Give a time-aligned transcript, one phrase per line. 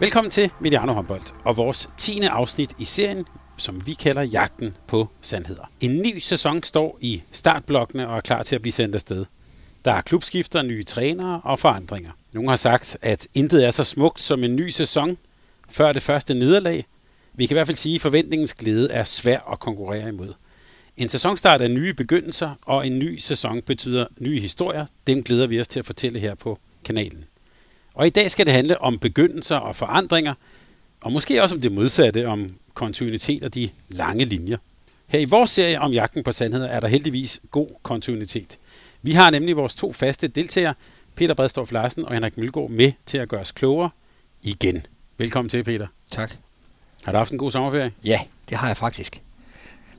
[0.00, 2.20] Velkommen til Mediano Håndbold og vores 10.
[2.20, 5.70] afsnit i serien, som vi kalder Jagten på Sandheder.
[5.80, 9.24] En ny sæson står i startblokkene og er klar til at blive sendt afsted.
[9.84, 12.10] Der er klubskifter, nye trænere og forandringer.
[12.32, 15.18] Nogle har sagt, at intet er så smukt som en ny sæson
[15.68, 16.84] før det første nederlag.
[17.34, 20.32] Vi kan i hvert fald sige, at forventningens glæde er svær at konkurrere imod.
[20.96, 24.86] En sæsonstart er nye begyndelser, og en ny sæson betyder nye historier.
[25.06, 27.24] Dem glæder vi os til at fortælle her på kanalen.
[27.96, 30.34] Og i dag skal det handle om begyndelser og forandringer,
[31.00, 34.56] og måske også om det modsatte, om kontinuitet og de lange linjer.
[35.06, 38.58] Her i vores serie om jagten på sandheder er der heldigvis god kontinuitet.
[39.02, 40.74] Vi har nemlig vores to faste deltagere,
[41.14, 43.90] Peter Bredstorff Larsen og Henrik Mølgaard, med til at gøre os klogere
[44.42, 44.86] igen.
[45.18, 45.86] Velkommen til, Peter.
[46.10, 46.32] Tak.
[47.04, 47.92] Har du haft en god sommerferie?
[48.04, 49.22] Ja, det har jeg faktisk.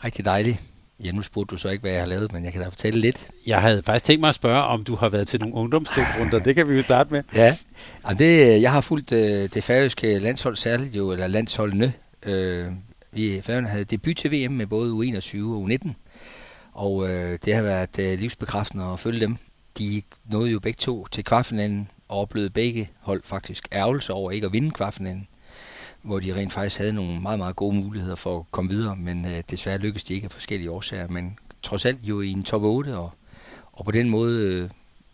[0.04, 0.58] Rigtig dejligt.
[1.03, 3.00] Ja, nu spurgte du så ikke, hvad jeg har lavet, men jeg kan da fortælle
[3.00, 3.28] lidt.
[3.48, 6.39] Jeg havde faktisk tænkt mig at spørge, om du har været til nogle ungdomsslutrunder.
[6.45, 7.23] det kan vi jo starte med.
[7.36, 7.58] Ja,
[8.04, 11.94] og det, jeg har fulgt øh, det færøske landshold særligt jo, eller landsholdene.
[12.23, 12.67] Øh,
[13.12, 15.89] vi Færøerne havde debut til VM med både U21 og U19,
[16.73, 19.38] og øh, det har været øh, livsbekræftende at følge dem.
[19.78, 24.45] De nåede jo begge to til kvartfinalen og oplevede begge hold faktisk ærgelse over ikke
[24.45, 25.28] at vinde kvartfinalen
[26.02, 29.26] hvor de rent faktisk havde nogle meget, meget gode muligheder for at komme videre, men
[29.26, 32.64] øh, desværre lykkedes de ikke af forskellige årsager, men trods alt jo i en top
[32.64, 33.11] 8, og,
[33.71, 34.70] og på den måde øh,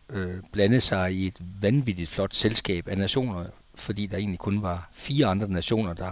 [0.10, 4.90] øh, blandede sig i et vanvittigt flot selskab af nationer, fordi der egentlig kun var
[4.94, 6.12] fire andre nationer, der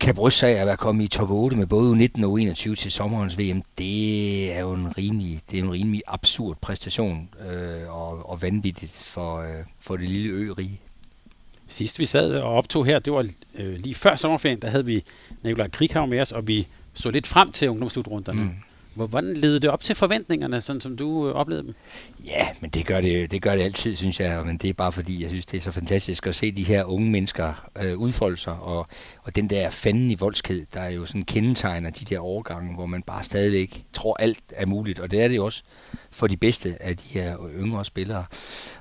[0.00, 2.76] kan bryste sig af at være kommet i top 8 med både 19 og 21
[2.76, 7.94] til sommerens VM, det er jo en rimelig, det er en rimelig absurd præstation øh,
[7.94, 10.80] og, og vanvittigt for, øh, for det lille ørige
[11.68, 15.04] Sidst vi sad og optog her, det var øh, lige før sommerferien, der havde vi
[15.42, 18.42] Nikolaj Krighav med os, og vi så lidt frem til ungdomslutrunderne.
[18.42, 18.50] Mm.
[18.94, 21.74] Hvordan levede det op til forventningerne, sådan som du øh, oplevede dem?
[22.26, 24.46] Ja, men det gør det, det gør det altid, synes jeg.
[24.46, 26.84] Men det er bare fordi, jeg synes, det er så fantastisk at se de her
[26.84, 28.56] unge mennesker øh, udfolde sig.
[28.60, 28.86] Og,
[29.22, 32.86] og den der fanden i voldsked, der er jo sådan kendetegner de der overgange, hvor
[32.86, 34.98] man bare stadigvæk tror, alt er muligt.
[34.98, 35.62] Og det er det jo også
[36.10, 38.24] for de bedste af de her yngre spillere.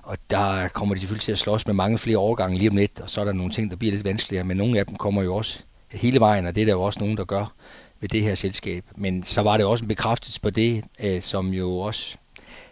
[0.03, 3.01] Og der kommer de selvfølgelig til at slås med mange flere overgange lige om lidt,
[3.01, 4.43] og så er der nogle ting, der bliver lidt vanskeligere.
[4.43, 6.99] Men nogle af dem kommer jo også hele vejen, og det er der jo også
[6.99, 7.53] nogen, der gør
[8.01, 8.85] ved det her selskab.
[8.95, 12.17] Men så var det også en bekræftelse på det, øh, som jo også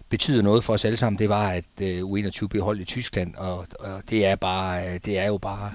[0.10, 3.36] betyder noget for os alle sammen, det var, at øh, U21 blev holdt i Tyskland,
[3.36, 5.72] og, og det er bare, øh, det er jo bare,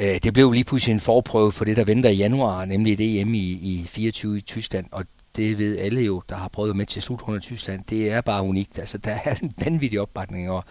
[0.00, 3.20] øh, det blev lige pludselig en forprøve på det, der venter i januar, nemlig det
[3.20, 5.04] EM i, i 24 i Tyskland, og
[5.36, 7.84] det ved alle jo, der har prøvet med til slutrunden i Tyskland.
[7.90, 8.78] Det er bare unikt.
[8.78, 10.50] Altså, der er en vanvittig opbakning.
[10.50, 10.64] Og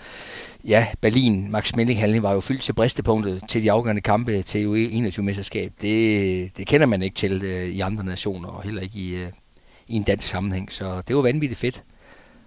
[0.64, 5.72] ja, Berlin, Max Melling var jo fyldt til bristepunktet til de afgørende kampe til U21-mesterskab.
[5.82, 9.28] Det, det kender man ikke til øh, i andre nationer, og heller ikke i, øh,
[9.88, 10.72] i en dansk sammenhæng.
[10.72, 11.84] Så det var vanvittigt fedt.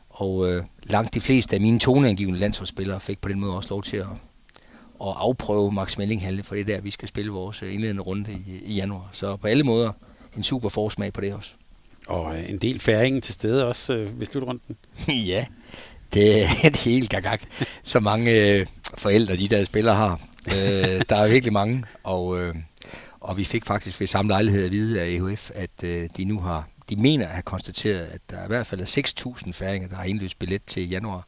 [0.09, 3.83] Og øh, langt de fleste af mine toneangivende landsholdsspillere fik på den måde også lov
[3.83, 4.07] til at,
[5.01, 8.63] at afprøve Max Melling for det der, vi skal spille vores øh, indledende runde i,
[8.65, 9.09] i januar.
[9.13, 9.93] Så på alle måder
[10.37, 11.55] en super forsmag på det også.
[12.09, 14.77] Og øh, en del færingen til stede også øh, ved slutrunden.
[15.33, 15.47] ja,
[16.15, 17.43] det er et helt gagak.
[17.83, 20.21] Så mange øh, forældre, de der spillere har.
[20.49, 22.55] Øh, der er virkelig mange, og, øh,
[23.21, 26.41] og vi fik faktisk ved samme lejlighed at vide af EHF, at øh, de nu
[26.41, 28.85] har, de mener at have konstateret, at der i hvert fald er
[29.47, 31.27] 6.000 færinger, der har indløst billet til januar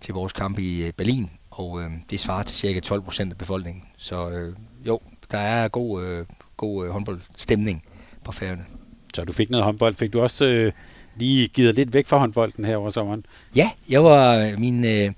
[0.00, 3.38] til vores kamp i øh, Berlin, og øh, det svarer til cirka 12 procent af
[3.38, 3.84] befolkningen.
[3.96, 4.56] Så øh,
[4.86, 5.00] jo,
[5.30, 6.26] der er god, øh,
[6.56, 7.84] god øh, håndboldstemning
[8.24, 8.77] på færgerne.
[9.18, 9.94] Så du fik noget håndbold.
[9.94, 10.72] Fik du også øh,
[11.16, 13.22] lige givet lidt væk fra håndbolden her over sommeren?
[13.56, 14.84] Ja, jeg var øh, min...
[14.84, 15.12] Øh,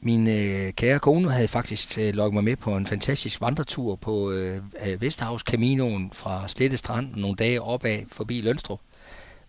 [0.00, 4.30] min øh, kære kone havde faktisk øh, lukket mig med på en fantastisk vandretur på
[4.30, 4.60] øh,
[4.98, 8.80] Vesterhavs Caminoen fra Slette Strand nogle dage opad forbi Lønstrup.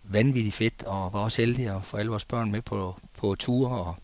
[0.04, 3.78] Vanvittigt fedt, og var også heldig at få alle vores børn med på, på ture.
[3.78, 3.94] Og,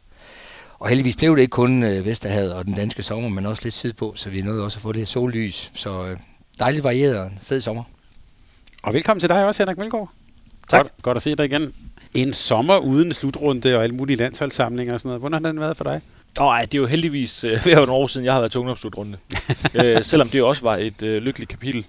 [0.79, 3.75] og heldigvis blev det ikke kun øh, Vesterhavet og den danske sommer, men også lidt
[3.75, 5.71] sydpå, så vi nåede også at få det sollys.
[5.75, 6.17] Så øh,
[6.59, 7.83] dejligt varieret og fed sommer.
[8.87, 10.11] Og velkommen til dig også, Henrik Melgaard.
[10.69, 10.83] Tak.
[10.83, 11.75] Godt, godt at se dig igen.
[12.15, 15.21] En sommer uden slutrunde og alle mulige landsholdssamlinger og sådan noget.
[15.21, 16.01] Hvordan har den været for dig?
[16.39, 19.19] Nej, det er jo heldigvis øh, ved nogle år siden, jeg har været til ungdomsslutrunde.
[19.75, 21.87] øh, selvom det også var et øh, lykkeligt kapitel.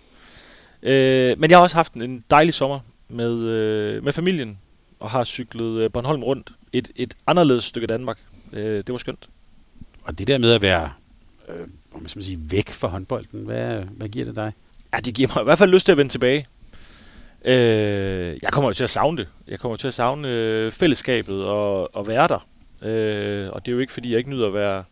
[0.83, 2.79] Øh, men jeg har også haft en dejlig sommer.
[3.09, 4.57] med, øh, med familien
[4.99, 6.51] og har cyklet øh, Bornholm rundt.
[6.73, 8.17] Et, et anderledes stykke Danmark.
[8.53, 9.29] Øh, det var skønt.
[10.03, 10.89] Og det der med at være
[11.49, 14.53] øh, om man skal sige, væk fra håndbolden, hvad, hvad giver det dig?
[14.93, 16.47] Ja, det giver mig i hvert fald lyst til at vende tilbage.
[17.47, 19.27] Øh, jeg kommer jo til at savne det.
[19.47, 22.47] Jeg kommer til at savne øh, fællesskabet og, og være der.
[22.81, 24.83] Øh, og det er jo ikke, fordi jeg ikke nyder at være,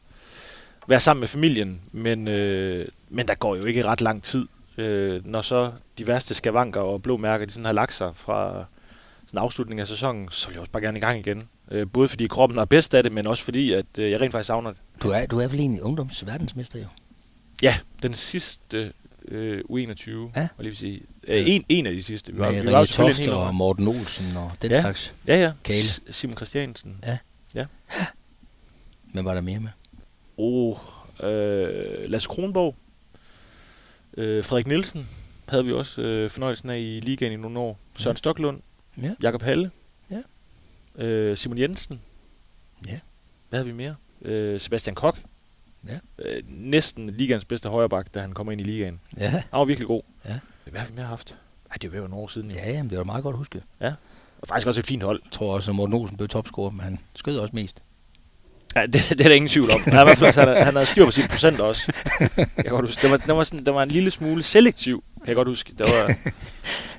[0.88, 4.48] være sammen med familien, men, øh, men der går jo ikke ret lang tid,
[4.78, 8.66] øh, når så de værste skavanker og blå mærker, de sådan har lagt sig fra
[9.28, 11.50] sådan afslutning af sæsonen, så vil jeg også bare gerne i gang igen.
[11.72, 14.32] Øh, både fordi kroppen er bedst af det, men også fordi, at øh, jeg rent
[14.32, 14.80] faktisk savner det.
[15.04, 16.88] Du er, du er vel egentlig ungdomsverdensmester jo?
[17.62, 18.94] Ja, den sidste
[19.28, 19.88] øh, U21, Ja.
[20.36, 21.02] var lige vil sige.
[21.28, 22.32] Øh, en, en af de sidste.
[22.34, 23.56] Med vi René jo selvfølgelig en Toft og.
[23.56, 24.82] Morten Olsen og den Ja.
[24.82, 25.14] slags.
[25.28, 25.52] Ja, ja.
[25.64, 25.84] Kale.
[25.84, 27.04] S- Simon Christiansen.
[29.14, 29.70] Men var der mere med?
[30.38, 30.80] Og
[31.30, 32.76] øh, Lasse Kronborg.
[34.18, 35.08] Øh, Frederik Nielsen
[35.50, 37.80] havde vi også øh, fornøjelsen af i ligaen i nogle år.
[37.98, 38.18] Søren Ja.
[38.18, 38.62] Stoklund.
[39.02, 39.12] Ja.
[39.22, 39.72] Jakob Halle.
[40.12, 40.22] Ja.
[41.06, 42.02] Øh, Simon Jensen.
[42.88, 43.00] Ja.
[43.50, 43.96] Hvad havde vi mere?
[44.22, 45.20] Øh, Sebastian Kok.
[45.90, 46.26] Ja.
[46.26, 49.00] Øh, næsten ligaens bedste højreback, da han kommer ind i ligaen.
[49.20, 49.30] Ja.
[49.30, 50.02] Han var virkelig god.
[50.26, 50.40] Ja.
[50.72, 51.38] Hvad har vi mere haft?
[51.72, 52.52] Ej, det er jo nogle år siden.
[52.52, 52.58] Jo.
[52.58, 53.64] Ja, jamen, det var meget godt husket.
[54.42, 55.22] Og faktisk også et fint hold.
[55.24, 57.82] Jeg tror også, at Morten Olsen blev topscorer, men han skød også mest.
[58.76, 59.82] Ja, det, det er der ingen tvivl om.
[59.84, 61.92] Han, hvert fald, han, han havde styr på sine procenter også.
[62.38, 63.02] Jeg kan godt huske.
[63.02, 65.74] Det var, det var, sådan, det var en lille smule selektiv, kan jeg godt huske.
[65.78, 66.16] Der var,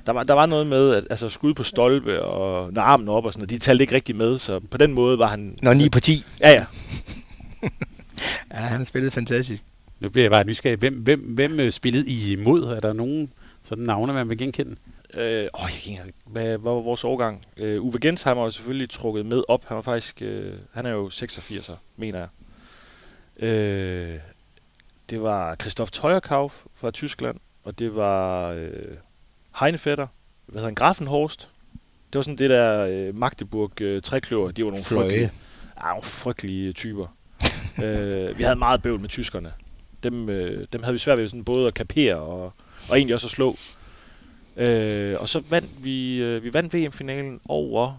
[0.05, 3.25] der var, der var noget med, at altså, skud på stolpe og når armen op
[3.25, 5.57] og sådan noget, de talte ikke rigtig med, så på den måde var han...
[5.61, 6.25] Nå, 9 på 10.
[6.39, 6.65] Ja, ja.
[8.51, 9.63] Ja, han har spillet fantastisk.
[9.99, 10.77] Nu bliver jeg bare nysgerrig.
[10.77, 12.63] Hvem, hvem, hvem øh, spillede I imod?
[12.63, 13.31] Er der nogen
[13.63, 14.75] sådan navne, man vil genkende?
[15.13, 17.45] Øh, åh, jeg kan ikke hvad, hvad var vores årgang?
[17.57, 19.65] Øh, Uwe Gensheimer var selvfølgelig trukket med op.
[19.65, 20.21] Han var faktisk...
[20.21, 22.27] Øh, han er jo 86'er, mener jeg.
[23.47, 24.19] Øh,
[25.09, 28.71] det var Christoph Teuerkauf fra Tyskland, og det var øh,
[29.59, 30.07] Heinevetter,
[30.45, 31.49] hvad hedder han, Grafenhorst.
[32.13, 35.03] Det var sådan det der øh, Magdeburg øh, trækløver, de var nogle Fløje.
[35.03, 35.31] frygtelige,
[35.85, 37.16] nogle frygtelige typer
[37.83, 39.53] øh, vi havde meget bøvl med tyskerne.
[40.03, 42.53] Dem, øh, dem havde vi svært ved sådan både at kapere og,
[42.89, 43.57] og egentlig også at slå.
[44.57, 47.97] Øh, og så vandt vi, øh, vi vandt VM-finalen over,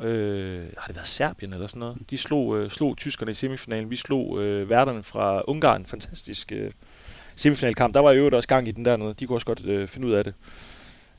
[0.00, 1.96] øh, har det været Serbien eller sådan noget?
[2.10, 3.90] De slog, øh, slog tyskerne i semifinalen.
[3.90, 5.86] Vi slog øh, værterne fra Ungarn.
[5.86, 6.70] Fantastisk øh,
[7.34, 7.94] semifinalkamp.
[7.94, 9.14] Der var i øvrigt også gang i den dernede.
[9.14, 10.34] De kunne også godt øh, finde ud af det.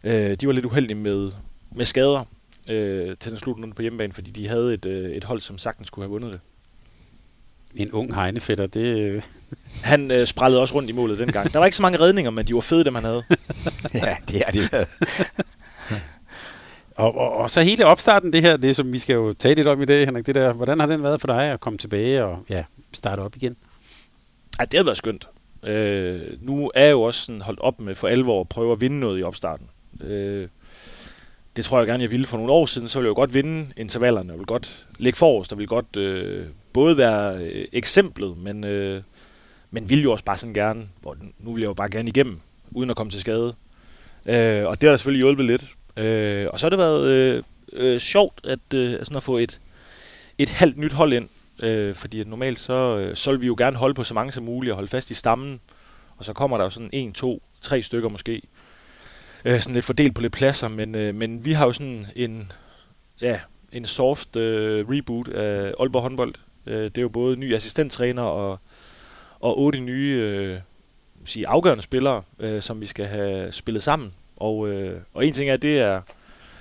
[0.03, 1.31] Øh, de var lidt uheldige med,
[1.71, 2.25] med skader
[2.69, 5.89] øh, til den slutrunde på hjemmebane, fordi de havde et, øh, et hold, som sagtens
[5.89, 6.41] kunne have vundet det.
[7.75, 8.85] En ung hegnefætter, det...
[8.99, 9.21] øh,
[9.83, 11.53] Han øh, sprællede også rundt i målet dengang.
[11.53, 13.23] Der var ikke så mange redninger, men de var fede, dem han havde.
[13.93, 14.87] ja, det er det været.
[16.95, 19.67] Og, og, og så hele opstarten, det her, det som vi skal jo tale lidt
[19.67, 22.23] om i dag, Henrik, det der, hvordan har den været for dig at komme tilbage
[22.23, 22.63] og ja,
[22.93, 23.55] starte op igen?
[24.59, 25.27] Ej, det har været skønt.
[25.67, 28.81] Øh, nu er jeg jo også sådan holdt op med for alvor at prøve at
[28.81, 29.69] vinde noget i opstarten.
[30.01, 30.47] Øh,
[31.55, 32.87] det tror jeg gerne, jeg ville for nogle år siden.
[32.87, 34.33] Så ville jeg jo godt vinde intervallerne.
[34.33, 35.51] og ville godt ligge forrest.
[35.51, 39.01] og ville godt øh, både være øh, eksemplet, men, øh,
[39.71, 42.39] men ville jo også bare sådan gerne, hvor nu vil jeg jo bare gerne igennem,
[42.71, 43.53] uden at komme til skade.
[44.25, 45.65] Øh, og det har da selvfølgelig hjulpet lidt.
[45.97, 47.43] Øh, og så har det været øh,
[47.73, 49.61] øh, sjovt at, øh, sådan at få et,
[50.37, 51.29] et halvt nyt hold ind.
[51.63, 54.31] Øh, fordi at normalt så, øh, så vil vi jo gerne holde på så mange
[54.31, 55.59] som muligt og holde fast i stammen.
[56.17, 58.41] Og så kommer der jo sådan en, to, tre stykker måske.
[59.45, 60.67] Øh, sådan lidt fordelt på lidt pladser.
[60.67, 62.51] Men, øh, men vi har jo sådan en,
[63.21, 63.39] ja,
[63.73, 66.33] en soft øh, reboot af Aalborg håndbold.
[66.65, 68.59] Øh, det er jo både ny assistenttræner og,
[69.39, 70.59] og otte nye øh,
[71.25, 74.13] sige, afgørende spillere, øh, som vi skal have spillet sammen.
[74.37, 76.01] Og, øh, og en ting er, det er,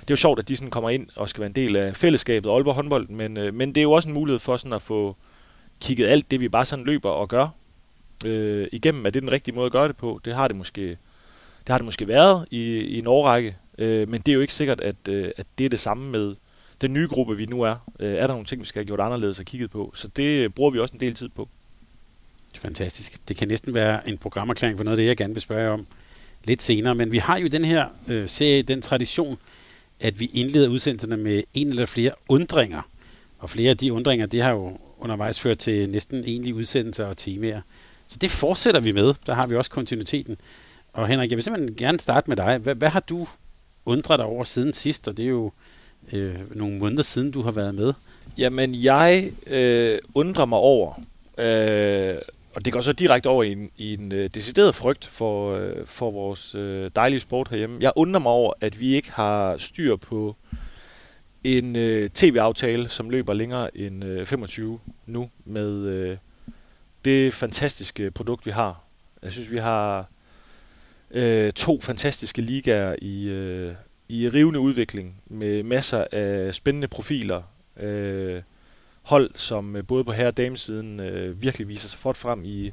[0.01, 1.95] det er jo sjovt, at de sådan kommer ind og skal være en del af
[1.95, 4.81] fællesskabet Aalborg håndbold, men, øh, men det er jo også en mulighed for sådan at
[4.81, 5.15] få
[5.81, 7.47] kigget alt det, vi bare sådan løber og gør
[8.25, 9.05] øh, igennem.
[9.05, 10.19] Er det den rigtige måde at gøre det på?
[10.25, 10.97] Det har det måske,
[11.67, 14.53] det har det måske været i, i en årrække, øh, men det er jo ikke
[14.53, 16.35] sikkert, at, øh, at det er det samme med
[16.81, 17.75] den nye gruppe, vi nu er.
[17.99, 19.91] Øh, er der nogle ting, vi skal have gjort anderledes og kigget på?
[19.95, 21.49] Så det øh, bruger vi også en del tid på.
[22.57, 23.27] Fantastisk.
[23.27, 25.69] Det kan næsten være en programerklæring for noget af det, jeg gerne vil spørge jer
[25.69, 25.87] om
[26.43, 26.95] lidt senere.
[26.95, 29.37] Men vi har jo den her øh, serie, den tradition,
[29.99, 32.81] at vi indleder udsendelserne med en eller flere undringer.
[33.39, 37.17] Og flere af de undringer, det har jo undervejs ført til næsten egentlige udsendelser og
[37.17, 37.61] temaer.
[38.07, 39.13] Så det fortsætter vi med.
[39.25, 40.37] Der har vi også kontinuiteten.
[40.95, 42.57] Og Henrik, jeg vil simpelthen gerne starte med dig.
[42.57, 43.27] Hvad, hvad har du
[43.85, 45.07] undret dig over siden sidst?
[45.07, 45.51] Og det er jo
[46.13, 47.93] øh, nogle måneder siden, du har været med.
[48.37, 51.01] Jamen, jeg øh, undrer mig over,
[51.37, 52.15] øh,
[52.55, 55.85] og det går så direkte over i en, i en øh, decideret frygt for, øh,
[55.85, 57.77] for vores øh, dejlige sport herhjemme.
[57.81, 60.35] Jeg undrer mig over, at vi ikke har styr på
[61.43, 66.17] en øh, tv-aftale, som løber længere end øh, 25 nu, med øh,
[67.05, 68.83] det fantastiske produkt, vi har.
[69.23, 70.09] Jeg synes, vi har
[71.11, 73.73] øh, to fantastiske ligaer i, øh,
[74.09, 77.43] i rivende udvikling med masser af spændende profiler.
[77.77, 78.41] Øh,
[79.05, 82.71] hold, som øh, både på herre- og damesiden øh, virkelig viser sig fort frem i,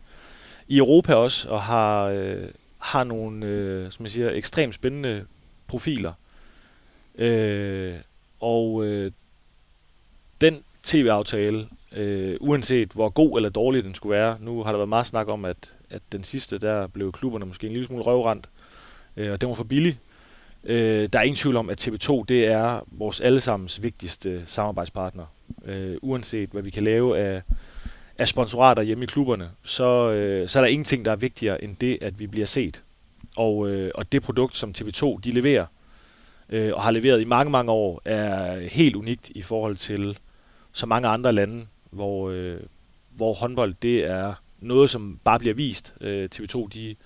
[0.68, 2.48] i Europa også, og har, øh,
[2.78, 5.26] har nogle øh, som jeg siger, ekstremt spændende
[5.66, 6.12] profiler.
[7.18, 7.94] Øh,
[8.40, 9.12] og øh,
[10.40, 14.88] den tv-aftale, øh, uanset hvor god eller dårlig den skulle være, nu har der været
[14.88, 18.48] meget snak om, at, at den sidste, der blev klubberne måske en lille smule røvrendt,
[19.16, 19.98] øh, og den var for billig.
[20.64, 25.24] Øh, der er ingen tvivl om, at TV2 det er vores allesammens vigtigste samarbejdspartner.
[25.64, 27.42] Øh, uanset hvad vi kan lave af,
[28.18, 31.76] af sponsorater hjemme i klubberne, så, øh, så er der ingenting, der er vigtigere end
[31.76, 32.82] det, at vi bliver set.
[33.36, 35.66] Og, øh, og det produkt, som TV2 de leverer,
[36.48, 40.18] øh, og har leveret i mange, mange år, er helt unikt i forhold til
[40.72, 42.60] så mange andre lande, hvor, øh,
[43.10, 45.94] hvor håndbold det er noget, som bare bliver vist.
[46.00, 46.96] Øh, TV2 de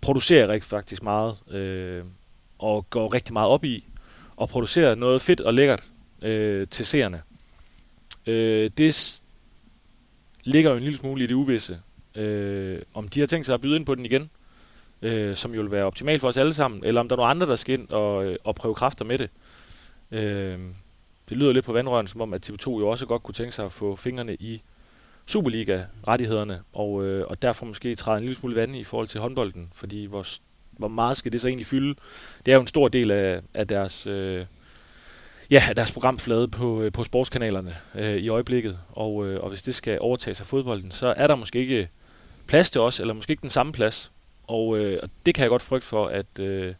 [0.00, 2.04] producerer rigtig faktisk meget, øh,
[2.58, 3.84] og går rigtig meget op i,
[4.36, 5.84] og producerer noget fedt og lækkert
[6.22, 7.22] øh, til seerne.
[8.26, 9.22] Øh, det
[10.44, 11.80] ligger jo en lille smule i det uvisse,
[12.14, 14.30] øh, om de har tænkt sig at byde ind på den igen,
[15.02, 17.30] øh, som jo vil være optimalt for os alle sammen, eller om der er nogle
[17.30, 19.30] andre, der skal ind og, øh, og prøve kræfter med det.
[20.10, 20.58] Øh,
[21.28, 23.64] det lyder lidt på vandrøren, som om at TV2 jo også godt kunne tænke sig
[23.64, 24.62] at få fingrene i
[25.26, 29.70] Superliga-rettighederne, og, øh, og derfor måske træde en lille smule vand i forhold til håndbolden,
[29.74, 30.26] fordi hvor,
[30.70, 31.94] hvor meget skal det så egentlig fylde?
[32.46, 34.06] Det er jo en stor del af, af deres...
[34.06, 34.46] Øh,
[35.50, 38.78] ja, deres programflade på, øh, på sportskanalerne øh, i øjeblikket.
[38.88, 41.88] Og, øh, og hvis det skal overtages af fodbolden, så er der måske ikke
[42.46, 44.12] plads til os, eller måske ikke den samme plads.
[44.46, 46.74] Og, øh, og det kan jeg godt frygte for, at, øh,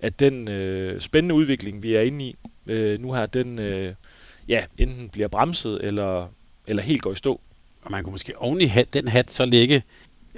[0.00, 2.36] at den øh, spændende udvikling, vi er inde i
[2.66, 3.94] øh, nu her, den øh,
[4.48, 6.28] ja, enten bliver bremset, eller,
[6.66, 7.40] eller helt går i stå.
[7.84, 9.82] Og man kunne måske oven i hat, den hat så lægge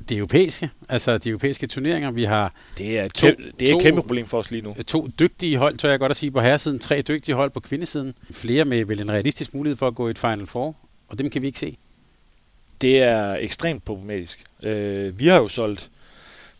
[0.08, 2.10] det europæiske, altså de europæiske turneringer.
[2.10, 3.26] Vi har det er, to,
[3.60, 4.76] det er et kæmpe problem for os lige nu.
[4.86, 6.78] To dygtige hold, tør jeg godt at sige, på herresiden.
[6.78, 8.14] Tre dygtige hold på kvindesiden.
[8.30, 10.76] Flere med vel en realistisk mulighed for at gå i et Final Four,
[11.08, 11.76] og dem kan vi ikke se.
[12.80, 14.44] Det er ekstremt problematisk.
[14.62, 15.90] Øh, vi har jo solgt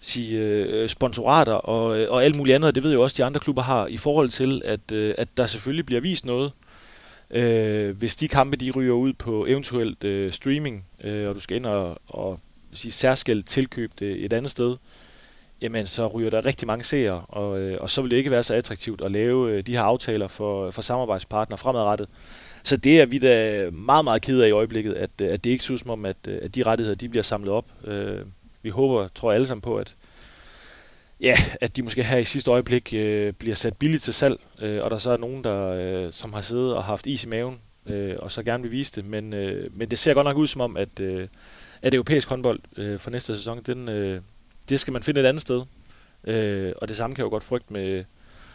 [0.01, 3.41] sige, øh, sponsorater og, øh, og alt muligt andet, det ved jeg også, de andre
[3.41, 6.53] klubber har, i forhold til, at, øh, at der selvfølgelig bliver vist noget.
[7.31, 11.57] Øh, hvis de kampe, de ryger ud på eventuelt øh, streaming, øh, og du skal
[11.57, 12.41] ind og, og
[12.73, 14.77] sige, særskilt tilkøbe det et andet sted,
[15.63, 18.43] jamen så ryger der rigtig mange seere, og, øh, og så vil det ikke være
[18.43, 22.09] så attraktivt at lave øh, de her aftaler for, for samarbejdspartnere fremadrettet.
[22.63, 25.65] Så det er vi da meget, meget kede af i øjeblikket, at, at det ikke
[25.65, 27.67] synes som om, at, at de rettigheder de bliver samlet op.
[27.85, 28.19] Øh,
[28.63, 29.95] vi håber, tror alle sammen på, at,
[31.21, 34.85] ja, at de måske her i sidste øjeblik øh, bliver sat billigt til salg, øh,
[34.85, 37.61] og der så er nogen, der øh, som har siddet og haft is i maven,
[37.87, 39.05] øh, og så gerne vil vise det.
[39.05, 41.29] Men, øh, men det ser godt nok ud som om, at, øh,
[41.83, 44.21] at europæisk håndbold øh, for næste sæson, den, øh,
[44.69, 45.63] det skal man finde et andet sted.
[46.25, 48.05] Øh, og det samme kan jeg jo godt frygte med,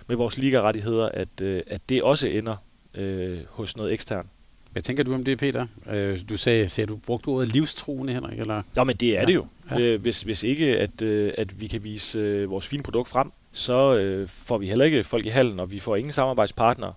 [0.08, 2.56] med vores ligarettigheder, at, øh, at det også ender
[2.94, 4.30] øh, hos noget ekstern.
[4.72, 5.68] Hvad tænker du om det, Peter?
[5.90, 8.40] Øh, du sagde, sagde du brugte ordet livstruende, Henrik?
[8.40, 8.64] Eller?
[8.76, 9.26] Ja, men det er ja.
[9.26, 9.46] det jo.
[9.72, 9.80] Ja.
[9.80, 13.32] Øh, hvis, hvis ikke, at, øh, at vi kan vise øh, vores fine produkt frem,
[13.52, 16.94] så øh, får vi heller ikke folk i halen, og vi får ingen samarbejdspartnere.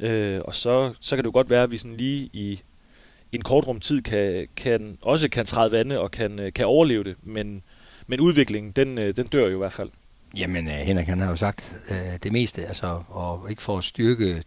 [0.00, 2.60] Øh, og så, så kan det jo godt være, at vi sådan lige i
[3.32, 7.16] en kort rum tid kan, kan, også kan træde vande og kan, kan overleve det,
[7.22, 7.62] men,
[8.06, 9.90] men udviklingen, den, den dør jo i hvert fald.
[10.36, 14.42] Jamen, Henrik han har jo sagt øh, det meste, altså, og ikke for at styrke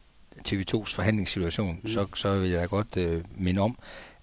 [0.48, 1.90] TV2's forhandlingssituation, mm.
[1.90, 3.78] så, så vil jeg godt øh, minde om,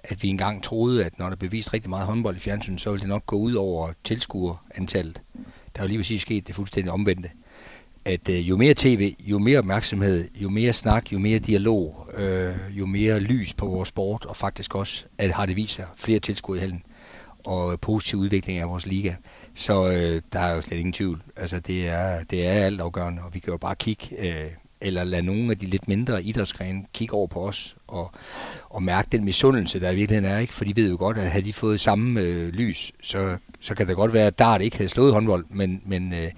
[0.05, 2.91] at vi engang troede, at når der blev vist rigtig meget håndbold i fjernsynet, så
[2.91, 5.21] ville det nok gå ud over tilskuerantallet.
[5.77, 7.31] Der er jo lige præcis sket det fuldstændig omvendte.
[8.05, 12.55] At øh, jo mere tv, jo mere opmærksomhed, jo mere snak, jo mere dialog, øh,
[12.71, 16.19] jo mere lys på vores sport, og faktisk også, at har det vist sig flere
[16.19, 16.83] tilskuere i halen,
[17.45, 19.15] og positiv udvikling af vores liga.
[19.55, 21.23] Så øh, der er jo slet ingen tvivl.
[21.37, 25.05] Altså, det er, det er alt afgørende, og vi kan jo bare kigge øh, eller
[25.05, 28.11] lade nogle af de lidt mindre idrætsgrene kigge over på os og,
[28.69, 30.39] og mærke den misundelse, der i virkeligheden er.
[30.39, 30.53] Ikke?
[30.53, 33.89] For de ved jo godt, at havde de fået samme øh, lys, så, så kan
[33.89, 36.31] det godt være, at Dart ikke havde slået håndbold, men, men øh,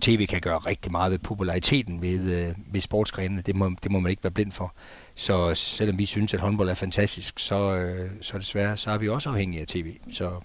[0.00, 3.42] tv kan gøre rigtig meget ved populariteten ved, øh, ved sportsgrenene.
[3.42, 4.74] Det må, det må man ikke være blind for.
[5.14, 9.08] Så selvom vi synes, at håndbold er fantastisk, så, øh, så desværre så er vi
[9.08, 9.94] også afhængige af tv.
[10.12, 10.40] Så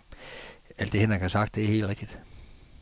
[0.77, 2.19] alt det, Henrik har sagt, det er helt rigtigt.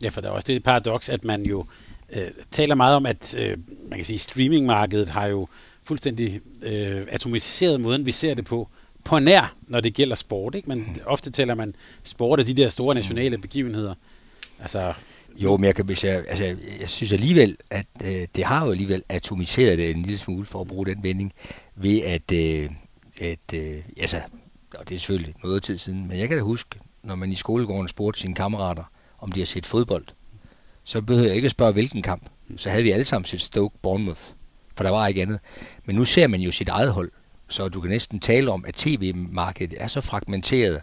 [0.03, 1.65] Ja, for der er også det paradoks, at man jo
[2.13, 3.57] øh, taler meget om, at øh,
[3.89, 5.47] man kan sige, streamingmarkedet har jo
[5.83, 8.69] fuldstændig øh, atomiseret måden, vi ser det på,
[9.03, 10.55] på nær, når det gælder sport.
[10.55, 10.69] Ikke?
[10.69, 10.95] Men mm.
[11.05, 13.41] ofte taler man sport af de der store nationale mm.
[13.41, 13.95] begivenheder.
[14.59, 14.93] Altså,
[15.37, 16.45] jo, men jeg, kan, hvis jeg, altså,
[16.79, 20.61] jeg synes alligevel, at øh, det har jo alligevel atomiseret det en lille smule, for
[20.61, 21.33] at bruge den vending,
[21.75, 22.69] ved at, øh,
[23.21, 24.21] at øh, altså,
[24.75, 27.35] og det er selvfølgelig noget tid siden, men jeg kan da huske, når man i
[27.35, 28.83] skolegården spurgte sine kammerater,
[29.19, 30.05] om de har set fodbold,
[30.89, 32.29] så behøver jeg ikke at spørge, hvilken kamp.
[32.57, 34.21] så havde vi alle sammen set Stoke Bournemouth,
[34.75, 35.39] for der var ikke andet.
[35.85, 37.11] Men nu ser man jo sit eget hold,
[37.47, 40.81] så du kan næsten tale om, at tv-markedet er så fragmenteret,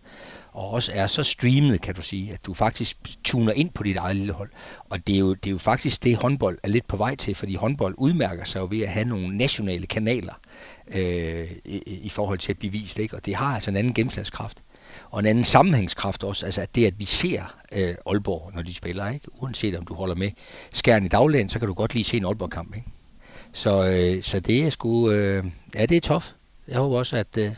[0.52, 3.96] og også er så streamet, kan du sige, at du faktisk tuner ind på dit
[3.96, 4.50] eget lille hold.
[4.88, 7.34] Og det er jo, det er jo faktisk det, håndbold er lidt på vej til,
[7.34, 10.40] fordi håndbold udmærker sig jo ved at have nogle nationale kanaler
[10.88, 13.16] øh, i, i forhold til at blive vist, ikke?
[13.16, 14.62] og det har altså en anden gennemslagskraft.
[15.16, 18.74] Og en anden sammenhængskraft også, altså at det, at vi ser øh, Aalborg, når de
[18.74, 19.26] spiller, ikke?
[19.42, 20.30] uanset om du holder med
[20.70, 22.76] skærn i dagligdagen, så kan du godt lige se en Aalborg-kamp.
[22.76, 22.88] Ikke?
[23.52, 25.44] Så, øh, så det er sgu, øh,
[25.74, 26.32] ja det er tof.
[26.68, 27.50] Jeg håber også, at øh,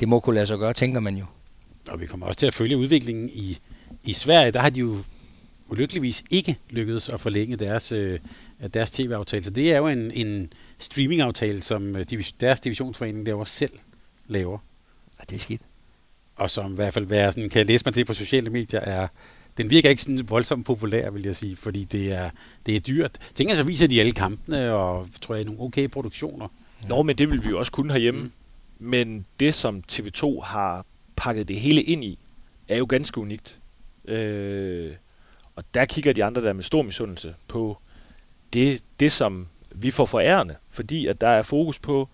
[0.00, 1.24] det må kunne lade sig gøre, tænker man jo.
[1.90, 3.58] Og vi kommer også til at følge udviklingen i,
[4.04, 4.50] i Sverige.
[4.52, 4.96] Der har de jo
[5.68, 8.20] ulykkeligvis ikke lykkedes at forlænge deres, øh,
[8.74, 9.44] deres tv-aftale.
[9.44, 12.04] Så det er jo en, en streaming-aftale, som øh,
[12.40, 13.72] deres divisionsforening laver selv
[14.26, 14.58] laver.
[15.18, 15.62] Ja, det er skidt.
[16.38, 19.08] Og som i hvert fald være sådan, kan læse mig til på sociale medier, er,
[19.56, 22.30] den virker ikke sådan voldsomt populær, vil jeg sige, fordi det er,
[22.66, 23.18] det er dyrt.
[23.34, 26.48] Tænker altså, så viser de alle kampene, og tror jeg, nogle okay produktioner.
[26.88, 28.20] Nå, men det vil vi jo også kunne herhjemme.
[28.20, 28.30] Mm.
[28.78, 30.84] Men det, som TV2 har
[31.16, 32.18] pakket det hele ind i,
[32.68, 33.58] er jo ganske unikt.
[34.04, 34.92] Øh,
[35.56, 37.78] og der kigger de andre der med stor misundelse på
[38.52, 42.08] det, det, som vi får forærende, fordi at der er fokus på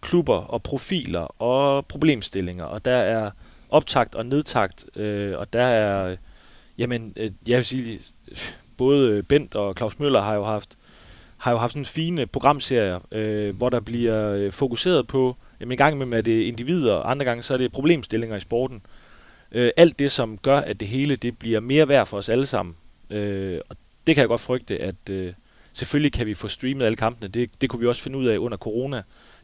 [0.00, 3.30] klubber og profiler og problemstillinger, og der er
[3.68, 6.16] optakt og nedtakt, øh, og der er,
[6.78, 8.00] jamen, øh, jeg vil sige,
[8.76, 10.78] både Bent og Claus Møller har jo haft
[11.38, 15.78] har jo haft sådan fine programserier, øh, hvor der bliver øh, fokuseret på, jamen en
[15.78, 18.82] gang med er det individer, og andre gange så er det problemstillinger i sporten.
[19.52, 22.46] Øh, alt det, som gør, at det hele det bliver mere værd for os alle
[22.46, 22.76] sammen.
[23.10, 25.32] Øh, og det kan jeg godt frygte, at øh,
[25.72, 27.28] selvfølgelig kan vi få streamet alle kampene.
[27.28, 28.96] Det, det kunne vi også finde ud af under corona.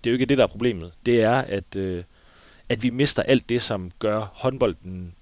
[0.04, 0.92] Det er jo ikke det, der er problemet.
[1.06, 2.04] Det er, at, øh,
[2.68, 5.14] at vi mister alt det, som gør håndbolden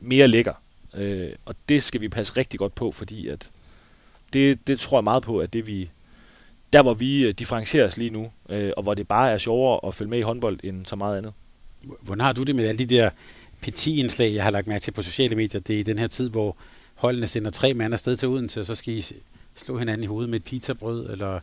[0.00, 0.54] mere lækker.
[0.94, 3.50] Øh, og det skal vi passe rigtig godt på, fordi at
[4.32, 5.90] det, det tror jeg meget på, at det vi,
[6.72, 9.88] der hvor vi differencierer differentierer os lige nu, øh, og hvor det bare er sjovere
[9.88, 11.32] at følge med i håndbold end så meget andet.
[12.00, 13.10] Hvordan har du det med alle de der
[13.62, 15.60] PT-indslag, jeg har lagt mærke til på sociale medier?
[15.60, 16.56] Det er i den her tid, hvor
[16.94, 19.04] holdene sender tre mand afsted til Odense, og så skal I
[19.54, 21.40] slå hinanden i hovedet med et pizzabrød, eller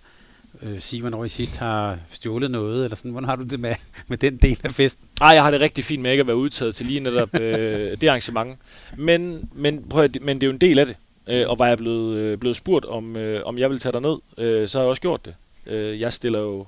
[0.61, 3.11] øh, sige, hvornår I sidst har stjålet noget, eller sådan.
[3.11, 3.75] Hvordan har du det med,
[4.07, 5.07] med den del af festen?
[5.21, 7.97] Ej, jeg har det rigtig fint med ikke at være udtaget til lige netop øh,
[8.01, 8.59] det arrangement.
[8.97, 10.95] Men, men, prøv at, men det er jo en del af det.
[11.27, 14.01] Øh, og var jeg blevet, øh, blevet spurgt, om, øh, om jeg ville tage dig
[14.01, 15.35] ned, øh, så har jeg også gjort det.
[15.67, 16.65] Øh, jeg stiller jo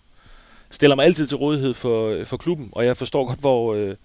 [0.70, 3.96] stiller mig altid til rådighed for, for klubben, og jeg forstår godt, hvor, øh,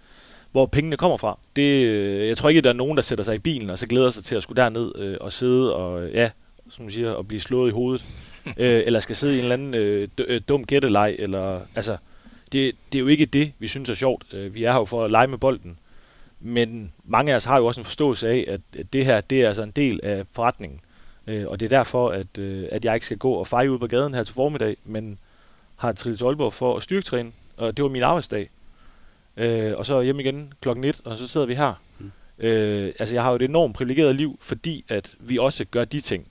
[0.52, 1.38] hvor pengene kommer fra.
[1.56, 3.86] Det, øh, jeg tror ikke, der er nogen, der sætter sig i bilen og så
[3.86, 6.30] glæder sig til at skulle derned øh, og sidde og, ja,
[6.70, 8.04] som man siger, og blive slået i hovedet.
[8.64, 11.16] øh, eller skal sidde i en eller anden øh, øh, dum gætteleg.
[11.18, 11.96] Eller, altså,
[12.52, 14.24] det, det er jo ikke det, vi synes er sjovt.
[14.32, 15.78] Øh, vi er her jo for at lege med bolden.
[16.40, 19.48] Men mange af os har jo også en forståelse af, at det her det er
[19.48, 20.80] altså en del af forretningen.
[21.26, 22.38] Øh, og det er derfor, at,
[22.72, 25.18] at jeg ikke skal gå og feje ud på gaden her til formiddag, men
[25.76, 27.32] har trillet til Aalborg for at styrketræne.
[27.56, 28.50] Og det var min arbejdsdag.
[29.36, 31.74] Øh, og så hjem igen klokken 1, og så sidder vi her.
[31.98, 32.10] Mm.
[32.38, 36.00] Øh, altså jeg har jo et enormt privilegeret liv, fordi at vi også gør de
[36.00, 36.26] ting.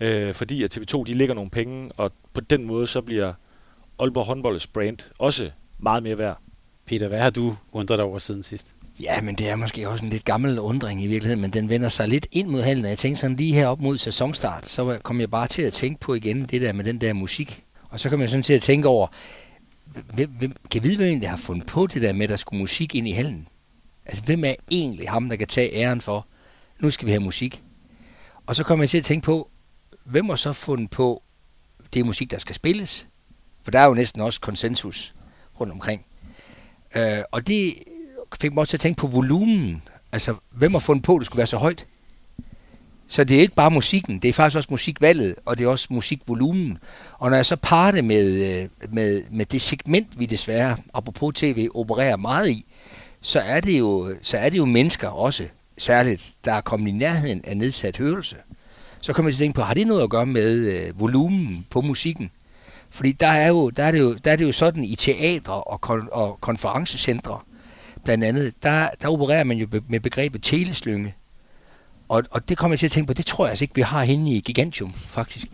[0.00, 3.32] Øh, fordi at TV2 de lægger nogle penge, og på den måde så bliver
[3.98, 6.38] Aalborg håndbolds brand også meget mere værd.
[6.86, 8.74] Peter, hvad har du undret dig over siden sidst?
[9.00, 11.88] Ja, men det er måske også en lidt gammel undring i virkeligheden, men den vender
[11.88, 12.84] sig lidt ind mod halen.
[12.84, 16.00] Jeg tænkte sådan lige her op mod sæsonstart, så kom jeg bare til at tænke
[16.00, 17.64] på igen det der med den der musik.
[17.90, 19.06] Og så kom jeg sådan til at tænke over,
[20.14, 22.60] hvem, hvem, kan vide, hvem der har fundet på det der med, at der skulle
[22.60, 23.48] musik ind i hallen?
[24.06, 26.26] Altså, hvem er egentlig ham, der kan tage æren for,
[26.80, 27.62] nu skal vi have musik?
[28.46, 29.50] Og så kom jeg til at tænke på,
[30.06, 31.22] hvem har så fundet på,
[31.94, 33.08] det er musik, der skal spilles?
[33.62, 35.14] For der er jo næsten også konsensus
[35.60, 36.04] rundt omkring.
[36.96, 37.74] Øh, og det
[38.40, 39.82] fik mig også til at tænke på volumen.
[40.12, 41.86] Altså, hvem har fundet på, at det skulle være så højt?
[43.08, 45.86] Så det er ikke bare musikken, det er faktisk også musikvalget, og det er også
[45.90, 46.78] musikvolumen.
[47.18, 51.34] Og når jeg så parer det med, øh, med, med det segment, vi desværre, apropos
[51.34, 52.66] tv, opererer meget i,
[53.20, 56.92] så er det jo, så er det jo mennesker også, særligt, der er kommet i
[56.92, 58.36] nærheden af nedsat hørelse.
[59.00, 61.66] Så kommer jeg til at tænke på, har det noget at gøre med øh, volumen
[61.70, 62.30] på musikken?
[62.90, 65.62] Fordi der er, jo, der, er det jo, der er det jo sådan i teatre
[65.62, 67.38] og, kon- og konferencecentre,
[68.04, 71.14] blandt andet, der, der opererer man jo med begrebet teleslynge.
[72.08, 73.80] Og, og det kommer jeg til at tænke på, det tror jeg altså ikke, vi
[73.80, 75.46] har henne i Gigantium, faktisk.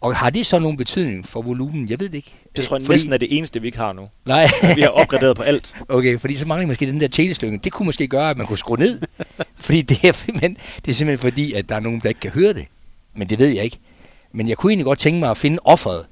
[0.00, 1.88] Og har det så nogen betydning for volumen?
[1.88, 2.34] Jeg ved det ikke.
[2.56, 2.94] Det tror jeg fordi...
[2.94, 4.08] næsten er det eneste, vi ikke har nu.
[4.26, 4.48] Nej.
[4.74, 5.76] vi har opgraderet på alt.
[5.88, 7.60] Okay, fordi så mangler måske den der teleslynge.
[7.64, 9.00] Det kunne måske gøre, at man kunne skrue ned.
[9.64, 12.30] fordi det er, simpelthen, det er simpelthen fordi, at der er nogen, der ikke kan
[12.30, 12.66] høre det.
[13.14, 13.78] Men det ved jeg ikke.
[14.32, 16.06] Men jeg kunne egentlig godt tænke mig at finde offeret,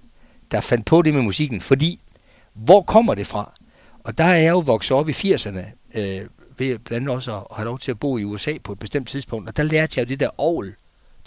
[0.50, 1.60] der fandt på det med musikken.
[1.60, 2.00] Fordi,
[2.54, 3.52] hvor kommer det fra?
[4.04, 5.60] Og der er jeg jo vokset op i 80'erne
[5.94, 6.20] øh,
[6.58, 9.08] ved blandt andet også at have lov til at bo i USA på et bestemt
[9.08, 10.74] tidspunkt, og der lærte jeg jo det der ovl,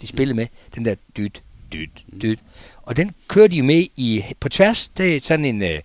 [0.00, 2.38] de spillede med, den der dyt, dyt, dyt.
[2.82, 5.80] Og den kører de med i, på tværs, det er sådan en, øh,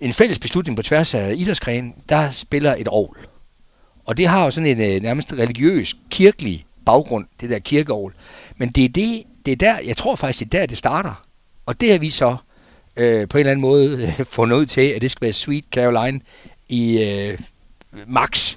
[0.00, 3.18] en fælles beslutning på tværs af idrætsgrenen, der spiller et ovl.
[4.04, 8.14] Og det har jo sådan en øh, nærmest religiøs, kirkelig baggrund, det der kirkeovl.
[8.56, 11.24] Men det er, det, det er der, jeg tror faktisk, det er der, det starter.
[11.66, 12.36] Og det har vi så
[12.96, 15.64] øh, på en eller anden måde øh, fundet ud til, at det skal være Sweet
[15.72, 16.20] Caroline
[16.68, 17.38] i øh,
[18.06, 18.56] max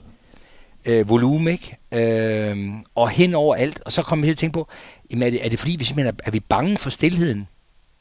[0.86, 1.78] øh, volumen, ikke?
[1.92, 3.82] Øh, og hen over alt.
[3.86, 4.68] Og så kommer jeg til at tænke på,
[5.12, 7.48] jamen er, det, er det fordi, vi simpelthen er, er vi bange for stillheden?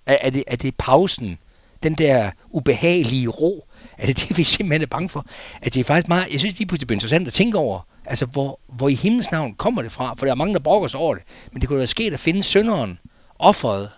[0.07, 1.39] Er, er, det, er det pausen?
[1.83, 3.67] Den der ubehagelige ro?
[3.99, 5.27] Er det det, vi simpelthen er bange for?
[5.63, 7.81] At det er faktisk meget, jeg synes lige pludselig, det er interessant at tænke over,
[8.07, 10.15] altså hvor, hvor i himlens navn kommer det fra?
[10.15, 11.25] For der er mange, der brokker sig over det.
[11.53, 12.99] Men det kunne være sket at finde synderen,
[13.39, 13.91] offeret,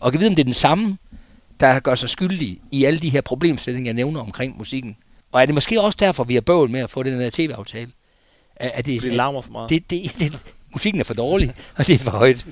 [0.00, 0.98] og kan vide, om det er den samme,
[1.60, 4.96] der gør sig skyldig i alle de her problemstillinger, jeg nævner omkring musikken.
[5.32, 7.90] Og er det måske også derfor, vi har bøvl med at få den der tv-aftale?
[8.56, 9.70] Er, er det, Det larmer for meget.
[9.70, 10.38] det, det, det,
[10.72, 12.46] musikken er for dårlig, og det er for højt.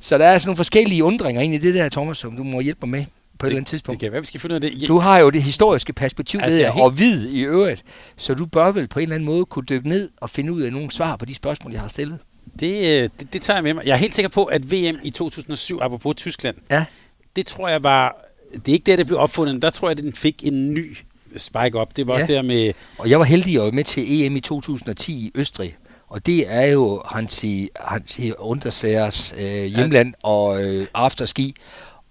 [0.00, 2.60] Så der er sådan nogle forskellige undringer ind i det der, Thomas, som du må
[2.60, 3.04] hjælpe mig med
[3.42, 4.00] på et eller andet Det tidspunkt.
[4.00, 4.88] kan være, vi skal finde ud af det.
[4.88, 7.82] Du har jo det historiske perspektiv, Altså, altså, jeg jeg, og vid i øvrigt,
[8.16, 10.62] så du bør vel på en eller anden måde kunne dykke ned og finde ud
[10.62, 12.18] af nogle svar på de spørgsmål, jeg har stillet.
[12.60, 13.86] Det, øh, det, det tager jeg med mig.
[13.86, 16.84] Jeg er helt sikker på, at VM i 2007, apropos Tyskland, Ja.
[17.36, 18.16] det tror jeg var...
[18.52, 20.74] Det er ikke der, det blev opfundet, men der tror jeg, at den fik en
[20.74, 20.96] ny
[21.36, 21.96] spike op.
[21.96, 22.16] Det var Ja.
[22.20, 22.72] også der med...
[22.98, 25.76] Og jeg var heldig at være med til EM i 2010 i Østrig.
[26.08, 31.54] Og det er jo Hansi, Hansi Untersagers øh, hjemland og øh, afterski.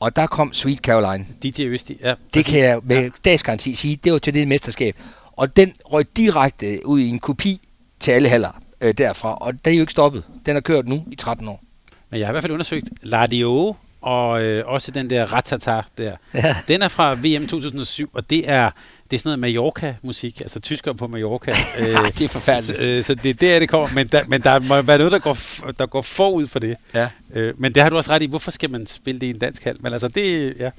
[0.02, 1.26] Og der kom Sweet Caroline.
[1.44, 1.98] DJ Østi.
[2.04, 2.46] Ja, Det præcis.
[2.52, 4.96] kan jeg med dagsgaranti sige, det var til det mesterskab.
[5.32, 7.62] Og den røg direkte ud i en kopi
[8.00, 9.36] til alle haller øh, derfra.
[9.36, 10.24] Og den er jo ikke stoppet.
[10.46, 11.64] Den har kørt nu i 13 år.
[12.10, 16.16] Men jeg har i hvert fald undersøgt Ladio og øh, også den der Ratata der.
[16.34, 16.56] Ja.
[16.68, 18.70] Den er fra VM 2007, og det er,
[19.12, 21.52] det er sådan noget Mallorca-musik, altså tyskere på Mallorca.
[21.80, 22.80] øh, det er forfærdeligt.
[22.80, 23.90] Så, øh, så det er der, det kommer.
[23.94, 25.38] Men der, men der må være noget, der går,
[25.72, 26.78] der går forud for det.
[26.94, 27.08] Ja.
[27.34, 28.26] Øh, men det har du også ret i.
[28.26, 29.78] Hvorfor skal man spille det i en dansk hal?
[29.80, 30.70] Men altså, det, ja,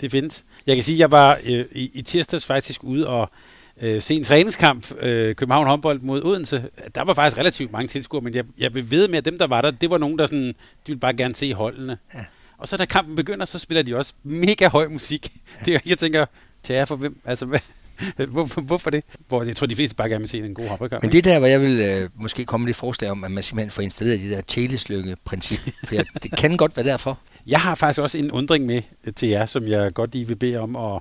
[0.00, 0.44] det findes.
[0.66, 3.30] Jeg kan sige, at jeg var øh, i, i tirsdags faktisk ude og
[3.82, 6.64] øh, se en træningskamp, øh, København håndbold mod Odense.
[6.94, 9.46] Der var faktisk relativt mange tilskuere, men jeg, jeg vil ved med, at dem, der
[9.46, 10.54] var der, det var nogen, der sådan, de
[10.86, 11.98] ville bare gerne se holdene.
[12.14, 12.24] Ja.
[12.58, 15.32] Og så da kampen begynder, så spiller de også mega høj musik.
[15.64, 16.26] Det, jeg tænker,
[16.62, 17.20] til jer for hvem?
[17.24, 17.60] Altså, hvad,
[18.26, 19.04] hvorfor, hvorfor det?
[19.28, 21.02] Hvor jeg tror, de fleste bare gerne vil se en god håndboldkamp.
[21.02, 23.30] Men det er der, hvor jeg vil øh, måske komme med det forslag om, at
[23.30, 24.40] man simpelthen får installeret det der.
[25.86, 27.18] For jeg, det kan godt være derfor.
[27.46, 30.36] Jeg har faktisk også en undring med øh, til jer, som jeg godt lige vil
[30.36, 31.00] bede om at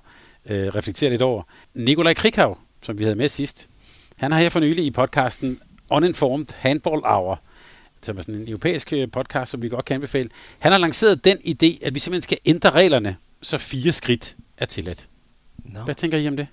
[0.49, 1.43] øh, reflektere lidt over.
[1.73, 3.69] Nikolaj Krikhav, som vi havde med sidst,
[4.15, 5.59] han har her for nylig i podcasten
[5.91, 7.41] Uninformed Handball Hour,
[8.05, 10.29] som er sådan en europæisk øh, podcast, som vi godt kan anbefale.
[10.59, 14.65] Han har lanceret den idé, at vi simpelthen skal ændre reglerne, så fire skridt er
[14.65, 15.07] tilladt.
[15.65, 15.79] Nå.
[15.79, 16.47] Hvad tænker I om det?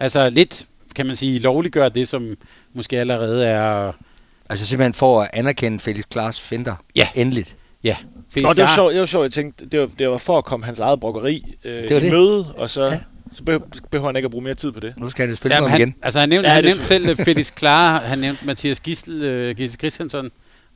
[0.00, 2.36] Altså lidt, kan man sige, lovliggøre det, som
[2.74, 3.92] måske allerede er...
[4.48, 6.74] Altså simpelthen for at anerkende Felix Klaas Fender.
[6.96, 7.08] Ja.
[7.14, 7.56] Endeligt.
[7.84, 7.96] Ja,
[8.30, 10.38] Felix Og det var sjovt, det var sjovt, jeg tænkte, det var, det var for
[10.38, 12.12] at komme hans eget brokkeri øh, Det var i det.
[12.12, 12.98] møde, og så, Ja.
[13.32, 13.42] så
[13.90, 14.94] behøver, han ikke at bruge mere tid på det.
[14.96, 15.94] Nu skal han jo spille Ja, ham han, igen.
[16.02, 19.56] altså han nævnte, Ja, han nævnte selv uh, Felix Klar, han nævnte Mathias Gistel, uh,
[19.56, 20.30] Gistel Christiansson,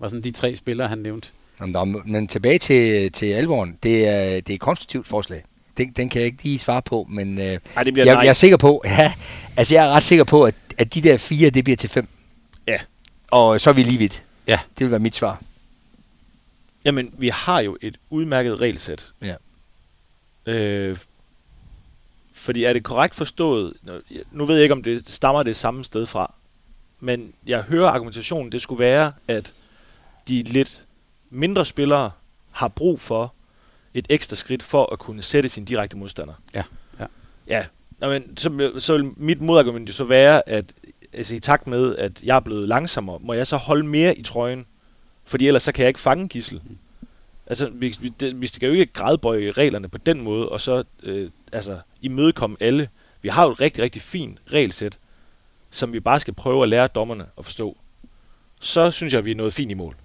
[0.05, 1.29] var sådan de tre spillere, han nævnte.
[1.61, 3.79] Nå, men tilbage til, til alvoren.
[3.83, 5.45] Det er, det er et konstruktivt forslag.
[5.77, 8.23] Den, den kan jeg ikke lige svare på, men øh, Nej, det bliver jeg, nej.
[8.23, 9.13] jeg er sikker på, ja,
[9.57, 12.09] altså jeg er ret sikker på, at, at de der fire, det bliver til fem.
[12.67, 12.77] Ja.
[13.31, 14.23] Og så er vi lige vidt.
[14.47, 14.59] Ja.
[14.79, 15.43] Det vil være mit svar.
[16.85, 19.13] Jamen, vi har jo et udmærket regelsæt.
[19.23, 19.35] Ja.
[20.53, 20.97] Øh,
[22.35, 23.73] fordi er det korrekt forstået,
[24.33, 26.35] nu ved jeg ikke, om det stammer det samme sted fra,
[27.01, 29.53] men jeg hører argumentationen, det skulle være, at
[30.29, 30.87] de lidt
[31.31, 32.11] mindre spillere
[32.51, 33.35] har brug for
[33.95, 36.35] et ekstra skridt for at kunne sætte sin direkte modstander.
[36.55, 36.63] Ja,
[37.01, 37.07] ja.
[37.49, 37.67] Ja,
[37.99, 40.75] Nå, men så, så vil mit modargument jo så være, at
[41.13, 44.23] altså, i takt med, at jeg er blevet langsommere, må jeg så holde mere i
[44.23, 44.67] trøjen,
[45.25, 46.63] fordi ellers så kan jeg ikke fange gissel.
[47.47, 50.85] Altså, vi, vi, det, vi skal jo ikke gradbøje reglerne på den måde, og så
[51.03, 52.89] øh, altså, imødekomme alle.
[53.23, 54.99] Vi har jo et rigtig, rigtig fint regelsæt,
[55.71, 57.77] som vi bare skal prøve at lære dommerne at forstå.
[58.61, 59.97] Så synes jeg, vi er nået fint i mål.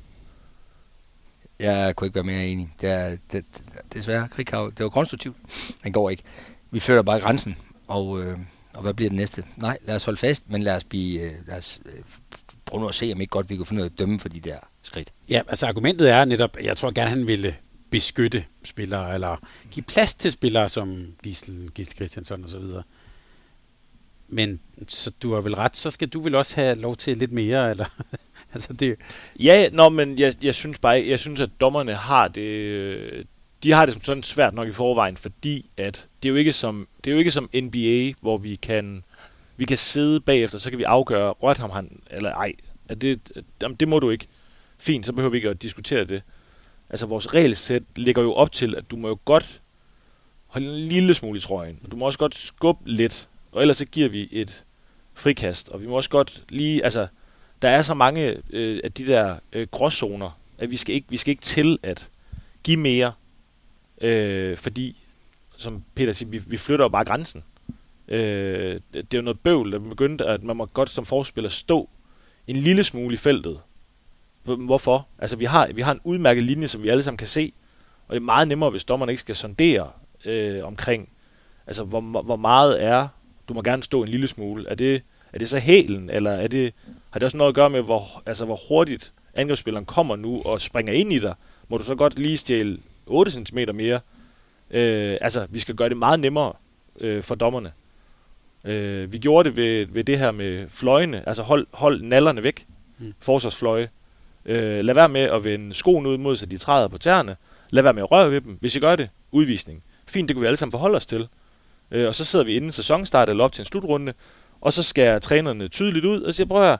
[1.60, 2.69] Jeg kunne ikke være mere enig.
[2.82, 3.45] Det er, det,
[3.93, 5.38] desværre, Krighav, det var konstruktivt.
[5.84, 6.24] Den går ikke.
[6.72, 8.38] Vi flytter bare grænsen, og, øh,
[8.76, 9.43] og hvad bliver det næste?
[9.58, 12.02] Nej, lad os holde fast, men lad os, blive, øh, lad os øh,
[12.65, 14.30] prøve nu at se, om ikke godt vi kan finde ud af at dømme for
[14.30, 15.13] de der skridt.
[15.30, 17.56] Ja, altså argumentet er netop, jeg tror gerne, han ville
[17.89, 19.38] beskytte spillere, eller
[19.72, 22.84] give plads til spillere som Gisel, Gisel Christiansson og så videre.
[24.28, 27.32] Men så du har vel ret, så skal du vel også have lov til lidt
[27.32, 27.86] mere, eller?
[28.54, 28.96] altså det,
[29.40, 33.26] Ja, nå, men jeg, jeg synes bare, jeg synes, at dommerne har det, øh,
[33.64, 36.54] de har det som sådan svært nok i forvejen, fordi at det er jo ikke
[36.54, 39.04] som, det er jo ikke som NBA, hvor vi kan,
[39.58, 42.54] vi kan sidde bagefter, så kan vi afgøre, rørte ham han, eller ej,
[42.90, 43.20] at det,
[43.62, 44.28] jamen, det må du ikke.
[44.78, 46.22] Fint, så behøver vi ikke at diskutere det.
[46.90, 49.62] Altså vores regelsæt ligger jo op til, at du må jo godt
[50.48, 51.80] holde en lille smule i trøjen.
[51.84, 54.64] Og du må også godt skubbe lidt, og ellers så giver vi et
[55.14, 55.70] frikast.
[55.70, 57.08] Og vi må også godt lige, altså,
[57.62, 61.17] der er så mange øh, af de der øh, gråzoner, at vi skal, ikke, vi
[61.17, 62.10] skal ikke til at
[62.63, 63.12] give mere,
[64.02, 64.98] øh, fordi,
[65.58, 67.43] som Peter siger, vi, vi flytter jo bare grænsen.
[68.08, 71.89] Øh, det, er jo noget bøvl, der begyndte, at man må godt som forspiller stå
[72.48, 73.60] en lille smule i feltet.
[74.43, 75.08] Hvorfor?
[75.19, 77.54] Altså, vi har, vi har en udmærket linje, som vi alle sammen kan se,
[78.08, 79.91] og det er meget nemmere, hvis dommerne ikke skal sondere
[80.26, 81.10] øh, omkring,
[81.67, 83.08] altså, hvor, hvor meget er,
[83.50, 84.69] du må gerne stå en lille smule.
[84.69, 85.02] Er det,
[85.34, 86.74] er det så hælen, eller er det,
[87.10, 90.62] har det også noget at gøre med, hvor, altså, hvor hurtigt angrebsspilleren kommer nu og
[90.62, 91.34] springer ind i dig?
[91.70, 94.00] Må du så godt lige stjæle 8 cm mere?
[94.72, 96.54] Øh, altså, vi skal gøre det meget nemmere
[97.00, 97.72] øh, for dommerne.
[98.63, 102.65] Øh, vi gjorde det ved, ved det her med fløjene, altså hold, hold nallerne væk,
[103.00, 103.13] mm.
[103.20, 103.89] forsvarsfløje.
[104.46, 107.36] Øh, lad være med at vende skoen ud mod, så de træder på tæerne.
[107.70, 108.58] Lad være med at røre ved dem.
[108.62, 109.84] Hvis I gør det, udvisning.
[110.08, 111.28] Fint, det kan vi alle sammen forholde os til.
[111.92, 114.13] Øh, og så sidder vi inden sæsonstart eller op til en slutrunde,
[114.62, 116.80] og så skærer trænerne tydeligt ud og siger, prøv at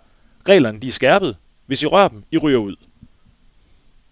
[0.50, 1.36] reglerne de er skærpet.
[1.66, 2.76] Hvis I rører dem, I ryger ud.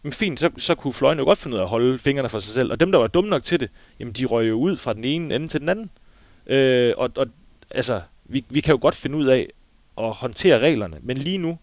[0.03, 2.39] Men fint, så, så kunne fløjene jo godt finde ud af at holde fingrene for
[2.39, 2.71] sig selv.
[2.71, 5.03] Og dem, der var dumme nok til det, jamen de røg jo ud fra den
[5.03, 5.89] ene ende til den anden.
[6.47, 7.27] Øh, og, og
[7.69, 9.47] altså, vi, vi kan jo godt finde ud af
[9.97, 11.58] at håndtere reglerne, men lige nu,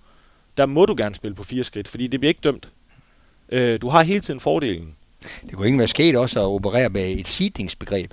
[0.57, 2.69] der må du gerne spille på fire skridt, fordi det bliver ikke dømt.
[3.49, 4.95] Øh, du har hele tiden fordelen.
[5.47, 8.13] Det kunne ikke være sket også at operere med et seedingsbegreb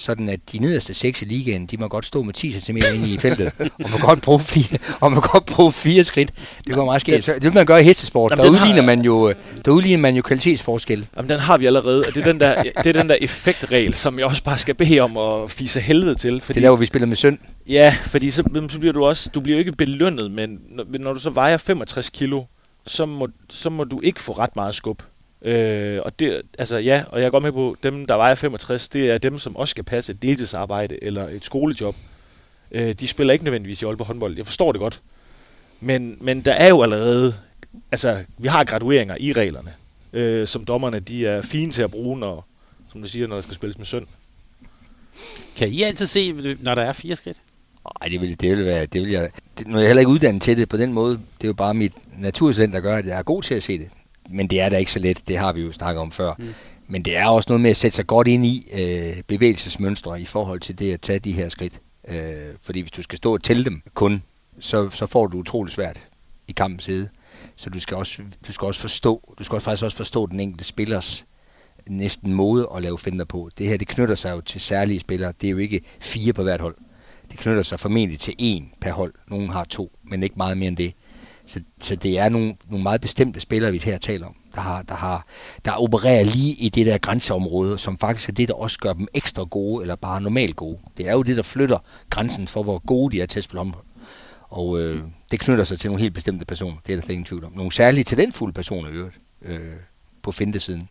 [0.00, 3.06] sådan at de nederste seks i ligaen, de må godt stå med 10 cm ind
[3.06, 6.30] i feltet, og må godt bruge fire, og må godt bruge fire skridt.
[6.66, 7.24] Det går meget.
[7.24, 8.30] Så det vil man gøre i hestesport.
[8.30, 9.34] Jamen, der udligner, har, man jo,
[9.64, 11.06] der udligner man jo kvalitetsforskel.
[11.16, 13.94] Jamen, den har vi allerede, og det er den der, det er den der effektregel,
[13.94, 16.40] som jeg også bare skal bede om at fise helvede til.
[16.40, 17.38] Fordi, det er der, hvor vi spiller med synd.
[17.68, 21.18] Ja, fordi så, så bliver du også, du bliver ikke belønnet, men når, når du
[21.18, 22.42] så vejer 65 kilo,
[22.86, 25.02] så må, så må du ikke få ret meget skub.
[25.42, 28.88] Øh, og det, altså ja, og jeg er godt med på, dem der vejer 65,
[28.88, 31.96] det er dem, som også skal passe et deltidsarbejde eller et skolejob.
[32.70, 34.36] Øh, de spiller ikke nødvendigvis i Aalborg håndbold.
[34.36, 35.02] Jeg forstår det godt.
[35.80, 37.34] Men, men der er jo allerede,
[37.92, 39.72] altså vi har gradueringer i reglerne,
[40.12, 42.46] øh, som dommerne de er fine til at bruge, når,
[42.92, 44.06] som du siger, når der skal spilles med søn.
[45.56, 47.36] Kan I altid se, når der er fire skridt?
[48.00, 50.10] Nej, det vil, det vil være, det vil jeg, det, nu er jeg heller ikke
[50.10, 51.12] uddannet til det på den måde.
[51.12, 53.78] Det er jo bare mit naturtalent, der gør, at jeg er god til at se
[53.78, 53.88] det
[54.30, 56.34] men det er da ikke så let, det har vi jo snakket om før.
[56.38, 56.54] Mm.
[56.88, 60.24] Men det er også noget med at sætte sig godt ind i øh, bevægelsesmønstre i
[60.24, 61.80] forhold til det at tage de her skridt.
[62.08, 64.22] Øh, fordi hvis du skal stå og tælle dem kun,
[64.60, 66.08] så, så får du utrolig svært
[66.48, 67.08] i kampens side.
[67.56, 70.40] Så du skal også, du skal også forstå, du skal også faktisk også forstå den
[70.40, 71.26] enkelte spillers
[71.86, 73.50] næsten måde at lave finder på.
[73.58, 75.32] Det her, det knytter sig jo til særlige spillere.
[75.40, 76.76] Det er jo ikke fire på hvert hold.
[77.30, 79.14] Det knytter sig formentlig til en per hold.
[79.28, 80.94] Nogle har to, men ikke meget mere end det.
[81.50, 84.82] Så, så det er nogle, nogle meget bestemte spillere, vi her taler om, der, har,
[84.82, 85.26] der, har,
[85.64, 89.08] der opererer lige i det der grænseområde, som faktisk er det, der også gør dem
[89.14, 90.78] ekstra gode, eller bare normalt gode.
[90.96, 91.78] Det er jo det, der flytter
[92.10, 93.84] grænsen for, hvor gode de er til at spille håndbold.
[94.42, 97.24] Og øh, det knytter sig til nogle helt bestemte personer, det er der slet ingen
[97.24, 97.52] tvivl om.
[97.52, 99.60] Nogle særlige talentfulde personer i øvrigt, øh,
[100.22, 100.88] på fintesiden.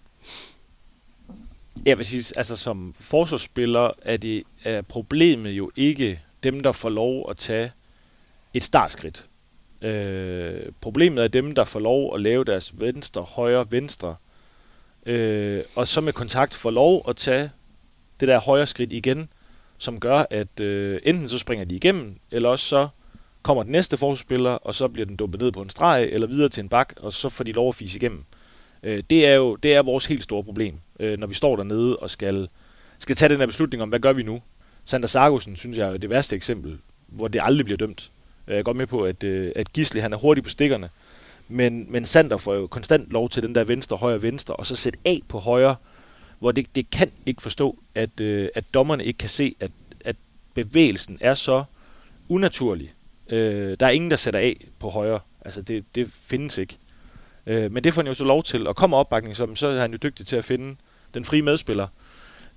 [1.86, 6.89] Jeg vil sige, altså som forsvarsspiller er, det, er problemet jo ikke dem, der får
[6.89, 7.72] lov at tage
[8.54, 9.26] et startskridt.
[9.81, 14.15] Øh, problemet er dem, der får lov at lave deres venstre, højre, venstre,
[15.05, 17.51] øh, og så med kontakt får lov at tage
[18.19, 19.29] det der højre skridt igen,
[19.77, 22.87] som gør, at øh, enten så springer de igennem, eller også så
[23.41, 26.49] kommer den næste forsvarsspiller, og så bliver den dumpet ned på en streg, eller videre
[26.49, 28.23] til en bak, og så får de lov at fise igennem.
[28.83, 31.97] Øh, det er jo det er vores helt store problem, øh, når vi står dernede
[31.97, 32.49] og skal,
[32.99, 34.41] skal tage den her beslutning om, hvad gør vi nu?
[34.85, 38.11] Sander Sargussen, synes jeg, er det værste eksempel, hvor det aldrig bliver dømt.
[38.49, 40.89] Øh, jeg er godt med på, at, øh, at Gisli han er hurtig på stikkerne,
[41.47, 44.75] men, men Sander får jo konstant lov til den der venstre, højre, venstre, og så
[44.75, 45.75] sætte af på højre,
[46.39, 49.71] hvor det, det kan ikke forstå, at, øh, at dommerne ikke kan se, at,
[50.05, 50.15] at
[50.53, 51.63] bevægelsen er så
[52.29, 52.93] unaturlig.
[53.29, 55.19] Øh, der er ingen, der sætter af på højre.
[55.45, 56.77] Altså, det, det findes ikke.
[57.45, 58.67] Øh, men det får han jo så lov til.
[58.67, 60.75] Og kommer opbakning, så, så er han jo dygtig til at finde
[61.13, 61.88] den frie medspiller.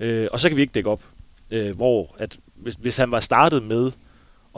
[0.00, 1.02] Øh, og så kan vi ikke dække op.
[1.50, 3.92] Øh, hvor at hvis, hvis han var startet med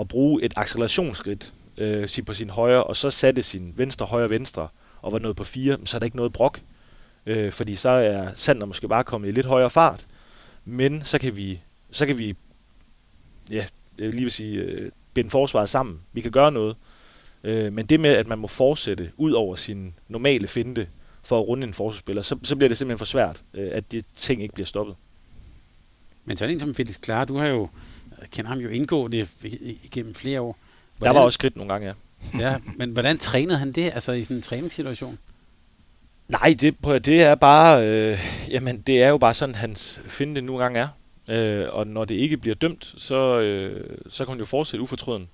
[0.01, 4.69] at bruge et accelerationsskridt øh, på sin højre, og så satte sin venstre, højre, venstre,
[5.03, 6.61] og var nået på fire, så er der ikke noget brok.
[7.27, 10.07] Øh, fordi så er Sander måske bare kommet i lidt højere fart.
[10.65, 12.37] Men så kan vi, så kan vi
[13.51, 13.65] ja,
[13.99, 16.01] jeg vil lige vil sige, øh, binde forsvaret sammen.
[16.13, 16.77] Vi kan gøre noget.
[17.45, 20.89] Øh, men det med, at man må fortsætte ud over sin normale finte
[21.23, 24.03] for at runde en forsvarsspiller, så, så bliver det simpelthen for svært, øh, at de
[24.15, 24.97] ting ikke bliver stoppet.
[26.25, 27.69] Men sådan en som Felix Klar, du har jo
[28.31, 29.27] kender ham jo indgående
[29.85, 30.59] igennem flere år.
[30.99, 31.95] Hvordan, der var også skridt nogle gange,
[32.35, 32.51] ja.
[32.51, 35.19] ja, men hvordan trænede han det, altså i sådan en træningssituation?
[36.29, 40.53] Nej, det, det er bare, øh, jamen det er jo bare sådan, hans finde nu
[40.53, 40.89] engang er.
[41.29, 45.29] Øh, og når det ikke bliver dømt, så, øh, så kan han jo fortsætte ufortrøden.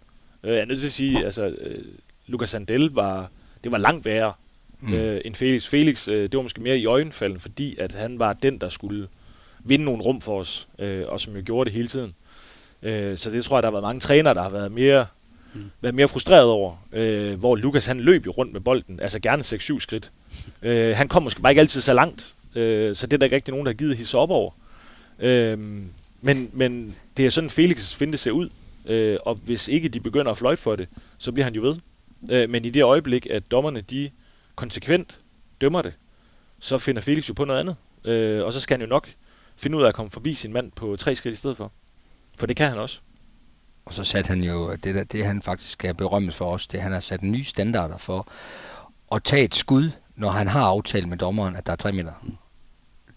[0.44, 1.84] Øh, jeg er nødt til at sige, altså, øh,
[2.26, 3.30] Lucas Sandel var,
[3.64, 4.32] det var langt værre
[4.80, 4.94] mm.
[4.94, 5.66] øh, end Felix.
[5.66, 9.08] Felix, øh, det var måske mere i øjenfalden, fordi at han var den, der skulle
[9.64, 12.14] vinde nogle rum for os, øh, og som jo gjorde det hele tiden.
[12.82, 15.06] Øh, så det tror jeg, der har været mange trænere, der har været mere,
[15.54, 15.70] mm.
[15.80, 19.42] været mere frustreret over, øh, hvor Lukas han løb jo rundt med bolden, altså gerne
[19.42, 20.12] 6-7 skridt.
[20.62, 23.36] Øh, han kom måske bare ikke altid så langt, øh, så det er der ikke
[23.36, 24.50] rigtig nogen, der har givet hisse op over.
[25.18, 25.58] Øh,
[26.20, 28.48] men, men det er sådan, Felix finde ser ud,
[28.86, 30.88] øh, og hvis ikke de begynder at fløjte for det,
[31.18, 31.76] så bliver han jo ved.
[32.30, 34.10] Øh, men i det øjeblik, at dommerne de
[34.54, 35.20] konsekvent
[35.60, 35.92] dømmer det,
[36.60, 37.76] så finder Felix jo på noget andet.
[38.04, 39.08] Øh, og så skal han jo nok
[39.56, 41.72] finde ud af at komme forbi sin mand på tre skridt i stedet for.
[42.38, 43.00] For det kan han også.
[43.84, 46.80] Og så satte han jo, det, der, det han faktisk skal berømmes for os, det
[46.80, 48.28] han har sat nye standarder for
[49.12, 52.12] at tage et skud, når han har aftalt med dommeren, at der er tre meter.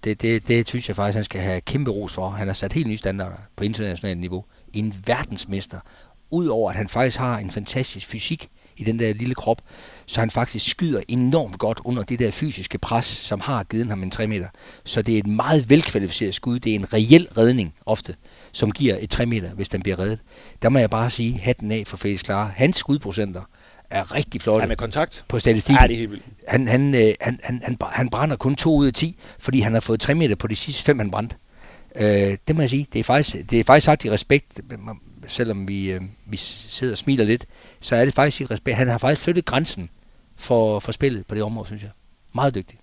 [0.04, 2.30] Det, det, det synes jeg faktisk, han skal have kæmpe ros for.
[2.30, 4.46] Han har sat helt nye standarder på internationalt niveau.
[4.74, 5.80] En verdensmester.
[6.34, 9.62] Udover at han faktisk har en fantastisk fysik i den der lille krop,
[10.06, 14.04] så han faktisk skyder enormt godt under det der fysiske pres, som har givet ham
[14.04, 14.48] en 3 meter.
[14.84, 16.60] Så det er et meget velkvalificeret skud.
[16.60, 18.16] Det er en reel redning ofte,
[18.52, 20.20] som giver et 3 meter, hvis den bliver reddet.
[20.62, 22.54] Der må jeg bare sige hatten af for Felix Klar.
[22.56, 23.42] Hans skudprocenter
[23.90, 24.62] er rigtig flotte.
[24.62, 25.26] Ja, med kontakt.
[25.28, 25.82] På statistikken.
[25.82, 26.24] Ja, det er helt vildt.
[26.48, 29.74] Han, han, øh, han, han, han, han brænder kun 2 ud af 10, fordi han
[29.74, 31.36] har fået 3 meter på de sidste 5, han brændte.
[31.96, 32.88] Øh, det må jeg sige.
[32.94, 34.62] Det er faktisk, det er faktisk sagt i respekt,
[35.28, 37.46] selvom vi, øh, vi sidder og smiler lidt,
[37.80, 38.78] så er det faktisk i respekt.
[38.78, 39.90] Han har faktisk flyttet grænsen
[40.36, 41.92] for, for spillet på det område, synes jeg.
[42.36, 42.80] Meget dygtig.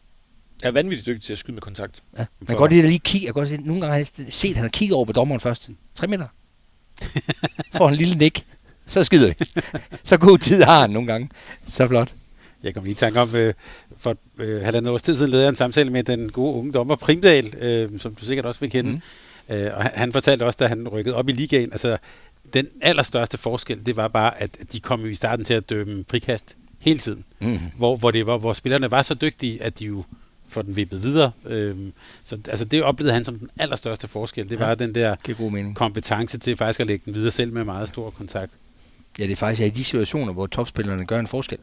[0.63, 2.03] Er vanvittigt dygtig til at skyde med kontakt.
[2.19, 2.25] Ja.
[2.41, 3.27] Man kan godt lide at lige kigge.
[3.27, 5.13] Jeg kan godt se, nogle gange har jeg set, at han har kigget over på
[5.13, 5.71] dommeren først.
[5.95, 6.27] 3 meter.
[7.77, 8.47] Får en lille nik.
[8.87, 9.35] Så skyder vi.
[10.09, 11.31] så god tid har han nogle gange.
[11.69, 12.13] Så flot.
[12.63, 13.55] Jeg kom lige i tanke om, øh,
[13.97, 16.97] for øh, halvandet års tid siden lavede jeg en samtale med den gode unge dommer
[16.97, 18.91] Primdal, øh, som du sikkert også vil kende.
[18.91, 19.01] Mm.
[19.55, 21.99] Øh, og han, han fortalte også, da han rykkede op i ligaen, altså
[22.53, 26.57] den allerstørste forskel, det var bare, at de kom i starten til at dømme frikast
[26.79, 27.25] hele tiden.
[27.41, 27.59] Mm.
[27.77, 30.05] Hvor, hvor, det var, hvor spillerne var så dygtige, at de jo
[30.49, 31.33] får den vippet videre.
[31.47, 34.51] Øhm, så altså, det oplevede han som den allerstørste forskel.
[34.51, 35.17] Det var den der
[35.75, 38.53] kompetence til faktisk at lægge den videre selv med meget stor kontakt.
[39.19, 41.59] Ja, det er faktisk i de situationer, hvor topspillerne gør en forskel.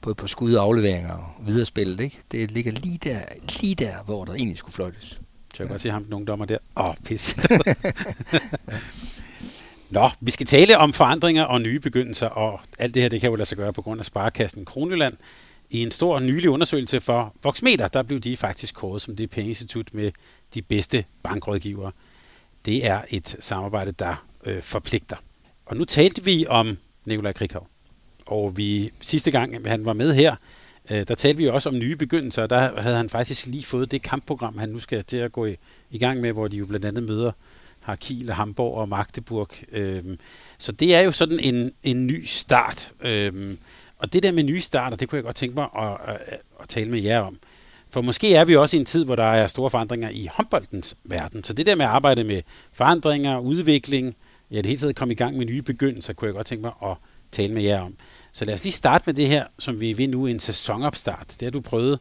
[0.00, 2.18] Både på skud og afleveringer og videre spillet, ikke?
[2.32, 3.20] Det ligger lige der,
[3.60, 5.08] lige der, hvor der egentlig skulle fløjtes.
[5.54, 6.58] Så jeg kan godt se ham, nogle dommer der.
[6.76, 7.36] Åh, oh, pis.
[9.90, 13.30] Nå, vi skal tale om forandringer og nye begyndelser, og alt det her, det kan
[13.30, 15.16] jo lade sig gøre på grund af Sparekassen Kronjylland.
[15.70, 19.94] I en stor nylig undersøgelse for Voxmeter, der blev de faktisk kåret som det pengeinstitut
[19.94, 20.12] med
[20.54, 21.92] de bedste bankrådgivere.
[22.64, 25.16] Det er et samarbejde, der øh, forpligter.
[25.66, 27.68] Og nu talte vi om Nikolaj Krikov.
[28.26, 30.36] Og vi sidste gang, han var med her,
[30.90, 33.90] øh, der talte vi også om nye begyndelser, og der havde han faktisk lige fået
[33.90, 35.56] det kampprogram, han nu skal til at gå i,
[35.90, 37.32] i gang med, hvor de jo blandt andet møder
[37.88, 39.48] har Kiel, Hamburg og Magdeburg.
[39.72, 40.18] Øhm,
[40.58, 42.92] så det er jo sådan en, en ny start.
[43.00, 43.58] Øhm,
[43.98, 46.68] og det der med nye starter, det kunne jeg godt tænke mig at, at, at
[46.68, 47.38] tale med jer om.
[47.90, 50.96] For måske er vi også i en tid, hvor der er store forandringer i håndboldens
[51.04, 51.44] verden.
[51.44, 54.16] Så det der med at arbejde med forandringer, udvikling,
[54.50, 56.72] ja, det hele taget komme i gang med nye begyndelser, kunne jeg godt tænke mig
[56.82, 56.96] at
[57.32, 57.94] tale med jer om.
[58.32, 61.26] Så lad os lige starte med det her, som vi er ved nu, en sæsonopstart.
[61.28, 61.98] Det har du prøvet,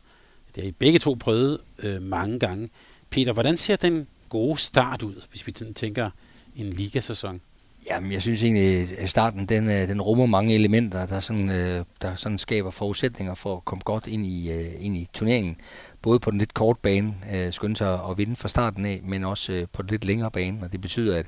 [0.56, 2.70] det har I begge to prøvet øh, mange gange.
[3.10, 6.10] Peter, hvordan ser den gode start ud, hvis vi tænker
[6.56, 7.42] en ligasæson?
[7.90, 11.86] Jamen, jeg synes egentlig, at starten den, øh, den rummer mange elementer, der sådan, øh,
[12.02, 15.58] der sådan skaber forudsætninger for at komme godt ind i, øh, ind i turneringen.
[16.02, 17.16] Både på den lidt korte bane,
[17.52, 20.60] skynde sig at vinde fra starten af, men også på den lidt længere bane.
[20.64, 21.26] Og det betyder, at,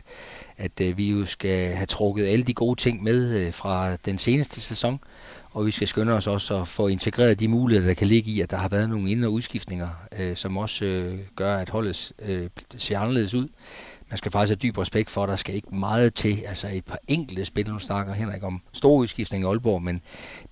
[0.58, 5.00] at vi jo skal have trukket alle de gode ting med fra den seneste sæson,
[5.54, 8.42] og vi skal skynde os også at få integreret de muligheder, der kan ligge i,
[8.42, 12.12] at der har været nogle ind- og udskiftninger, øh, som også øh, gør, at holdet
[12.22, 13.48] øh, ser anderledes ud.
[14.10, 16.44] Man skal faktisk have dyb respekt for, at der skal ikke meget til.
[16.48, 20.02] Altså et par enkelte spil, nu snakker Henrik om store udskiftninger i Aalborg, men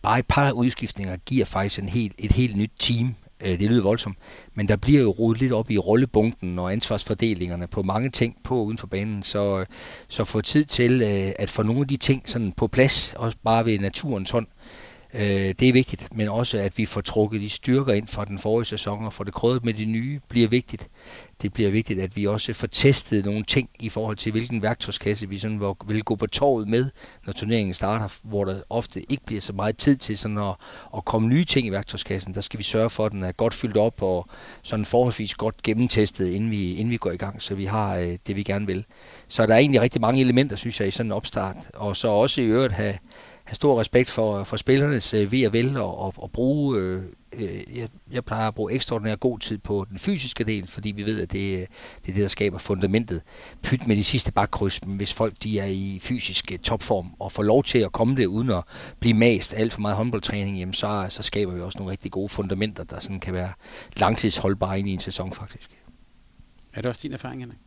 [0.01, 3.15] bare et par udskiftninger giver faktisk en helt, et helt nyt team.
[3.41, 4.17] Øh, det lyder voldsomt,
[4.53, 8.63] men der bliver jo rodet lidt op i rollebunken og ansvarsfordelingerne på mange ting på
[8.63, 9.65] uden for banen, så, øh,
[10.07, 13.37] så få tid til øh, at få nogle af de ting sådan på plads, også
[13.43, 14.47] bare ved naturens hånd,
[15.17, 18.39] Øh, det er vigtigt, men også at vi får trukket de styrker ind fra den
[18.39, 20.87] forrige sæson og får det krydret med de nye, bliver vigtigt.
[21.41, 25.29] Det bliver vigtigt, at vi også får testet nogle ting i forhold til, hvilken værktøjskasse
[25.29, 26.89] vi sådan vil gå på torvet med,
[27.25, 30.55] når turneringen starter, hvor der ofte ikke bliver så meget tid til sådan at,
[30.97, 32.35] at komme nye ting i værktøjskassen.
[32.35, 34.27] Der skal vi sørge for, at den er godt fyldt op og
[34.63, 38.17] sådan forholdsvis godt gennemtestet, inden vi, inden vi går i gang, så vi har øh,
[38.27, 38.85] det, vi gerne vil.
[39.27, 41.57] Så der er egentlig rigtig mange elementer, synes jeg, i sådan en opstart.
[41.73, 42.97] Og så også i øvrigt have
[43.47, 47.03] have stor respekt for, for spillernes øh, ved og vel og, og, og bruge øh,
[47.33, 51.05] øh, jeg, jeg plejer at bruge ekstraordinært god tid på den fysiske del, fordi vi
[51.05, 51.67] ved, at det,
[52.05, 53.21] det er det, der skaber fundamentet.
[53.63, 57.43] Pyt med de sidste bakkryds, hvis folk de er i fysisk øh, topform og får
[57.43, 58.63] lov til at komme det uden at
[58.99, 62.29] blive mast alt for meget håndboldtræning, jamen så, så skaber vi også nogle rigtig gode
[62.29, 63.51] fundamenter, der sådan kan være
[63.95, 65.69] langtidsholdbare ind i en sæson faktisk.
[66.73, 67.59] Er det også din erfaring, Henrik?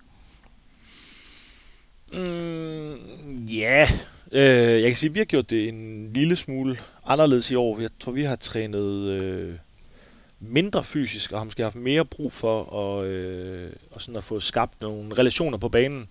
[2.13, 3.89] Mm, ja,
[4.33, 7.81] øh, jeg kan sige, at vi har gjort det en lille smule anderledes i år.
[7.81, 9.55] Jeg tror, vi har trænet øh,
[10.41, 14.41] mindre fysisk, og har måske haft mere brug for at, øh, og sådan at få
[14.41, 16.09] skabt nogle relationer på banen.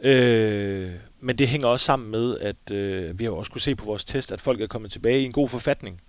[0.00, 3.84] Øh, men det hænger også sammen med, at øh, vi har også kunne se på
[3.84, 6.00] vores test, at folk er kommet tilbage i en god forfatning.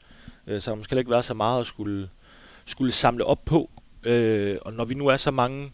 [0.48, 2.10] Øh, så der måske ikke været så meget at skulle,
[2.66, 3.70] skulle samle op på.
[4.04, 5.72] Øh, og når vi nu er så mange,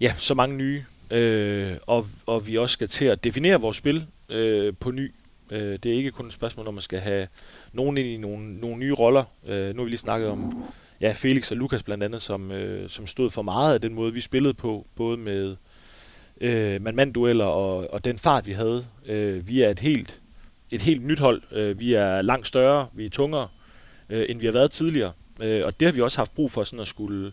[0.00, 4.06] ja, så mange nye, øh, og, og vi også skal til at definere vores spil
[4.28, 5.14] øh, på ny.
[5.50, 7.28] Øh, det er ikke kun et spørgsmål, om man skal have
[7.72, 9.24] nogen ind i nogle, nogle nye roller.
[9.46, 10.64] Øh, nu har vi lige snakket om
[11.00, 14.12] ja, Felix og Lukas blandt andet, som, øh, som stod for meget af den måde,
[14.12, 15.56] vi spillede på, både med
[16.40, 18.86] øh, mand-mand-dueller og, og den fart, vi havde.
[19.06, 20.20] Øh, vi er et helt,
[20.70, 21.42] et helt nyt hold.
[21.52, 23.48] Øh, vi er langt større, vi er tungere,
[24.10, 25.12] øh, end vi har været tidligere.
[25.40, 27.32] Øh, og det har vi også haft brug for sådan at skulle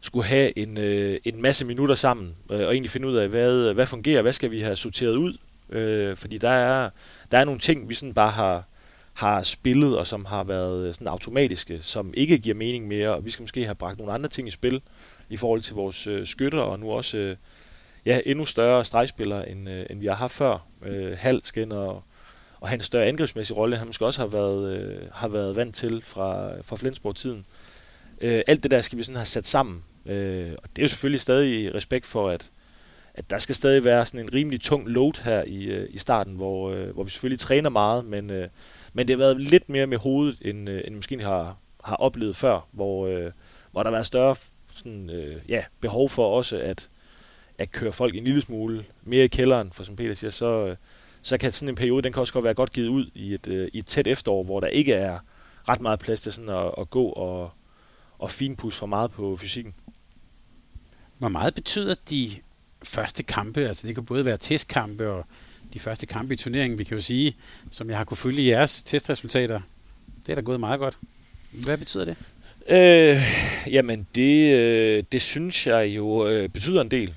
[0.00, 3.74] skulle have en, øh, en masse minutter sammen, øh, og egentlig finde ud af, hvad,
[3.74, 5.36] hvad fungerer, hvad skal vi have sorteret ud,
[5.72, 6.90] øh, fordi der er,
[7.30, 8.64] der er nogle ting, vi sådan bare har,
[9.12, 13.24] har spillet, og som har været øh, sådan automatiske, som ikke giver mening mere, og
[13.24, 14.82] vi skal måske have bragt nogle andre ting i spil,
[15.28, 17.36] i forhold til vores øh, skytter, og nu også øh,
[18.06, 20.66] ja, endnu større stregspillere, end, øh, end vi har haft før.
[20.82, 22.02] Øh, Hal skal og,
[22.60, 25.74] og have en større angrebsmæssig rolle, han måske også har været, øh, har været vant
[25.74, 27.44] til fra, fra Flensborg-tiden.
[28.20, 30.88] Øh, alt det der skal vi sådan have sat sammen, Øh, og det er jo
[30.88, 32.50] selvfølgelig stadig i respekt for, at,
[33.14, 36.36] at der skal stadig være sådan en rimelig tung load her i, øh, i starten,
[36.36, 38.48] hvor, øh, hvor vi selvfølgelig træner meget, men, øh,
[38.92, 42.36] men det har været lidt mere med hovedet, end, øh, end måske har, har oplevet
[42.36, 43.30] før, hvor, øh,
[43.72, 44.36] hvor der har været større
[44.74, 46.88] sådan, øh, ja, behov for også at,
[47.58, 50.76] at køre folk en lille smule mere i kælderen, for som Peter siger, så, øh,
[51.22, 53.46] så kan sådan en periode, den kan også godt være godt givet ud i et,
[53.46, 55.18] øh, i et tæt efterår, hvor der ikke er
[55.68, 57.50] ret meget plads til sådan at, at gå og,
[58.18, 59.74] og finpudse for meget på fysikken.
[61.18, 62.30] Hvor meget betyder de
[62.84, 65.24] første kampe, altså det kan både være testkampe og
[65.72, 67.36] de første kampe i turneringen, vi kan jo sige,
[67.70, 69.60] som jeg har kunne følge i jeres testresultater,
[70.26, 70.98] det er da gået meget godt.
[71.52, 72.16] Hvad betyder det?
[72.68, 73.22] Øh,
[73.66, 77.14] jamen det, øh, det synes jeg jo øh, betyder en del.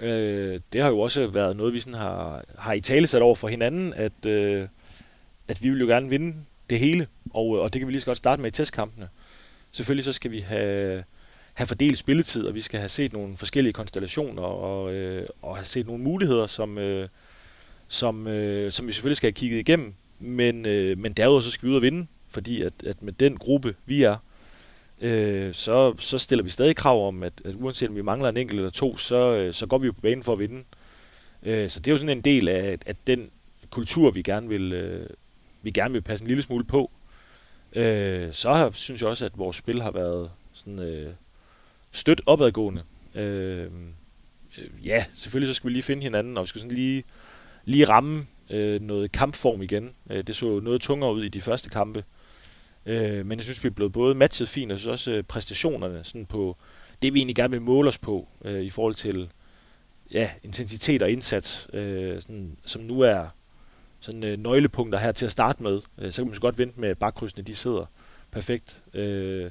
[0.00, 3.34] Øh, det har jo også været noget, vi sådan har, har i tale sat over
[3.34, 4.66] for hinanden, at, øh,
[5.48, 6.36] at vi vil jo gerne vinde
[6.70, 9.08] det hele, og, og det kan vi lige så godt starte med i testkampene.
[9.72, 11.04] Selvfølgelig så skal vi have
[11.54, 15.64] have fordelt spilletid, og vi skal have set nogle forskellige konstellationer, og, øh, og have
[15.64, 17.08] set nogle muligheder, som, øh,
[17.88, 19.94] som, øh, som vi selvfølgelig skal have kigget igennem.
[20.18, 23.36] Men, øh, men derudover så skal vi ud og vinde, fordi at, at med den
[23.36, 24.16] gruppe, vi er,
[25.00, 28.36] øh, så, så stiller vi stadig krav om, at, at uanset om vi mangler en
[28.36, 30.64] enkelt eller to, så, øh, så går vi jo på banen for at vinde.
[31.42, 33.30] Øh, så det er jo sådan en del af at den
[33.70, 35.10] kultur, vi gerne vil, øh,
[35.62, 36.90] vi gerne vil passe en lille smule på.
[37.72, 41.12] Øh, så har, synes jeg også, at vores spil har været sådan, øh,
[41.92, 42.82] stødt opadgående.
[43.14, 43.70] Øh,
[44.58, 47.04] øh, ja, selvfølgelig så skal vi lige finde hinanden, og vi skal sådan lige,
[47.64, 49.90] lige ramme øh, noget kampform igen.
[50.10, 52.04] Øh, det så noget tungere ud i de første kampe.
[52.86, 56.04] Øh, men jeg synes, vi er blevet både matchet fint, og så også øh, præstationerne
[56.04, 56.56] sådan på
[57.02, 59.30] det, vi egentlig gerne vil måle os på øh, i forhold til
[60.10, 63.26] ja, intensitet og indsats, øh, sådan, som nu er
[64.00, 65.80] sådan øh, nøglepunkter her til at starte med.
[65.98, 67.86] Øh, så kan man så godt vente med bakkrydsene, de sidder
[68.30, 68.82] perfekt.
[68.94, 69.50] Øh,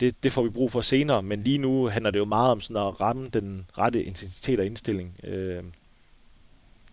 [0.00, 2.60] det, det får vi brug for senere, men lige nu handler det jo meget om
[2.60, 5.20] sådan at ramme den rette intensitet og indstilling.
[5.24, 5.64] Øh,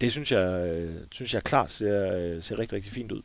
[0.01, 3.21] det synes jeg, øh, synes jeg klart ser, øh, ser rigtig, rigtig fint ud.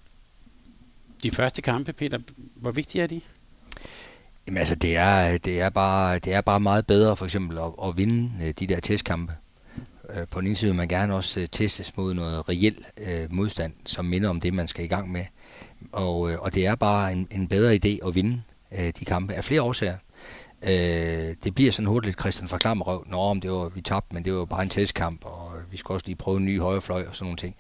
[1.22, 2.18] De første kampe, Peter,
[2.55, 3.20] hvor vigtige er de?
[4.47, 7.72] Jamen altså, det er, det er, bare, det er bare meget bedre for eksempel at,
[7.85, 9.33] at vinde øh, de der testkampe.
[10.31, 14.05] På den ene side vil man gerne også testes mod noget reelt øh, modstand, som
[14.05, 15.24] minder om det, man skal i gang med.
[15.93, 18.43] Og, og det er bare en, en bedre idé at vinde
[18.73, 19.97] øh, de kampe af flere årsager.
[20.62, 23.05] Øh, det bliver sådan hurtigt Christian fra Klammerøv.
[23.07, 25.97] Nå, om det var, vi tabte, men det var bare en testkamp, og vi skulle
[25.97, 27.57] også lige prøve en ny højrefløj og sådan nogle ting.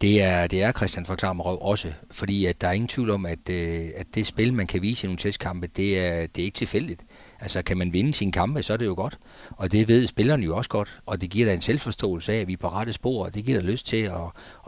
[0.00, 3.26] Det er, det er Christian fra Klammerøv også, fordi at der er ingen tvivl om,
[3.26, 6.44] at, øh, at det spil, man kan vise i nogle testkampe, det er, det er
[6.44, 7.04] ikke tilfældigt.
[7.40, 9.18] Altså, kan man vinde sine kampe, så er det jo godt.
[9.50, 12.48] Og det ved spillerne jo også godt, og det giver da en selvforståelse af, at
[12.48, 14.12] vi er på rette spor, og det giver da lyst til at,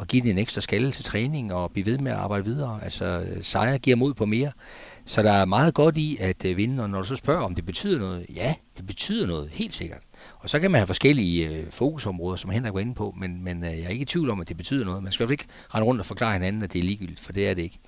[0.01, 2.81] at give det en ekstra skalle til træning og blive ved med at arbejde videre.
[2.83, 4.53] Altså, sejre giver mod på mere
[5.09, 7.55] så der er meget godt i at øh, vinde, og når du så spørger, om
[7.55, 10.01] det betyder noget, ja, det betyder noget, helt sikkert.
[10.39, 13.65] Og så kan man have forskellige øh, fokusområder, som Henrik var inde på, men, men
[13.65, 15.03] øh, jeg er ikke i tvivl om, at det betyder noget.
[15.03, 15.45] Man skal i ikke
[15.75, 17.79] rende rundt og forklare hinanden, at det er ligegyldigt, for det er det ikke.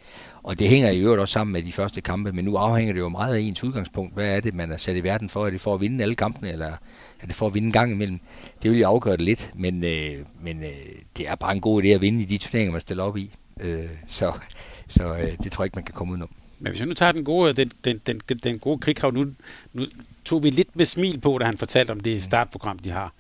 [0.43, 3.01] Og det hænger i øvrigt også sammen med de første kampe, men nu afhænger det
[3.01, 4.15] jo meget af ens udgangspunkt.
[4.15, 5.47] Hvad er det, man er sat i verden for?
[5.47, 6.73] Er det for at vinde alle kampene, eller
[7.21, 8.21] er det for at vinde en gang imellem?
[8.63, 10.71] Det vil jo afgøre det lidt, men, øh, men øh,
[11.17, 13.35] det er bare en god idé at vinde i de turneringer, man stiller op i.
[13.61, 14.33] Øh, så
[14.89, 16.31] så øh, det tror jeg ikke, man kan komme udenom.
[16.59, 19.27] Men hvis vi nu tager den gode, den, den, den, den gode krighav, nu,
[19.73, 19.87] nu
[20.25, 23.13] tog vi lidt med smil på, da han fortalte om det startprogram, de har.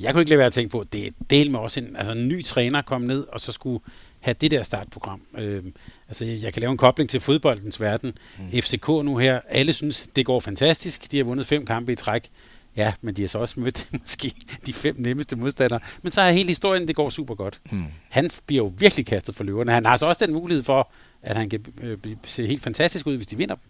[0.00, 1.96] Jeg kunne ikke lade være at tænke på, at det er del med også en,
[1.96, 3.80] altså en ny træner kom ned, og så skulle
[4.20, 5.20] have det der startprogram.
[5.38, 5.64] Øh,
[6.08, 8.12] altså, jeg kan lave en kobling til fodboldens verden.
[8.38, 8.62] Mm.
[8.62, 11.12] FCK nu her, alle synes, det går fantastisk.
[11.12, 12.28] De har vundet fem kampe i træk.
[12.76, 14.32] Ja, men de har så også mødt måske
[14.66, 15.80] de fem nemmeste modstandere.
[16.02, 17.60] Men så er hele historien, det går super godt.
[17.70, 17.84] Mm.
[18.08, 19.72] Han bliver jo virkelig kastet for løverne.
[19.72, 20.90] Han har så også den mulighed for,
[21.22, 23.64] at han kan øh, se helt fantastisk ud, hvis de vinder dem.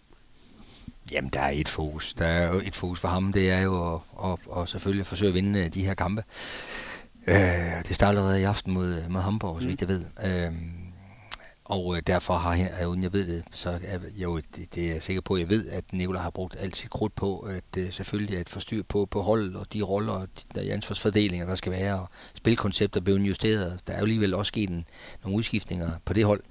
[1.11, 2.13] Jamen, der er et fokus.
[2.13, 3.33] Der er jo et fokus for ham.
[3.33, 6.23] Det er jo at, at, at selvfølgelig forsøge at vinde øh, de her kampe.
[7.27, 7.35] Øh,
[7.87, 9.61] det starter allerede i aften mod, mod Hamburg, mm.
[9.61, 10.05] så vidt jeg ved.
[10.25, 10.51] Øh,
[11.69, 14.87] og øh, derfor har jeg, øh, uden jeg ved det, så er jo, det, det
[14.87, 17.39] er jeg sikker på, at jeg ved, at Nikola har brugt alt sit krudt på,
[17.39, 21.45] at øh, selvfølgelig at forstyrre på, på holdet og de roller og de der ansvarsfordelinger,
[21.45, 23.79] der skal være, og spilkoncepter blev justeret.
[23.87, 24.85] Der er jo alligevel også sket en,
[25.23, 26.43] nogle udskiftninger på det hold.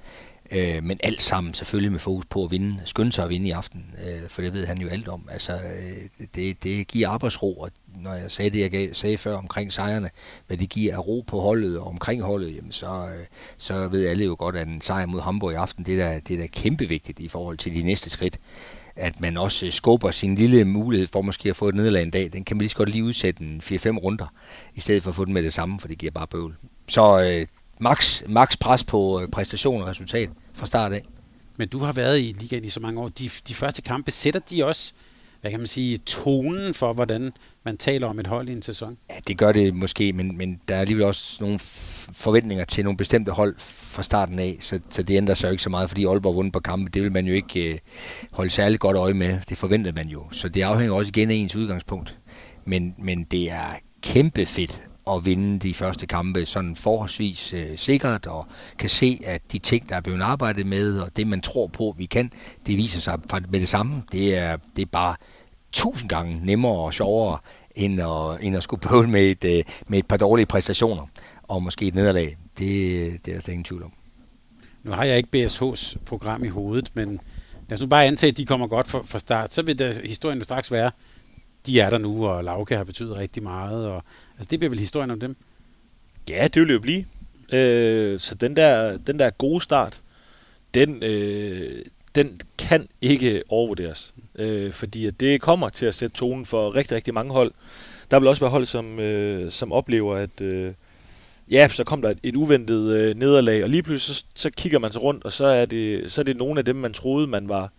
[0.51, 3.51] Øh, men alt sammen selvfølgelig med fokus på at vinde, skynde sig at vinde i
[3.51, 5.29] aften, øh, for det ved han jo alt om.
[5.31, 9.37] Altså, øh, det, det giver arbejdsro, og når jeg sagde det, jeg gav, sagde før
[9.37, 10.11] omkring sejrene,
[10.47, 13.27] hvad det giver af ro på holdet og omkring holdet, jamen så, øh,
[13.59, 16.21] så ved alle jo godt, at en sejr mod Hamburg i aften, det er, da,
[16.29, 18.39] det er da kæmpe vigtigt i forhold til de næste skridt
[18.99, 22.11] at man også øh, skubber sin lille mulighed for måske at få et nederlag en
[22.11, 24.27] dag, den kan man lige så godt lige udsætte en 4-5 runder,
[24.75, 26.57] i stedet for at få den med det samme, for det giver bare bøvl.
[26.89, 27.47] Så øh,
[27.81, 31.03] max, max pres på øh, præstation og resultat fra start af.
[31.57, 33.09] Men du har været i ligaen i så mange år.
[33.09, 34.93] De, de første kampe, sætter de også
[35.41, 37.33] hvad kan man sige, tonen for, hvordan
[37.64, 38.97] man taler om et hold i en sæson?
[39.11, 41.59] Ja, det gør det måske, men, men der er alligevel også nogle
[42.12, 45.62] forventninger til nogle bestemte hold fra starten af, så, så det ændrer sig jo ikke
[45.62, 47.79] så meget, fordi Aalborg vundet på kampe, det vil man jo ikke øh,
[48.31, 51.35] holde særligt godt øje med, det forventede man jo, så det afhænger også igen af
[51.35, 52.18] ens udgangspunkt.
[52.64, 53.70] Men, men det er
[54.03, 58.47] kæmpe fedt at vinde de første kampe sådan forholdsvis øh, sikkert, og
[58.79, 61.95] kan se, at de ting, der er blevet arbejdet med, og det, man tror på,
[61.99, 62.33] vi kan,
[62.67, 64.03] det viser sig med det samme.
[64.13, 65.17] Det er, det er bare
[65.73, 67.39] tusind gange nemmere og sjovere,
[67.77, 71.07] end at, end at skulle prøve med et, øh, med et par dårlige præstationer,
[71.43, 72.37] og måske et nederlag.
[72.59, 73.93] Det, det er der ingen tvivl om.
[74.83, 77.21] Nu har jeg ikke BSH's program i hovedet, men
[77.69, 80.45] lad os nu bare antage, at de kommer godt fra start, så vil der, historien
[80.45, 80.91] straks være,
[81.67, 83.87] de er der nu, og Lauke har betydet rigtig meget.
[83.87, 84.05] Og,
[84.39, 85.36] altså det bliver vel historien om dem?
[86.30, 87.05] Ja, det vil jo blive.
[87.53, 90.01] Øh, så den der, den der gode start,
[90.74, 91.84] den, øh,
[92.14, 94.14] den kan ikke overvurderes.
[94.34, 97.53] Øh, fordi at det kommer til at sætte tonen for rigtig, rigtig mange hold.
[98.11, 100.72] Der vil også være hold, som, øh, som oplever, at øh,
[101.51, 104.78] ja, så kom der et, et uventet øh, nederlag, og lige pludselig så, så kigger
[104.78, 107.26] man sig rundt, og så er, det, så er det nogle af dem, man troede,
[107.26, 107.72] man var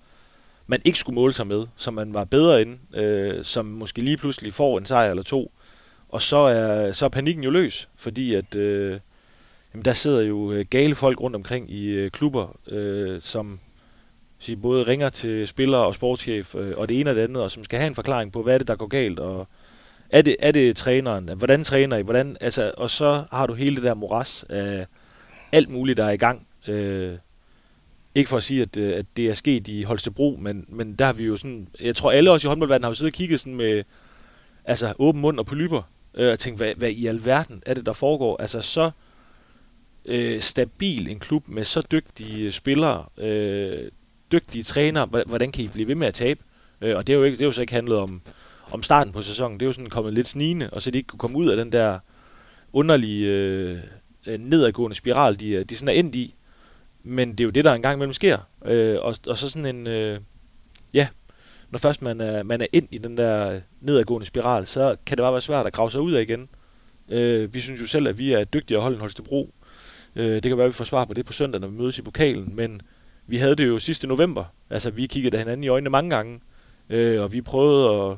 [0.67, 4.17] man ikke skulle måle sig med, som man var bedre end, øh, som måske lige
[4.17, 5.51] pludselig får en sejr eller to,
[6.09, 8.99] og så er, så er panikken jo løs, fordi at øh,
[9.73, 13.59] jamen der sidder jo øh, gale folk rundt omkring i øh, klubber, øh, som
[14.39, 17.51] sige, både ringer til spillere og sportschef, øh, og det ene og det andet, og
[17.51, 19.47] som skal have en forklaring på, hvad er det, der går galt, og
[20.09, 23.75] er det, er det træneren, hvordan træner I, hvordan, altså, og så har du hele
[23.75, 24.85] det der moras af
[25.51, 27.17] alt muligt, der er i gang, øh,
[28.15, 31.05] ikke for at sige, at, øh, at det er sket i Holstebro, men, men der
[31.05, 33.39] har vi jo sådan, jeg tror alle os i håndboldverdenen har jo siddet og kigget
[33.39, 33.83] sådan med,
[34.65, 35.81] altså åben mund og polyper,
[36.13, 38.41] øh, og tænkte, hvad, hvad i alverden er det, der foregår?
[38.41, 38.91] Altså så
[40.05, 43.91] øh, stabil en klub med så dygtige øh, spillere, øh,
[44.31, 46.39] dygtige trænere, hvordan kan I blive ved med at tabe?
[46.81, 48.21] Øh, og det er, jo ikke, det er jo så ikke handlet om,
[48.71, 51.07] om starten på sæsonen, det er jo sådan kommet lidt snigende, og så de ikke
[51.07, 51.99] kunne komme ud af den der
[52.73, 53.79] underlige øh,
[54.27, 56.35] øh nedadgående spiral, de, øh, de sådan er endt i,
[57.03, 58.37] men det er jo det, der engang imellem sker.
[58.65, 60.19] Øh, og, og så sådan en, øh,
[60.93, 61.07] ja,
[61.71, 65.23] når først man er, man er ind i den der nedadgående spiral, så kan det
[65.23, 66.49] bare være svært at grave sig ud af igen.
[67.09, 69.53] Øh, vi synes jo selv, at vi er dygtige at holde en Holstebro.
[70.15, 71.97] Øh, det kan være, at vi får svar på det på søndag, når vi mødes
[71.97, 72.81] i pokalen, men
[73.27, 74.43] vi havde det jo sidste november.
[74.69, 76.39] Altså, vi kiggede hinanden i øjnene mange gange,
[76.89, 78.17] øh, og vi prøvede at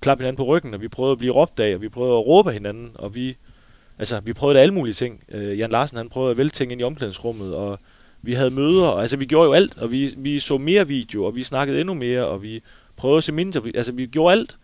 [0.00, 2.26] klappe hinanden på ryggen, og vi prøvede at blive råbt af, og vi prøvede at
[2.26, 3.36] råbe hinanden, og vi,
[3.98, 5.22] altså, vi prøvede alle mulige ting.
[5.32, 7.78] Øh, Jan Larsen, han prøvede at vælte ting ind i omklædningsrummet, og
[8.22, 11.24] vi havde møder, og altså vi gjorde jo alt, og vi, vi så mere video,
[11.24, 12.62] og vi snakkede endnu mere, og vi
[12.98, 14.58] prøvede at se mindre, vi, altså vi gjorde alt.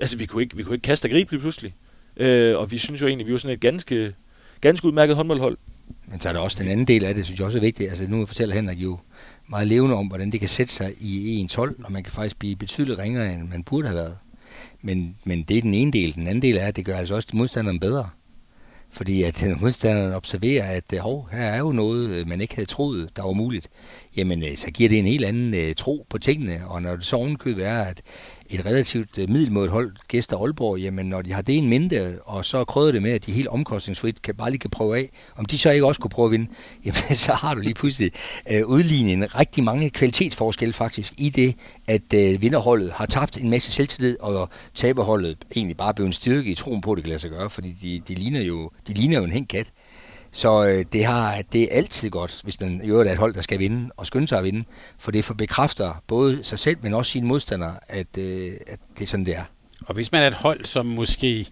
[0.00, 1.74] Altså vi kunne ikke, vi kunne ikke kaste og gribe lige pludselig.
[2.16, 4.14] Øh, og vi synes jo egentlig, vi var sådan et ganske,
[4.60, 5.58] ganske udmærket håndboldhold.
[6.06, 7.88] Men så er der også den anden del af det, synes jeg også er vigtigt.
[7.90, 8.98] Altså nu fortæller Henrik jo
[9.48, 12.38] meget levende om, hvordan det kan sætte sig i ens hold, og man kan faktisk
[12.38, 14.16] blive betydeligt ringere, end man burde have været.
[14.82, 16.14] Men, men det er den ene del.
[16.14, 18.08] Den anden del er, at det gør altså også modstanderen bedre.
[18.90, 22.54] Fordi at øh, modstanderen observerer, at øh, hov, her er jo noget, øh, man ikke
[22.54, 23.68] havde troet, der var muligt.
[24.16, 26.60] Jamen, øh, så giver det en helt anden øh, tro på tingene.
[26.68, 28.02] Og når det så ovenkøbet er, at
[28.50, 32.44] et relativt øh, middelmådet hold gæster Aalborg, jamen når de har det en mindre, og
[32.44, 35.44] så krøder det med, at de helt omkostningsfrit kan, bare lige kan prøve af, om
[35.44, 36.46] de så ikke også kunne prøve at vinde,
[36.84, 38.12] jamen så har du lige pludselig
[38.50, 41.56] øh, udlignet en rigtig mange kvalitetsforskelle faktisk i det,
[41.86, 46.50] at øh, vinderholdet har tabt en masse selvtillid, og taberholdet egentlig bare blevet en styrke
[46.50, 48.92] i troen på, at det kan lade sig gøre, fordi de, de, ligner, jo, de
[48.92, 49.66] ligner jo en hængt kat.
[50.34, 53.34] Så øh, det, har, det er altid godt, hvis man i øvrigt er et hold,
[53.34, 54.64] der skal vinde, og skynde sig at vinde.
[54.98, 59.06] For det bekræfter både sig selv, men også sine modstandere, at, øh, at det er
[59.06, 59.44] sådan, det er.
[59.86, 61.46] Og hvis man er et hold, som måske,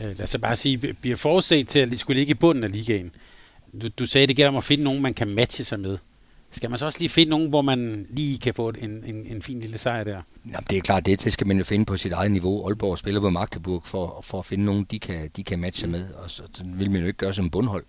[0.00, 3.10] øh, lad os bare sige, bliver forudset til at skulle ligge i bunden af ligaen.
[3.82, 5.98] Du, du sagde, det gælder om at finde nogen, man kan matche sig med.
[6.50, 9.42] Skal man så også lige finde nogen, hvor man lige kan få en, en, en
[9.42, 10.22] fin lille sejr der?
[10.46, 12.66] Jamen, det er klart, det, det skal man jo finde på sit eget niveau.
[12.66, 16.12] Aalborg spiller på Magdeburg for, for at finde nogen, de kan, de kan matche med,
[16.12, 17.84] og så vil man jo ikke gøre som bundhold.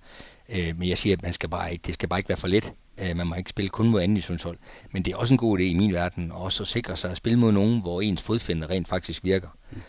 [0.51, 2.47] Øh, men jeg siger, at man skal bare ikke, det skal bare ikke være for
[2.47, 2.73] let.
[3.01, 4.57] Øh, man må ikke spille kun mod anden hold.
[4.91, 7.17] Men det er også en god idé i min verden, også at sikre sig at
[7.17, 9.47] spille mod nogen, hvor ens fodfænder rent faktisk virker.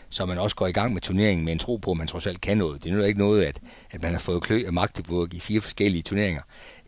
[0.09, 2.27] Så man også går i gang med turneringen med en tro på, at man trods
[2.27, 2.83] alt kan noget.
[2.83, 3.59] Det er nu ikke noget, at,
[3.91, 6.41] at man har fået klø af Magdeburg i fire forskellige turneringer,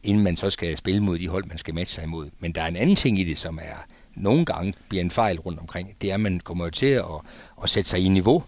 [0.03, 2.29] inden man så skal spille mod de hold, man skal matche sig imod.
[2.39, 5.39] Men der er en anden ting i det, som er nogle gange bliver en fejl
[5.39, 5.95] rundt omkring.
[6.01, 7.05] Det er, at man kommer til at,
[7.63, 8.43] at sætte sig i niveau,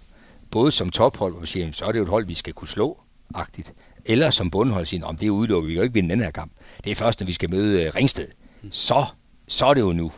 [0.51, 2.67] både som tophold, hvor man siger, så er det jo et hold, vi skal kunne
[2.67, 2.99] slå,
[3.35, 3.73] agtigt
[4.07, 6.51] eller som bundhold siger, om det er vi kan jo ikke vinde den her kamp.
[6.83, 8.27] Det er først, når vi skal møde øh, Ringsted.
[8.71, 9.05] Så,
[9.47, 10.11] så er det jo nu.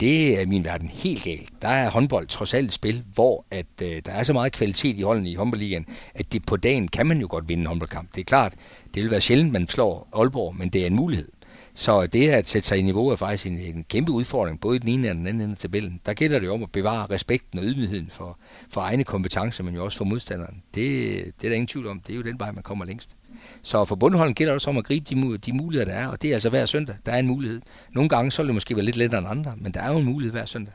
[0.00, 1.48] Det er min verden helt galt.
[1.62, 4.96] Der er håndbold trods alt et spil, hvor at, øh, der er så meget kvalitet
[4.96, 8.14] i holdene i håndboldligaen, at det på dagen kan man jo godt vinde en håndboldkamp.
[8.14, 8.54] Det er klart,
[8.94, 11.28] det vil være sjældent, man slår Aalborg, men det er en mulighed.
[11.78, 14.78] Så det at sætte sig i niveau er faktisk en, en kæmpe udfordring, både i
[14.78, 16.00] den ene og den anden ende af tabellen.
[16.06, 18.38] Der gælder det jo om at bevare respekten og ydmygheden for,
[18.70, 20.62] for egne kompetencer, men jo også for modstanderen.
[20.74, 20.84] Det,
[21.24, 22.00] det er der ingen tvivl om.
[22.00, 23.16] Det er jo den vej, man kommer længst.
[23.62, 26.22] Så for bundholden gælder det også om at gribe de, de muligheder, der er, og
[26.22, 26.96] det er altså hver søndag.
[27.06, 27.60] Der er en mulighed.
[27.92, 29.98] Nogle gange så vil det måske være lidt lettere end andre, men der er jo
[29.98, 30.74] en mulighed hver søndag.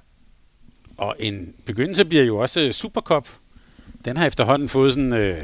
[0.97, 3.29] Og en begyndelse bliver jo også øh, Supercop.
[4.05, 5.41] Den har efterhånden fået sådan, øh,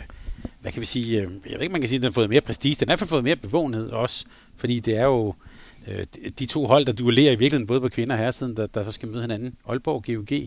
[0.61, 2.29] hvad kan vi sige, øh, jeg ved ikke, man kan sige, at den har fået
[2.29, 2.75] mere prestige.
[2.79, 4.25] Den har i hvert fald fået mere bevågenhed også,
[4.55, 5.33] fordi det er jo
[5.87, 6.05] øh,
[6.39, 8.91] de to hold, der duellerer i virkeligheden, både på kvinder og herresiden, der, der så
[8.91, 9.55] skal møde hinanden.
[9.69, 10.39] Aalborg og GOG.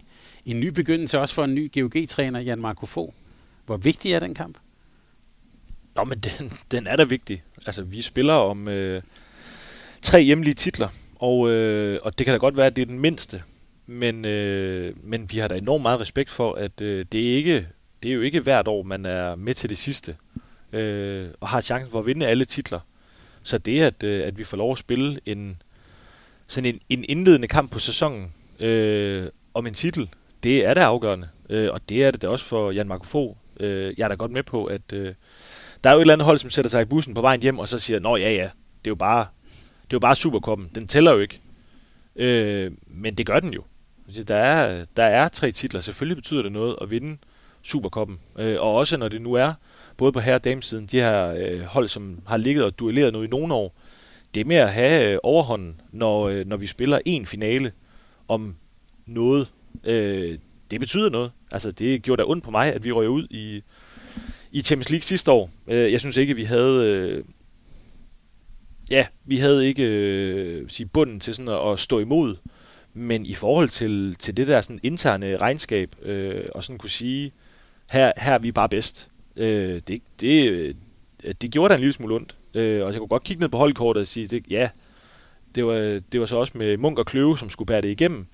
[0.46, 3.12] En ny begyndelse også for en ny GOG-træner, Jan Marco Fogh.
[3.66, 4.58] Hvor vigtig er den kamp?
[5.94, 7.42] Nå, men den, den er da vigtig.
[7.66, 9.02] Altså, vi spiller om øh,
[10.02, 12.98] tre hjemlige titler, og, øh, og det kan da godt være, at det er den
[12.98, 13.42] mindste.
[13.86, 17.68] Men, øh, men vi har da enormt meget respekt for, at øh, det, er ikke,
[18.02, 20.16] det er jo ikke hvert år, man er med til det sidste,
[20.72, 22.80] øh, og har chancen for at vinde alle titler.
[23.42, 25.62] Så det, at, øh, at vi får lov at spille en,
[26.46, 30.08] sådan en, en indledende kamp på sæsonen øh, om en titel,
[30.42, 31.28] det er da afgørende.
[31.50, 33.36] Øh, og det er det da også for Jan Marco Fogh.
[33.60, 35.14] Øh, jeg er da godt med på, at, øh,
[35.84, 37.58] der er jo et eller andet hold, som sætter sig i bussen på vejen hjem,
[37.58, 38.42] og så siger, nå ja, ja,
[38.84, 39.26] det er jo bare,
[39.84, 40.70] det er jo bare Superkoppen.
[40.74, 41.40] Den tæller jo ikke.
[42.16, 43.62] Øh, men det gør den jo.
[44.28, 45.80] Der er, der er tre titler.
[45.80, 47.16] Selvfølgelig betyder det noget at vinde
[47.62, 48.18] Superkoppen.
[48.38, 49.52] Øh, og også når det nu er,
[49.96, 53.22] både på herre- og damesiden, de her øh, hold, som har ligget og duelleret nu
[53.22, 53.74] i nogle år,
[54.34, 57.72] det er med at have øh, overhånden, når, øh, når vi spiller en finale
[58.28, 58.56] om
[59.06, 59.48] noget.
[59.84, 60.38] Øh,
[60.70, 61.30] det betyder noget.
[61.50, 63.62] Altså, det gjorde da ondt på mig, at vi røg ud i,
[64.52, 65.50] i Champions League sidste år.
[65.68, 66.86] Øh, jeg synes ikke, vi havde...
[66.86, 67.24] Øh,
[68.90, 72.36] ja, vi havde ikke øh, sige, bunden til sådan at, at stå imod.
[72.94, 77.32] Men i forhold til, til det der sådan interne regnskab, øh, og sådan kunne sige,
[77.90, 80.74] her, her er vi bare bedst, øh, det, det, øh,
[81.42, 82.36] det gjorde da en lille smule ondt.
[82.54, 84.70] Øh, og jeg kunne godt kigge ned på holdkortet og sige, det, ja,
[85.54, 88.26] det var, det var så også med Munk og Kløve, som skulle bære det igennem.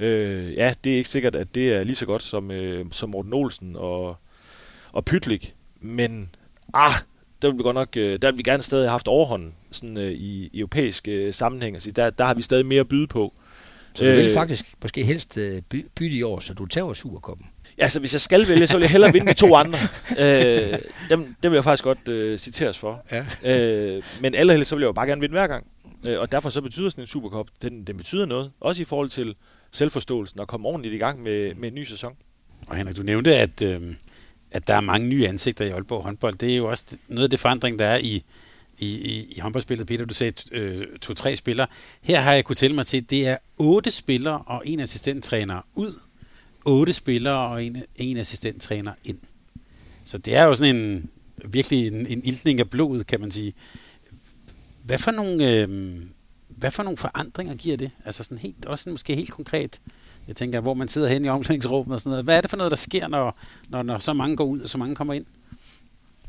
[0.00, 3.10] Øh, ja, det er ikke sikkert, at det er lige så godt som, øh, som
[3.10, 4.16] Morten Olsen og,
[4.92, 5.54] og Pytlik.
[5.80, 6.30] Men,
[6.74, 6.92] ah,
[7.42, 9.96] der vil vi godt nok, øh, der vil vi gerne stadig have haft overhånden sådan,
[9.96, 11.76] øh, i, i europæisk øh, sammenhæng.
[11.76, 13.34] Altså, der, der har vi stadig mere at byde på.
[13.94, 17.46] Så du vil øh, faktisk måske helst øh, bytte i år, så du tager Superkoppen?
[17.78, 19.78] Ja, så hvis jeg skal vælge, så vil jeg hellere vinde de to andre.
[20.18, 20.78] øh,
[21.10, 23.06] dem, dem vil jeg faktisk godt øh, citeres for.
[23.12, 23.56] Ja.
[23.56, 25.66] øh, men allerhelst så vil jeg jo bare gerne vinde hver gang.
[26.04, 28.50] Øh, og derfor så betyder sådan en Superkop, den, den betyder noget.
[28.60, 29.34] Også i forhold til
[29.72, 32.16] selvforståelsen og komme ordentligt i gang med, med en ny sæson.
[32.68, 33.94] Og Henrik, du nævnte, at øh,
[34.50, 36.34] at der er mange nye ansigter i Aalborg håndbold.
[36.34, 38.24] Det er jo også noget af det forandring, der er i,
[38.78, 39.86] i, i, i håndboldspillet.
[39.86, 41.66] Peter, du sagde øh, to-tre spillere.
[42.00, 45.66] Her har jeg kunne tælle mig til, at det er otte spillere og en assistenttræner
[45.74, 46.00] ud.
[46.64, 49.18] Otte spillere og en, en assistenttræner ind.
[50.04, 51.10] Så det er jo sådan en
[51.44, 53.54] virkelig en, en iltning af blodet, kan man sige.
[54.84, 55.96] Hvad for nogle, øh,
[56.48, 57.90] hvad for nogle forandringer giver det?
[58.04, 59.80] Altså sådan helt, også måske helt konkret.
[60.28, 62.24] Jeg tænker, hvor man sidder hen i omklædningsrummet og sådan noget.
[62.24, 64.68] Hvad er det for noget, der sker, når, når, når så mange går ud og
[64.68, 65.26] så mange kommer ind?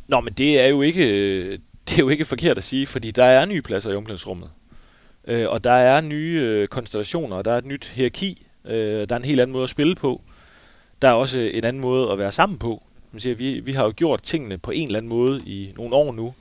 [0.08, 1.52] Nå, men det er jo ikke,
[1.88, 4.50] det er jo ikke forkert at sige, fordi der er nye pladser i omklædningsrummet.
[5.28, 8.46] Øh, og der er nye øh, konstellationer, og der er et nyt hierarki.
[8.66, 10.22] Øh, der er en helt anden måde at spille på.
[11.02, 12.84] Der er også øh, en anden måde at være sammen på.
[13.12, 15.96] Man siger, vi, vi har jo gjort tingene på en eller anden måde i nogle
[15.96, 16.34] år nu.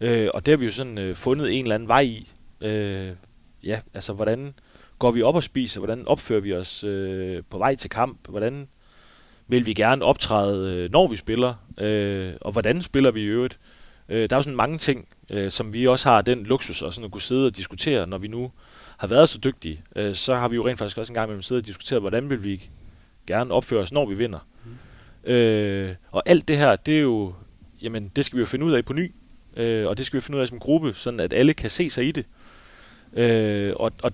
[0.00, 2.28] Øh, og det har vi jo sådan øh, fundet en eller anden vej i.
[2.60, 3.12] Øh,
[3.64, 4.54] ja, altså hvordan
[5.04, 5.80] går vi op og spiser?
[5.80, 8.28] Hvordan opfører vi os øh, på vej til kamp?
[8.28, 8.68] Hvordan
[9.48, 11.54] vil vi gerne optræde, øh, når vi spiller?
[11.80, 13.58] Øh, og hvordan spiller vi i øvrigt?
[14.08, 16.94] Øh, der er jo sådan mange ting, øh, som vi også har den luksus og
[16.94, 18.52] sådan at kunne sidde og diskutere, når vi nu
[18.96, 19.82] har været så dygtige.
[19.96, 22.30] Øh, så har vi jo rent faktisk også en gang imellem siddet og diskuteret, hvordan
[22.30, 22.68] vil vi
[23.26, 24.46] gerne opføre os, når vi vinder.
[24.64, 25.30] Mm.
[25.32, 27.34] Øh, og alt det her, det er jo,
[27.82, 29.14] jamen, det skal vi jo finde ud af på ny.
[29.56, 31.90] Øh, og det skal vi finde ud af som gruppe, sådan at alle kan se
[31.90, 32.26] sig i det.
[33.16, 34.12] Øh, og, og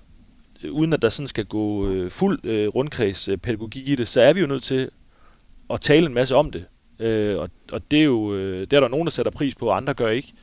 [0.69, 4.21] uden at der sådan skal gå øh, fuld øh, rundkreds øh, pædagogik i det, så
[4.21, 4.89] er vi jo nødt til
[5.69, 6.65] at tale en masse om det.
[6.99, 9.67] Øh, og, og det er jo øh, det er der nogen, der sætter pris på,
[9.67, 10.33] og andre gør ikke.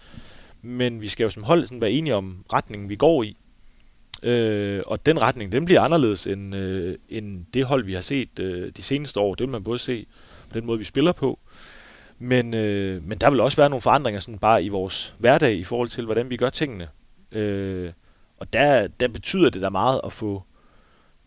[0.63, 3.37] Men vi skal jo som hold sådan være enige om retningen, vi går i.
[4.23, 8.39] Øh, og den retning, den bliver anderledes end, øh, end det hold, vi har set
[8.39, 9.35] øh, de seneste år.
[9.35, 10.07] Det vil man både se
[10.51, 11.39] på den måde, vi spiller på.
[12.19, 15.65] Men, øh, men der vil også være nogle forandringer sådan bare i vores hverdag i
[15.65, 16.89] forhold til, hvordan vi gør tingene.
[17.33, 17.91] Øh,
[18.41, 20.43] og der, der betyder det da meget at få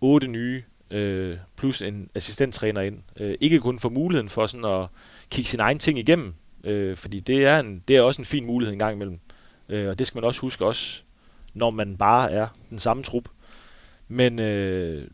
[0.01, 2.99] otte nye øh, plus en assistenttræner ind.
[3.19, 4.87] Øh, ikke kun for muligheden for sådan at
[5.29, 6.33] kigge sin egen ting igennem,
[6.63, 9.19] øh, fordi det er, en, det er også en fin mulighed en gang imellem.
[9.69, 11.01] Øh, og det skal man også huske også,
[11.53, 13.29] når man bare er den samme trup.
[14.07, 15.07] Men, øh,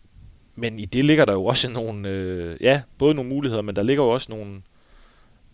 [0.56, 3.84] men i det ligger der jo også nogle, øh, ja, både nogle muligheder, men der
[3.84, 4.62] ligger jo også nogle,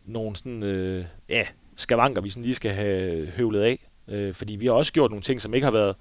[0.05, 1.43] nogle sådan, øh, ja,
[1.75, 3.87] skavanker, vi sådan lige skal have høvlet af.
[4.07, 5.95] Øh, fordi vi har også gjort nogle ting, som ikke har været,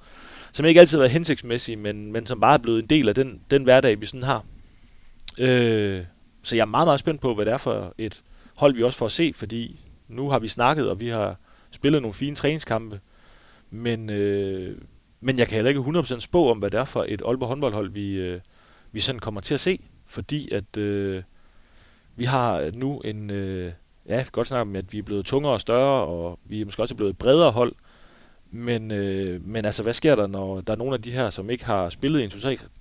[0.53, 3.15] som ikke altid har været hensigtsmæssige, men, men som bare er blevet en del af
[3.15, 4.45] den, den hverdag, vi sådan har.
[5.39, 6.05] Øh,
[6.43, 8.23] så jeg er meget, meget spændt på, hvad det er for et
[8.57, 11.37] hold, vi også får at se, fordi nu har vi snakket, og vi har
[11.71, 13.01] spillet nogle fine træningskampe,
[13.71, 14.79] men, øh,
[15.21, 17.91] men jeg kan heller ikke 100% spå om, hvad det er for et Aalborg håndboldhold,
[17.91, 18.41] vi, øh,
[18.93, 21.23] vi sådan kommer til at se, fordi at øh,
[22.17, 23.73] vi har nu en, øh,
[24.09, 26.61] ja, vi kan godt snakke om, at vi er blevet tungere og større, og vi
[26.61, 27.73] er måske også blevet et bredere hold,
[28.53, 31.51] men, øh, men altså, hvad sker der, når der er nogle af de her, som
[31.51, 32.31] ikke har spillet en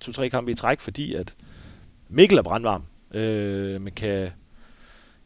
[0.04, 1.34] 2-3 kampe i træk, fordi at
[2.08, 4.30] Mikkel er brandvarm, øh, men kan,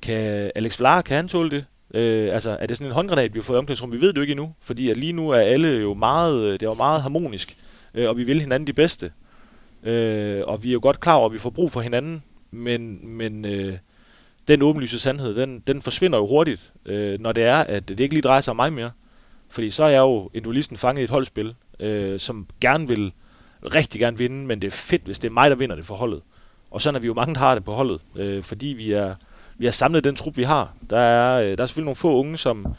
[0.02, 1.64] kan Alex Vlar, kan han tåle det?
[1.94, 3.92] Øh, altså, er det sådan en håndgranat, vi har fået i omklædningsrum?
[3.92, 6.52] Vi ved det jo ikke endnu, fordi at lige nu er alle jo meget, øh,
[6.52, 7.56] det er jo meget harmonisk,
[7.94, 9.12] øh, og vi vil hinanden de bedste.
[9.82, 13.08] Øh, og vi er jo godt klar over, at vi får brug for hinanden, men,
[13.08, 13.78] men øh,
[14.48, 18.14] den åbenlyse sandhed, den, den forsvinder jo hurtigt, øh, når det er, at det ikke
[18.14, 18.90] lige drejer sig om mig mere.
[19.48, 23.12] Fordi så er jeg jo individualisten fanget i et holdspil, øh, som gerne vil
[23.74, 25.94] rigtig gerne vinde, men det er fedt, hvis det er mig, der vinder det for
[25.94, 26.22] holdet.
[26.70, 29.14] Og sådan er vi jo mange, der har det på holdet, øh, fordi vi er,
[29.58, 30.74] vi har samlet den trup, vi har.
[30.90, 32.74] Der er, øh, der er selvfølgelig nogle få unge, som,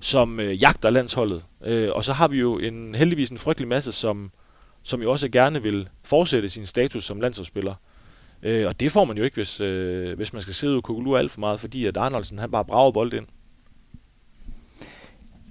[0.00, 1.44] som øh, jagter landsholdet.
[1.64, 4.30] Øh, og så har vi jo en, heldigvis en frygtelig masse, som,
[4.82, 7.74] som jo også gerne vil fortsætte sin status som landsholdsspiller.
[8.42, 11.18] Øh, og det får man jo ikke, hvis, øh, hvis man skal sidde og kukulure
[11.18, 13.26] alt for meget, fordi at Arnoldsen han bare brager bold ind.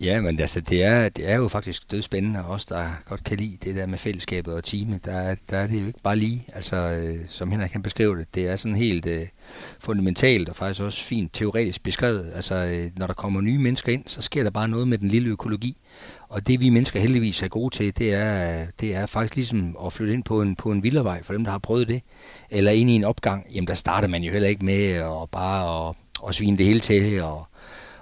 [0.02, 3.58] Ja, men altså, det er, det er jo faktisk dødspændende, også der godt kan lide
[3.64, 5.06] det der med fællesskabet og teamet.
[5.06, 8.36] Der, der er det jo ikke bare lige, altså, øh, som Henrik kan beskrive det.
[8.36, 9.22] Det er sådan helt øh,
[9.80, 12.32] fundamentalt og faktisk også fint teoretisk beskrevet.
[12.36, 15.08] Altså, øh, når der kommer nye mennesker ind, så sker der bare noget med den
[15.08, 15.78] lille økologi.
[16.30, 19.94] Og det vi mennesker heldigvis er gode til, det er, det er faktisk ligesom at
[19.94, 22.02] flytte ind på en, på en vildervej, for dem, der har prøvet det.
[22.50, 25.90] Eller ind i en opgang, jamen der starter man jo heller ikke med at bare
[25.90, 25.96] at,
[26.28, 27.48] at svine det hele til, og,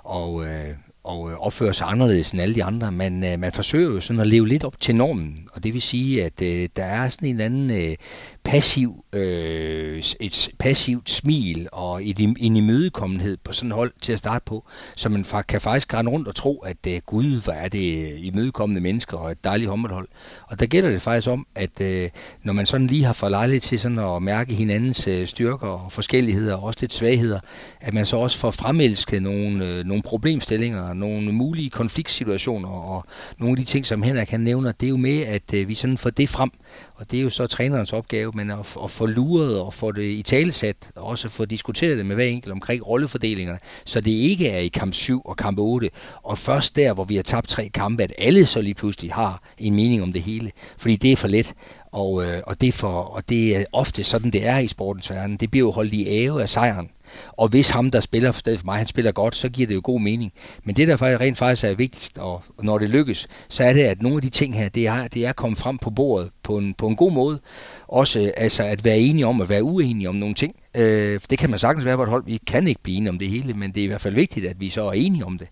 [0.04, 0.70] og øh,
[1.06, 2.92] og øh, opføre sig anderledes end alle de andre.
[2.92, 5.82] Man, øh, man forsøger jo sådan at leve lidt op til normen, og det vil
[5.82, 7.96] sige, at øh, der er sådan en eller anden øh,
[8.44, 14.20] passiv, øh, et passivt smil og et, en imødekommenhed på sådan et hold til at
[14.20, 17.70] starte på, så man kan faktisk rende rundt og tro, at øh, gud, hvor er
[17.70, 20.08] det øh, imødekommende mennesker og et dejligt håndboldhold.
[20.48, 22.10] Og der gælder det faktisk om, at øh,
[22.44, 25.92] når man sådan lige har fået lejlighed til sådan at mærke hinandens øh, styrker og
[25.92, 27.40] forskelligheder og også lidt svagheder,
[27.82, 33.06] at man så også får fremelsket nogle, øh, nogle problemstillinger, nogle mulige konfliktsituationer og
[33.40, 35.76] nogle af de ting, som Henrik kan nævner, det er jo med, at øh, vi
[35.76, 36.52] sådan får det frem,
[36.96, 40.04] og det er jo så trænerens opgave, men at, at få luret og få det
[40.04, 44.50] i talesat, og også få diskuteret det med hver enkelt omkring rollefordelingerne, så det ikke
[44.50, 45.90] er i kamp 7 og kamp 8,
[46.24, 49.44] og først der, hvor vi har tabt tre kampe, at alle så lige pludselig har
[49.58, 51.54] en mening om det hele, fordi det er for let,
[51.92, 55.10] og, øh, og, det, er for, og det er ofte sådan, det er i sportens
[55.10, 55.38] verden.
[55.38, 56.90] Det bliver jo holdt i æve af sejren.
[57.32, 59.76] Og hvis ham, der spiller for stedet for mig, han spiller godt, så giver det
[59.76, 60.32] jo god mening.
[60.64, 63.84] Men det, der faktisk rent faktisk er vigtigst, og når det lykkes, så er det,
[63.84, 66.58] at nogle af de ting her, det er, det er kommet frem på bordet på
[66.58, 67.40] en, på en god måde.
[67.88, 70.56] Også øh, altså, at være enige om at være uenige om nogle ting.
[70.76, 72.26] Øh, det kan man sagtens være på et hold.
[72.26, 74.46] Vi kan ikke blive enige om det hele, men det er i hvert fald vigtigt,
[74.46, 75.48] at vi så er enige om det.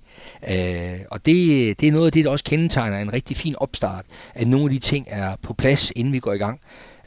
[0.49, 1.36] Øh, og det,
[1.82, 4.72] det er noget af det, der også kendetegner en rigtig fin opstart, at nogle af
[4.72, 6.60] de ting er på plads, inden vi går i gang.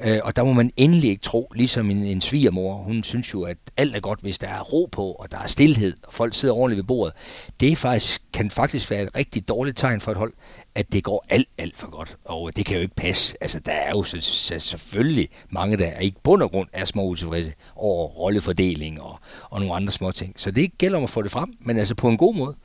[0.04, 3.42] Øh, og der må man endelig ikke tro, ligesom en, en svigermor, hun synes jo,
[3.42, 6.34] at alt er godt, hvis der er ro på, og der er stillhed, og folk
[6.34, 7.14] sidder ordentligt ved bordet.
[7.60, 10.32] Det er faktisk, kan faktisk være et rigtig dårligt tegn for et hold,
[10.74, 12.16] at det går alt, alt for godt.
[12.24, 13.36] Og det kan jo ikke passe.
[13.40, 16.84] Altså, der er jo så, så selvfølgelig mange, der er ikke bund og grund er
[16.84, 19.18] små utilfredse over rollefordeling og,
[19.50, 20.34] og nogle andre små ting.
[20.36, 22.56] Så det gælder om at få det frem, men altså på en god måde.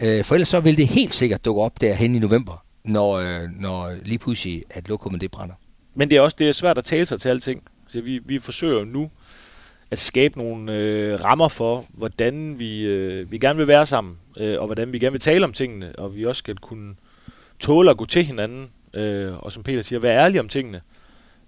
[0.00, 3.48] Øh, for ellers så vil det helt sikkert dukke op derhen i november, når, øh,
[3.60, 5.54] når lige pludselig at lokummet det brænder.
[5.94, 7.64] Men det er også det er svært at tale sig til alting.
[7.88, 9.10] Så vi, vi forsøger nu
[9.90, 14.60] at skabe nogle øh, rammer for, hvordan vi, øh, vi gerne vil være sammen, øh,
[14.60, 16.94] og hvordan vi gerne vil tale om tingene, og vi også skal kunne
[17.60, 20.80] tåle at gå til hinanden, øh, og som Peter siger, være ærlige om tingene.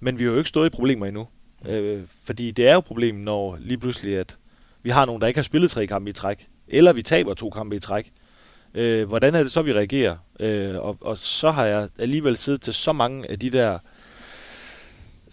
[0.00, 1.28] Men vi har jo ikke stået i problemer endnu.
[1.66, 4.36] Øh, fordi det er jo problemet, når lige pludselig, at
[4.82, 7.50] vi har nogen, der ikke har spillet tre kampe i træk, eller vi taber to
[7.50, 8.10] kampe i træk.
[8.74, 10.16] Øh, hvordan er det så, vi reagerer?
[10.40, 13.78] Øh, og, og så har jeg alligevel siddet til så mange af de der Øh,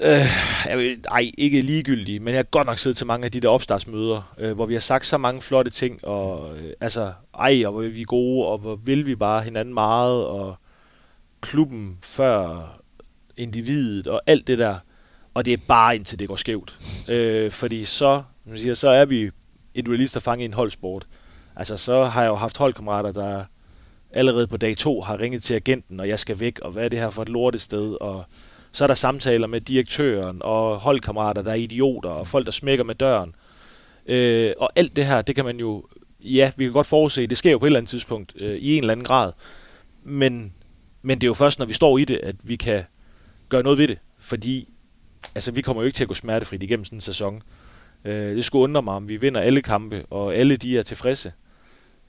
[0.03, 0.25] Øh,
[0.65, 3.39] jeg vil, ej, ikke ligegyldig, men jeg har godt nok siddet til mange af de
[3.39, 7.63] der opstartsmøder, øh, hvor vi har sagt så mange flotte ting, og øh, altså, ej,
[7.65, 10.55] og hvor vi er gode, og hvor vil vi bare hinanden meget, og
[11.41, 12.67] klubben før
[13.37, 14.75] individet, og alt det der.
[15.33, 16.79] Og det er bare indtil det går skævt.
[17.07, 19.29] Øh, fordi så, man siger, så er vi
[19.75, 21.07] individualister fanget i en holdsport.
[21.55, 23.43] Altså, så har jeg jo haft holdkammerater, der
[24.11, 26.89] allerede på dag to har ringet til agenten, og jeg skal væk, og hvad er
[26.89, 28.23] det her for et lortested, og
[28.71, 32.83] så er der samtaler med direktøren og holdkammerater, der er idioter, og folk, der smækker
[32.83, 33.35] med døren.
[34.05, 35.85] Øh, og alt det her, det kan man jo,
[36.19, 38.77] ja, vi kan godt forudse, det sker jo på et eller andet tidspunkt, øh, i
[38.77, 39.31] en eller anden grad.
[40.03, 40.53] Men,
[41.01, 42.83] men det er jo først, når vi står i det, at vi kan
[43.49, 43.97] gøre noget ved det.
[44.19, 44.67] Fordi,
[45.35, 47.41] altså, vi kommer jo ikke til at gå smertefrit igennem sådan en sæson.
[48.05, 51.33] Øh, det skulle undre mig, om vi vinder alle kampe, og alle de er tilfredse.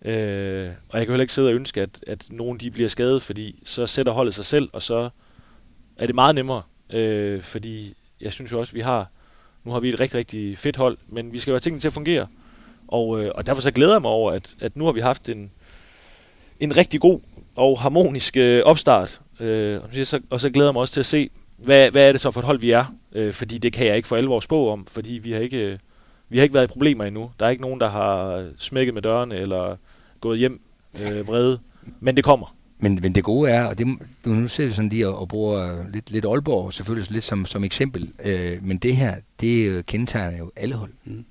[0.04, 3.22] Øh, og jeg kan heller ikke sidde og ønske, at, at nogen de bliver skadet,
[3.22, 5.10] fordi så sætter holdet sig selv, og så
[6.02, 9.10] er det meget nemmere, øh, fordi jeg synes jo også, vi har,
[9.64, 11.88] nu har vi et rigtig, rigtig fedt hold, men vi skal jo have tingene til
[11.88, 12.26] at fungere.
[12.88, 15.28] Og, øh, og derfor så glæder jeg mig over, at, at nu har vi haft
[15.28, 15.50] en,
[16.60, 17.20] en rigtig god
[17.56, 19.20] og harmonisk øh, opstart.
[19.40, 22.12] Øh, og, så, og så glæder jeg mig også til at se, hvad, hvad er
[22.12, 22.94] det så for et hold, vi er?
[23.12, 25.78] Øh, fordi det kan jeg ikke for alvor spå om, fordi vi har ikke, øh,
[26.28, 27.30] vi har ikke været i problemer endnu.
[27.40, 29.76] Der er ikke nogen, der har smækket med dørene eller
[30.20, 30.60] gået hjem
[31.00, 31.58] øh, vrede.
[32.00, 32.54] Men det kommer.
[32.82, 33.86] Men, men det gode er, og det,
[34.24, 37.64] nu ser vi sådan lige og, og bruger lidt, lidt Aalborg selvfølgelig lidt som, som
[37.64, 40.90] eksempel, øh, men det her, det kendetegner jo alle hold.
[41.04, 41.24] Mm.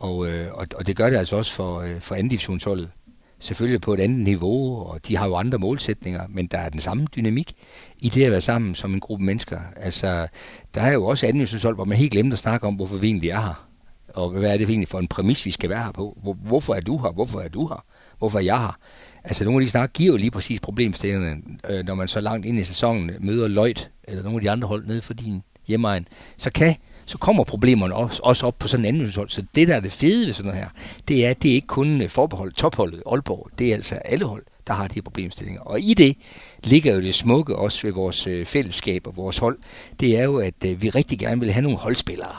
[0.00, 2.90] Og, øh, og, og det gør det altså også for, øh, for anden divisionsholdet.
[3.38, 6.80] Selvfølgelig på et andet niveau, og de har jo andre målsætninger, men der er den
[6.80, 7.52] samme dynamik
[7.98, 9.58] i det at være sammen som en gruppe mennesker.
[9.76, 10.26] Altså,
[10.74, 13.06] der er jo også anden divisionshold, hvor man helt glemte at snakke om, hvorfor vi
[13.06, 13.68] egentlig er her.
[14.14, 16.18] Og hvad er det egentlig for en præmis, vi skal være her på?
[16.22, 17.12] Hvor, hvorfor er du her?
[17.12, 17.84] Hvorfor er du her?
[18.18, 18.78] Hvorfor er jeg her?
[19.24, 22.46] Altså nogle af de snak giver jo lige præcis problemstillingerne, øh, når man så langt
[22.46, 26.06] ind i sæsonen møder Lloyd eller nogle af de andre hold nede for din hjemmeegn.
[26.36, 29.30] Så kan så kommer problemerne også, også op på sådan en anden hold.
[29.30, 30.70] Så det, der er det fede ved sådan noget her,
[31.08, 33.48] det er, at det er ikke kun øh, forbeholdet topholdet Aalborg.
[33.58, 35.60] Det er altså alle hold, der har de her problemstillinger.
[35.60, 36.16] Og i det
[36.64, 39.58] ligger jo det smukke også ved vores øh, fællesskab og vores hold.
[40.00, 42.36] Det er jo, at øh, vi rigtig gerne vil have nogle holdspillere.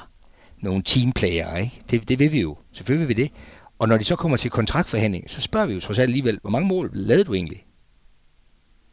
[0.62, 1.82] Nogle teamplayer, ikke?
[1.92, 2.58] Det, det vil vi jo.
[2.74, 3.32] Selvfølgelig vil vi det.
[3.84, 6.50] Og når de så kommer til kontraktforhandling, så spørger vi jo trods alt alligevel, hvor
[6.50, 7.66] mange mål lavede du egentlig?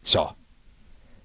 [0.03, 0.27] Så.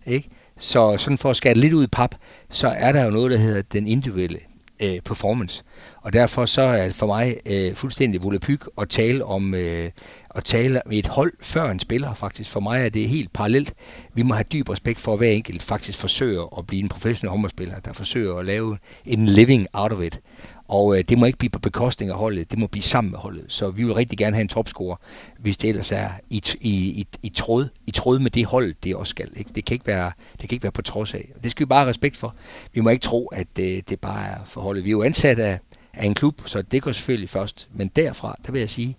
[0.05, 0.29] Ikke?
[0.57, 2.15] Så sådan for at skære lidt ud i pap,
[2.49, 4.39] så er der jo noget, der hedder den individuelle
[4.81, 5.63] øh, performance.
[6.01, 9.91] Og derfor så er det for mig øh, fuldstændig volapyk at tale om øh,
[10.35, 12.51] at tale med et hold før en spiller faktisk.
[12.51, 13.73] For mig er det helt parallelt.
[14.13, 17.29] Vi må have dyb respekt for, at hver enkelt faktisk forsøger at blive en professionel
[17.29, 20.19] håndboldspiller, der forsøger at lave en living out of it.
[20.67, 23.19] Og øh, det må ikke blive på bekostning af holdet, det må blive sammen med
[23.19, 23.45] holdet.
[23.47, 24.95] Så vi vil rigtig gerne have en topscorer,
[25.39, 28.95] hvis det ellers er i, i, i, i, tråd, i tråd med det hold, det
[28.95, 29.31] også skal.
[29.35, 29.51] Ikke?
[29.55, 31.31] Det, kan ikke være, det kan ikke være på trods af.
[31.43, 32.35] Det skal vi bare have respekt for.
[32.73, 34.83] Vi må ikke tro, at det, øh, det bare er for holdet.
[34.83, 35.59] Vi er jo ansat af,
[35.93, 37.69] af en klub, så det går selvfølgelig først.
[37.73, 38.97] Men derfra, der vil jeg sige,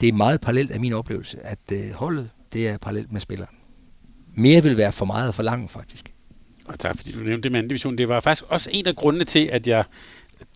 [0.00, 3.56] det er meget parallelt af min oplevelse, at øh, holdet, det er parallelt med spilleren.
[4.34, 6.12] Mere vil være for meget for langt, faktisk.
[6.64, 7.98] Og tak fordi du nævnte det med anden division.
[7.98, 9.84] Det var faktisk også en af grundene til, at jeg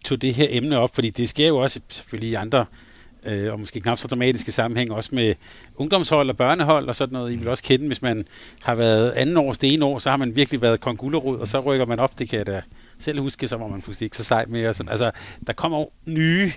[0.06, 2.64] tog det her emne op, fordi det sker jo også selvfølgelig i andre
[3.26, 5.34] øh, og måske knap så dramatiske sammenhæng, også med
[5.76, 7.32] ungdomshold og børnehold og sådan noget.
[7.32, 8.24] I vil også kende, hvis man
[8.62, 11.60] har været anden års det ene år, så har man virkelig været kongulerud, og så
[11.60, 12.62] rykker man op, det kan jeg da
[12.98, 14.74] selv huske, så var man pludselig ikke så sej mere.
[14.74, 14.90] Sådan.
[14.90, 15.10] Altså,
[15.46, 16.52] der kommer nye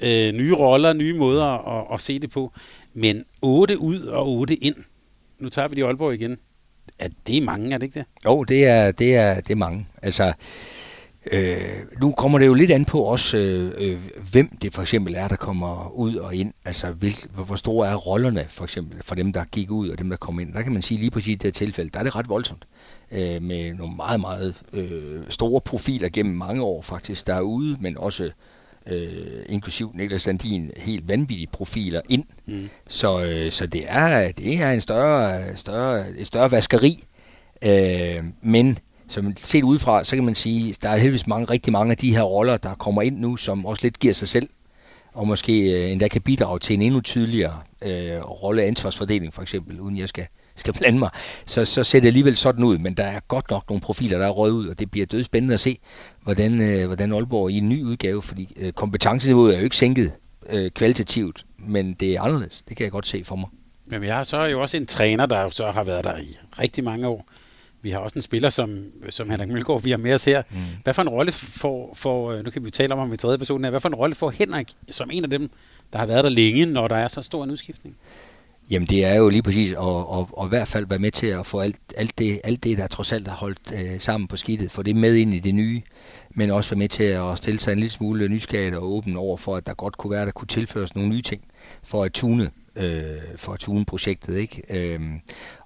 [0.00, 1.44] øh, nye roller, nye måder
[1.78, 2.52] at, at se det på.
[2.94, 4.76] Men 8 ud og 8 ind.
[5.38, 6.38] Nu tager vi de Aalborg igen.
[7.00, 8.06] Ja, det er mange, er det ikke det?
[8.24, 9.86] Jo, det er, det er, det er mange.
[10.02, 10.32] Altså,
[11.30, 14.00] øh, nu kommer det jo lidt an på også, øh, øh,
[14.30, 16.52] hvem det for eksempel er, der kommer ud og ind.
[16.64, 20.10] Altså, hvil, hvor, store er rollerne for eksempel for dem, der gik ud og dem,
[20.10, 20.52] der kom ind.
[20.52, 22.64] Der kan man sige lige præcis i det her tilfælde, der er det ret voldsomt.
[23.12, 27.76] Øh, med nogle meget, meget øh, store profiler gennem mange år faktisk, der er ude,
[27.80, 28.30] men også
[28.86, 32.24] øh, inklusiv Niklas Landin, helt vanvittige profiler ind.
[32.46, 32.68] Mm.
[32.88, 37.04] Så, øh, så det er det er en større, større, et større vaskeri.
[37.64, 38.78] Øh, men
[39.12, 42.14] som set udefra, så kan man sige, der er heldigvis mange, rigtig mange af de
[42.14, 44.48] her roller, der kommer ind nu, som også lidt giver sig selv,
[45.14, 49.96] og måske øh, endda kan bidrage til en endnu tydeligere øh, rolle-ansvarsfordeling, for eksempel, uden
[49.96, 51.10] jeg skal, skal blande mig,
[51.46, 54.26] så, så ser det alligevel sådan ud, men der er godt nok nogle profiler, der
[54.26, 55.78] er røget ud, og det bliver død spændende at se,
[56.22, 60.12] hvordan, øh, hvordan Aalborg i en ny udgave, fordi øh, kompetenceniveauet er jo ikke sænket
[60.50, 63.48] øh, kvalitativt, men det er anderledes, det kan jeg godt se for mig.
[63.86, 66.36] Men jeg har så jo også en træner, der jo så har været der i
[66.58, 67.26] rigtig mange år,
[67.82, 70.42] vi har også en spiller som, som Henrik Mølgaard, vi har med os her.
[70.50, 70.56] Mm.
[70.84, 73.38] Hvad for en rolle får, får, øh, nu kan vi tale om ham i tredje
[73.38, 75.50] person her, hvad for en rolle får Henrik som en af dem,
[75.92, 77.96] der har været der længe, når der er så stor en udskiftning?
[78.70, 81.26] Jamen det er jo lige præcis at, at, at, i hvert fald være med til
[81.26, 84.36] at få alt, alt, det, alt det, der trods alt har holdt øh, sammen på
[84.36, 85.82] skidtet, få det med ind i det nye,
[86.30, 89.36] men også være med til at stille sig en lille smule nysgerrig og åben over
[89.36, 91.42] for, at der godt kunne være, der kunne tilføres nogle nye ting
[91.82, 94.36] for at tune øh, for at tune projektet.
[94.36, 94.62] Ikke?
[94.70, 95.20] Øhm,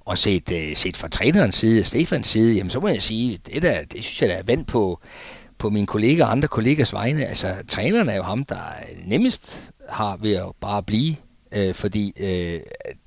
[0.07, 3.63] og set, øh, set fra trænerens side, Stefans side, jamen, så må jeg sige, det,
[3.63, 5.01] der, det synes jeg, der er vendt på,
[5.59, 7.27] på mine kolleger og andre kollegers vegne.
[7.27, 8.59] Altså, træneren er jo ham, der
[9.07, 11.17] nemmest har ved at bare blive,
[11.53, 12.61] øh, fordi øh,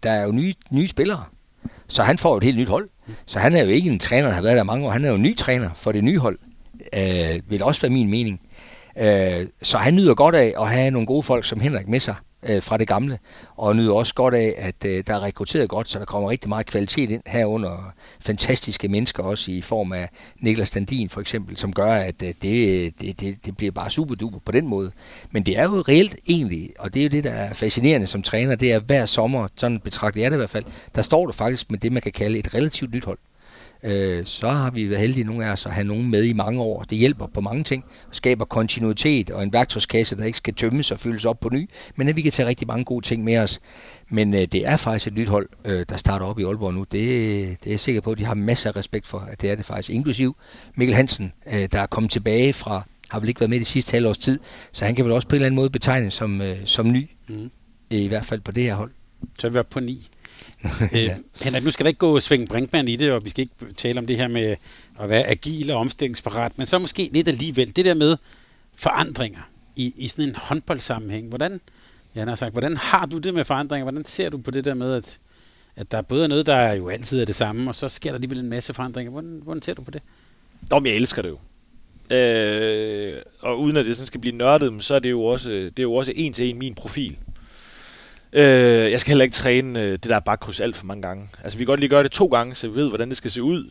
[0.03, 1.23] der er jo nye, nye spillere.
[1.87, 2.89] Så han får jo et helt nyt hold.
[3.25, 4.91] Så han er jo ikke en træner, der har været der mange år.
[4.91, 6.39] Han er jo en ny træner for det nye hold.
[6.93, 8.41] Øh, vil også være min mening.
[8.97, 12.15] Øh, så han nyder godt af at have nogle gode folk som Henrik med sig
[12.43, 13.19] øh, fra det gamle,
[13.57, 16.49] og nyder også godt af, at øh, der er rekrutteret godt, så der kommer rigtig
[16.49, 20.09] meget kvalitet ind herunder fantastiske mennesker også i form af
[20.39, 24.15] Niklas Dandin for eksempel, som gør, at øh, det, det, det, det bliver bare super
[24.15, 24.91] duper på den måde.
[25.31, 28.23] Men det er jo reelt egentlig, og det er jo det, der er fascinerende som
[28.23, 30.65] træner, det er hver sommer, sådan betragter jeg det i hvert fald,
[30.95, 33.17] der står du faktisk med det, man kan kalde et relativt nyt hold
[33.83, 36.61] øh, så har vi været heldige nogle af os at have nogen med i mange
[36.61, 36.83] år.
[36.83, 40.99] Det hjælper på mange ting, skaber kontinuitet og en værktøjskasse, der ikke skal tømmes og
[40.99, 43.59] fyldes op på ny, men at vi kan tage rigtig mange gode ting med os.
[44.09, 46.79] Men øh, det er faktisk et nyt hold, øh, der starter op i Aalborg nu.
[46.79, 49.51] Det, det er jeg sikker på, at de har masser af respekt for, at det
[49.51, 49.89] er det faktisk.
[49.89, 50.35] Inklusiv
[50.75, 53.91] Mikkel Hansen, øh, der er kommet tilbage fra, har vel ikke været med de sidste
[53.91, 54.39] halvårs tid,
[54.71, 57.09] så han kan vel også på en eller anden måde betegnes som, øh, som ny,
[57.29, 57.51] mm.
[57.89, 58.91] i hvert fald på det her hold.
[59.39, 60.07] Så er vi oppe på ni.
[60.95, 61.09] øh,
[61.41, 63.99] Henrik, nu skal der ikke gå Svend Brinkmann i det, og vi skal ikke tale
[63.99, 64.55] om det her med
[64.99, 68.17] at være agil og omstillingsparat, men så måske lidt alligevel det der med
[68.75, 71.27] forandringer i, i sådan en håndboldsammenhæng.
[71.29, 71.61] Hvordan,
[72.15, 73.83] ja, har sagt, hvordan har du det med forandringer?
[73.83, 75.19] Hvordan ser du på det der med, at,
[75.75, 78.15] at der både er noget, der jo altid er det samme, og så sker der
[78.15, 79.11] alligevel en masse forandringer.
[79.11, 80.01] Hvordan, hvordan ser du på det?
[80.71, 81.37] Nå, jeg elsker det jo.
[82.15, 85.79] Øh, og uden at det sådan skal blive nørdet, så er det jo også, det
[85.79, 87.17] er jo også en til en min profil.
[88.33, 91.29] Øh, jeg skal heller ikke træne øh, det der bakkryds alt for mange gange.
[91.43, 93.31] Altså, vi kan godt lige gøre det to gange, så vi ved, hvordan det skal
[93.31, 93.69] se ud.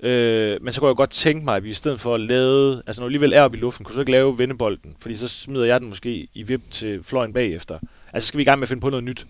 [0.00, 2.82] Øh, men så kunne jeg godt tænke mig, at vi i stedet for at lave,
[2.86, 5.28] altså når vi alligevel er oppe i luften, kunne så ikke lave vendebolden, fordi så
[5.28, 7.78] smider jeg den måske i vip til fløjen bagefter.
[8.12, 9.26] Altså skal vi i gang med at finde på noget nyt.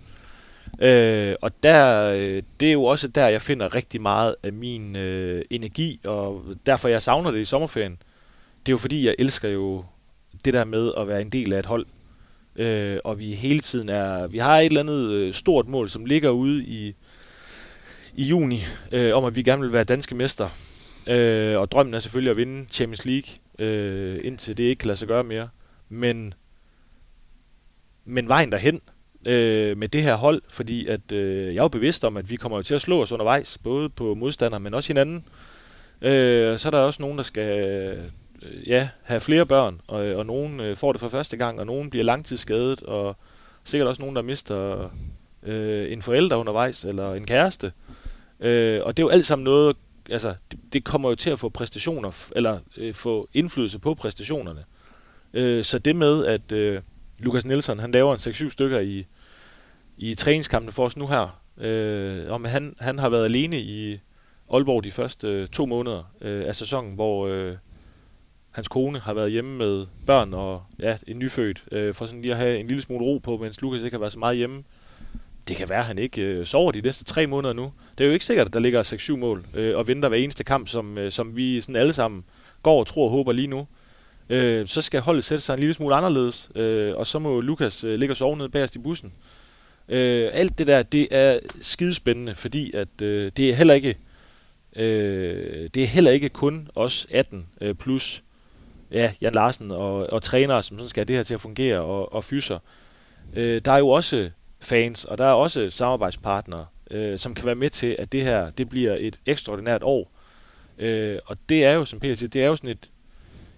[0.83, 4.97] Øh, og der, øh, det er jo også der, jeg finder rigtig meget af min
[4.97, 7.99] øh, energi, og derfor jeg savner det i sommerferien.
[8.67, 9.85] Det er jo fordi, jeg elsker jo
[10.45, 11.87] det der med at være en del af et hold
[12.57, 16.05] øh, og vi hele tiden er, vi har et eller andet øh, stort mål, som
[16.05, 16.94] ligger ude i,
[18.14, 18.61] i juni,
[18.92, 20.48] øh, om at vi gerne vil være danske mester.
[21.07, 24.98] Øh, og drømmen er selvfølgelig at vinde Champions League, øh, indtil det ikke kan lade
[24.98, 25.48] sig gøre mere.
[25.88, 26.34] Men,
[28.05, 28.80] men vejen derhen
[29.26, 32.36] øh, med det her hold, fordi at øh, jeg er jo bevidst om, at vi
[32.36, 35.24] kommer jo til at slå os undervejs, både på modstandere, men også hinanden.
[36.02, 38.11] Øh, så er der også nogen, der skal
[38.45, 41.61] øh, ja, have flere børn, og, øh, og nogen øh, får det for første gang,
[41.61, 43.16] og nogen bliver langtidsskadet, og
[43.64, 44.90] sikkert også nogen, der mister
[45.42, 47.72] øh, en forælder undervejs, eller en kæreste.
[48.40, 49.76] Øh, og det er jo alt sammen noget,
[50.11, 54.64] altså, det, det kommer jo til at få præstationer, eller øh, få indflydelse på præstationerne.
[55.34, 56.80] Øh, så det med, at øh,
[57.18, 59.07] Lukas Nielsen, han laver en 6-7 stykker i,
[59.99, 64.01] i træningskampene for os nu her, øh, om han, han har været alene i
[64.53, 67.57] Aalborg de første øh, to måneder øh, af sæsonen, hvor øh,
[68.55, 72.32] hans kone har været hjemme med børn og ja, en nyfødt, øh, for sådan lige
[72.32, 74.62] at have en lille smule ro på, mens Lukas ikke har været så meget hjemme.
[75.48, 77.72] Det kan være, at han ikke øh, sover de næste tre måneder nu.
[77.98, 80.44] Det er jo ikke sikkert, at der ligger 6-7 mål øh, og venter hver eneste
[80.44, 82.24] kamp, som, øh, som vi sådan alle sammen
[82.62, 83.66] går og tror og håber lige nu.
[84.28, 87.84] Øh, så skal holdet sætte sig en lille smule anderledes, øh, og så må Lukas
[87.84, 89.12] øh, ligge og sove nede bagerst i bussen.
[89.88, 93.96] Øh, alt det der, det er skidespændende, fordi at øh, det er heller ikke
[94.76, 98.24] øh, det er heller ikke kun os 18 øh, plus
[98.95, 101.80] ja, Jan Larsen og, og trænere, som sådan skal have det her til at fungere,
[101.80, 102.59] og, og fyser.
[103.34, 104.30] Øh, der er jo også
[104.61, 108.51] fans, og der er også samarbejdspartnere, øh, som kan være med til, at det her
[108.51, 110.11] det bliver et ekstraordinært år.
[110.78, 112.90] Øh, og det er jo, som Peter siger, det er jo sådan et,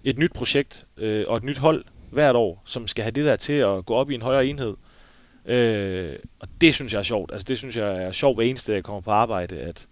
[0.03, 3.35] et nyt projekt øh, og et nyt hold hvert år, som skal have det der
[3.35, 4.75] til at gå op i en højere enhed.
[5.45, 7.31] Øh, og det synes jeg er sjovt.
[7.31, 9.87] Altså det synes jeg er sjovt hver eneste jeg kommer på arbejde, at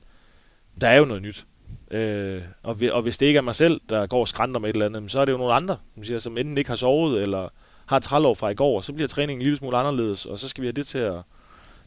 [0.82, 1.46] der er jo noget nyt.
[1.92, 4.74] Øh, og, og hvis det ikke er mig selv, der går og skrænter med et
[4.74, 7.24] eller andet, så er det jo nogle andre, som, siger, som enten ikke har sovet,
[7.24, 7.50] eller
[7.86, 10.50] har trælov fra i går, og så bliver træningen en lille smule anderledes, og så
[10.50, 11.16] skal vi have det til at,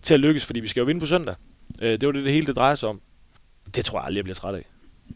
[0.02, 1.34] til at lykkes, fordi vi skal jo vinde på søndag.
[1.80, 3.00] Øh, det var det, det hele det drejer sig om.
[3.74, 4.62] Det tror jeg aldrig, jeg bliver træt af.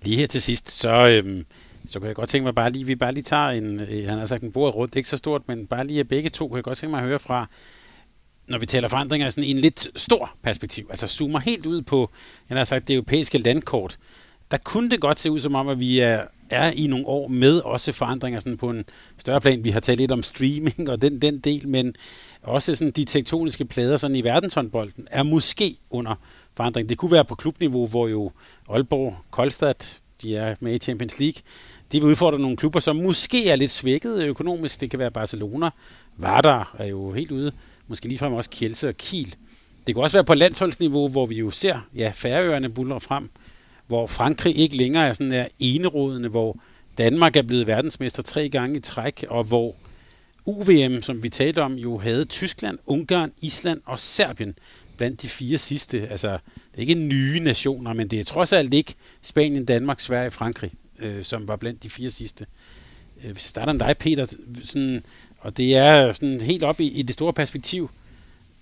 [0.02, 1.46] Lige her til sidst, så, øhm,
[1.86, 4.18] så kan jeg godt tænke mig bare lige, vi bare lige tager en, øh, han
[4.18, 6.30] har sagt en bord rundt, det er ikke så stort, men bare lige af begge
[6.30, 7.46] to, kan jeg godt tænke mig at høre fra,
[8.46, 12.10] når vi taler forandringer sådan i en lidt stor perspektiv, altså zoomer helt ud på,
[12.48, 13.98] han har sagt, det europæiske landkort,
[14.52, 17.28] der kunne det godt se ud som om, at vi er, er i nogle år
[17.28, 18.84] med også forandringer sådan på en
[19.18, 19.64] større plan.
[19.64, 21.94] Vi har talt lidt om streaming og den, den del, men
[22.42, 26.14] også sådan de tektoniske plader sådan i verdenshåndbolden er måske under
[26.56, 26.88] forandring.
[26.88, 28.32] Det kunne være på klubniveau, hvor jo
[28.68, 29.74] Aalborg, Koldstad,
[30.22, 31.42] de er med i Champions League.
[31.92, 34.80] De vil udfordre nogle klubber, som måske er lidt svækket økonomisk.
[34.80, 35.70] Det kan være Barcelona.
[36.16, 37.52] Vardar er jo helt ude.
[37.88, 39.34] Måske ligefrem også Kielse og Kiel.
[39.86, 43.30] Det kunne også være på landsholdsniveau, hvor vi jo ser ja, færøerne buller frem
[43.92, 46.58] hvor Frankrig ikke længere er sådan der enerådende, hvor
[46.98, 49.74] Danmark er blevet verdensmester tre gange i træk, og hvor
[50.44, 54.54] UVM, som vi talte om, jo havde Tyskland, Ungarn, Island og Serbien
[54.96, 56.08] blandt de fire sidste.
[56.08, 60.26] Altså, det er ikke nye nationer, men det er trods alt ikke Spanien, Danmark, Sverige
[60.26, 62.46] og Frankrig, øh, som var blandt de fire sidste.
[63.24, 64.26] Øh, hvis jeg starter med dig, Peter,
[64.64, 65.04] sådan,
[65.38, 67.90] og det er sådan helt op i, i det store perspektiv,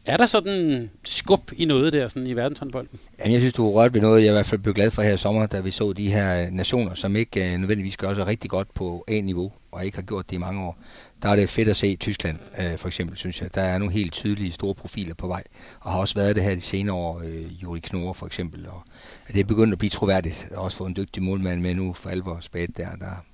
[0.07, 2.99] er der sådan skub i noget der sådan i verdenshåndbolden?
[3.19, 5.03] Jamen, jeg synes, du har rørt ved noget, jeg i hvert fald blev glad for
[5.03, 8.15] her i sommer, da vi så de her øh, nationer, som ikke uh, nødvendigvis gør
[8.15, 10.79] sig rigtig godt på A-niveau, og ikke har gjort det i mange år.
[11.23, 13.55] Der er det fedt at se Tyskland, uh, for eksempel, synes jeg.
[13.55, 15.43] Der er nogle helt tydelige store profiler på vej,
[15.81, 17.17] og har også været det her de senere år.
[17.17, 18.67] Uh, Juri Knorr, for eksempel.
[18.69, 18.83] Og
[19.29, 20.49] det er begyndt at blive troværdigt.
[20.55, 23.25] Også få en dygtig målmand med nu for alvor spæt der, der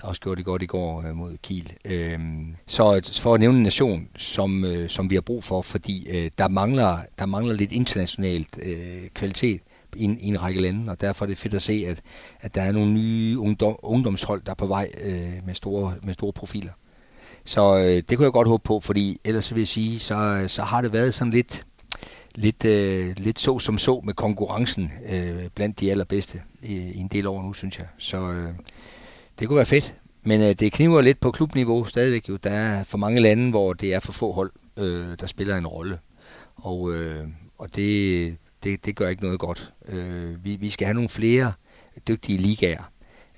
[0.00, 1.72] der også gjorde det godt i går øh, mod Kiel.
[1.84, 6.08] Øhm, så for at nævne en nation, som, øh, som vi har brug for, fordi
[6.10, 9.60] øh, der, mangler, der mangler lidt internationalt øh, kvalitet
[9.96, 12.00] i en, i en række lande, og derfor er det fedt at se, at,
[12.40, 16.14] at der er nogle nye ungdom, ungdomshold, der er på vej øh, med, store, med
[16.14, 16.72] store profiler.
[17.44, 20.62] Så øh, det kunne jeg godt håbe på, fordi ellers vil jeg sige, så, så
[20.62, 21.66] har det været sådan lidt,
[22.34, 27.08] lidt, øh, lidt så som så med konkurrencen øh, blandt de allerbedste i, i en
[27.08, 27.86] del år nu, synes jeg.
[27.98, 28.54] Så øh,
[29.42, 32.36] det kunne være fedt, men øh, det kniver lidt på klubniveau stadigvæk jo.
[32.36, 35.66] Der er for mange lande, hvor det er for få hold, øh, der spiller en
[35.66, 35.98] rolle.
[36.56, 37.24] Og, øh,
[37.58, 39.72] og det, det, det gør ikke noget godt.
[39.88, 41.52] Øh, vi, vi skal have nogle flere
[42.08, 42.92] dygtige ligaer.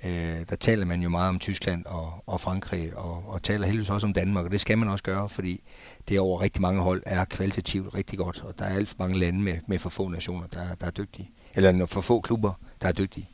[0.05, 3.90] Øh, der taler man jo meget om Tyskland og, og Frankrig, og, og taler heldigvis
[3.90, 5.62] også om Danmark, og det skal man også gøre, fordi
[6.09, 9.18] det over rigtig mange hold er kvalitativt rigtig godt, og der er alt for mange
[9.18, 11.30] lande med, med for få nationer, der, der er dygtige.
[11.55, 12.52] Eller for få klubber,
[12.82, 13.28] der er dygtige.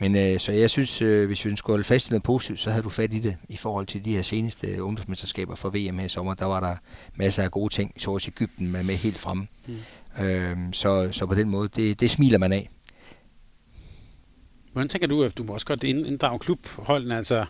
[0.00, 2.70] Men øh, så jeg synes, øh, hvis vi skulle holde fast i noget positivt, så
[2.70, 6.04] havde du fat i det i forhold til de her seneste ungdomsmesterskaber for VM her
[6.04, 6.34] i sommer.
[6.34, 6.76] Der var der
[7.14, 9.46] masser af gode ting, så også Ægypten med, med helt fremme.
[9.66, 10.24] Mm.
[10.24, 12.70] Øh, så, så på den måde, det, det smiler man af.
[14.72, 17.16] Hvordan tænker du, at du må også godt inddrage klubholdene?
[17.16, 17.46] Altså,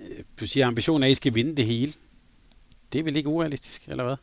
[0.00, 1.92] øh, du siger, at ambitionen er, at I skal vinde det hele.
[2.92, 4.16] Det er vel ikke urealistisk, eller hvad?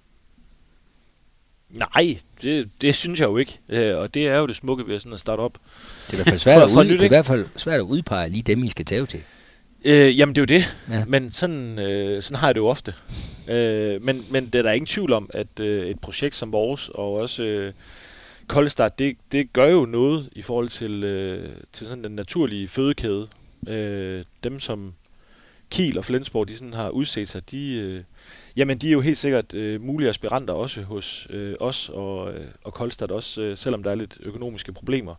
[1.75, 3.59] Nej, det, det synes jeg jo ikke.
[3.69, 5.53] Øh, og det er jo det smukke ved sådan at starte op.
[6.07, 7.45] Det er i hvert fald svært, for, for at, ud, det er i hvert fald
[7.57, 9.21] svært at udpege lige dem, I skal tage til.
[9.85, 10.77] Øh, jamen, det er jo det.
[10.89, 11.05] Ja.
[11.05, 12.93] Men sådan, øh, sådan har jeg det jo ofte.
[13.47, 16.89] Øh, men, men det er der ingen tvivl om, at øh, et projekt som vores,
[16.89, 17.73] og også øh,
[18.47, 23.27] Koldestart, det, det gør jo noget i forhold til, øh, til sådan den naturlige fødekæde.
[23.67, 24.93] Øh, dem, som
[25.69, 27.73] Kiel og Flensborg, de sådan har udset sig, de...
[27.75, 28.03] Øh,
[28.55, 32.47] Jamen, de er jo helt sikkert øh, mulige aspiranter også hos øh, os og, øh,
[32.63, 35.15] og Koldstad også, øh, selvom der er lidt økonomiske problemer.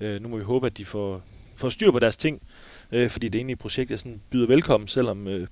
[0.00, 1.22] Øh, nu må vi håbe, at de får,
[1.56, 2.42] får styr på deres ting,
[2.92, 5.46] øh, fordi det egentlige projekt, er sådan byder velkommen, selvom, øh,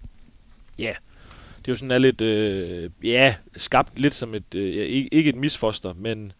[0.79, 0.93] ja,
[1.59, 4.75] det er jo sådan er lidt, øh, ja, skabt lidt som et, øh,
[5.13, 6.33] ikke et misfoster, men,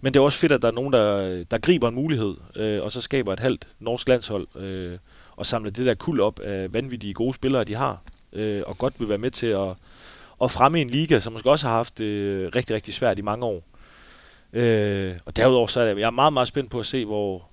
[0.00, 2.82] men det er også fedt, at der er nogen, der, der griber en mulighed, øh,
[2.82, 4.98] og så skaber et halvt norsk landshold, øh,
[5.36, 8.02] og samler det der kul op af vanvittige gode spillere, de har,
[8.32, 9.74] øh, og godt vil være med til at
[10.42, 13.18] og fremme i en liga, som måske også har haft det øh, rigtig, rigtig svært
[13.18, 13.64] i mange år.
[14.52, 17.48] Øh, og derudover så er jeg, jeg er meget, meget spændt på at se, hvor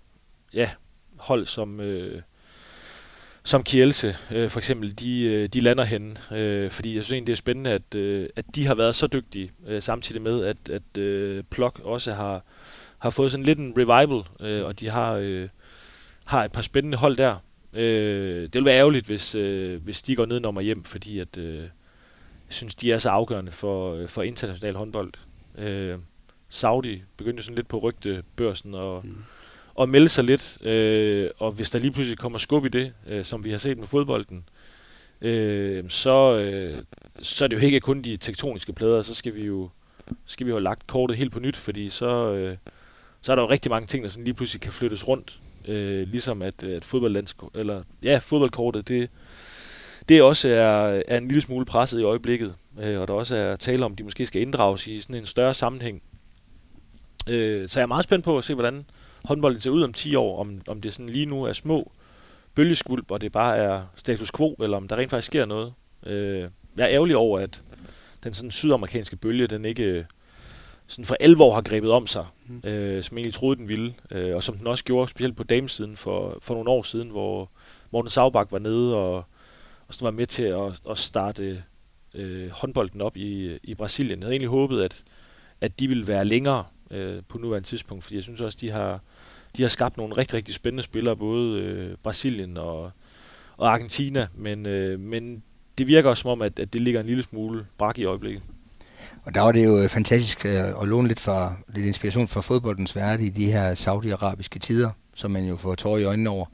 [0.54, 0.70] ja,
[1.18, 2.22] hold som, øh,
[3.44, 6.18] som Kielse øh, for eksempel, de, øh, de lander hen.
[6.32, 9.08] Øh, fordi jeg synes egentlig, det er spændende, at, øh, at de har været så
[9.08, 12.44] dygtige, øh, samtidig med, at, at øh, Plok også har,
[12.98, 15.50] har fået sådan lidt en revival, øh, og de har, øh,
[16.26, 17.36] har et par spændende hold der.
[17.74, 21.38] Øh, det vil være ærgerligt, hvis, øh, hvis de går ned og hjem, fordi at,
[21.38, 21.64] øh,
[22.50, 25.14] synes, de er så afgørende for, øh, for international håndbold.
[25.58, 25.98] Øh,
[26.50, 29.16] Saudi begyndte sådan lidt på rygtebørsen og, mm.
[29.76, 30.58] og melde sig lidt.
[30.62, 33.78] Øh, og hvis der lige pludselig kommer skub i det, øh, som vi har set
[33.78, 34.44] med fodbolden,
[35.22, 36.78] øh, så, øh,
[37.22, 39.70] så er det jo ikke kun de tektoniske plader, så skal vi jo
[40.26, 42.58] skal vi jo have lagt kortet helt på nyt, fordi så, øh,
[43.22, 45.40] så er der jo rigtig mange ting, der sådan lige pludselig kan flyttes rundt.
[45.68, 46.94] Øh, ligesom at, at
[47.56, 49.10] eller, ja, fodboldkortet, det,
[50.10, 53.56] det også er, er en lille smule presset i øjeblikket, øh, og der også er
[53.56, 56.02] tale om, at de måske skal inddrages i sådan en større sammenhæng.
[57.30, 58.86] Øh, så jeg er meget spændt på at se, hvordan
[59.26, 61.92] håndbolden ser ud om 10 år, om, om det sådan lige nu er små
[62.56, 65.74] bølgeskuld, og det bare er status quo, eller om der rent faktisk sker noget.
[66.06, 67.64] Øh, jeg er ærgerlig over, at
[68.24, 70.06] den sådan sydamerikanske bølge, den ikke
[70.88, 72.70] sådan for alvor har grebet om sig, mm.
[72.70, 73.94] øh, som egentlig troede, den ville.
[74.12, 77.50] Øh, og som den også gjorde, specielt på damesiden for, for nogle år siden, hvor
[77.92, 79.24] Morten Saubak var nede og,
[79.90, 81.64] og som var med til at, at starte
[82.14, 84.20] øh, håndbolden op i, i Brasilien.
[84.20, 85.04] Jeg havde egentlig håbet, at,
[85.62, 89.00] at de ville være længere øh, på nuværende tidspunkt, fordi jeg synes også, de har,
[89.58, 92.92] de har skabt nogle rigtig, rigtig spændende spillere, både øh, Brasilien og,
[93.58, 95.44] og Argentina, men, øh, men
[95.78, 98.44] det virker også som om, at, at det ligger en lille smule brak i øjeblikket.
[99.24, 102.42] Og der var det jo øh, fantastisk øh, at låne lidt, for, lidt inspiration fra
[102.42, 106.46] fodboldens verden i de her saudiarabiske tider, som man jo får tårer i øjnene over.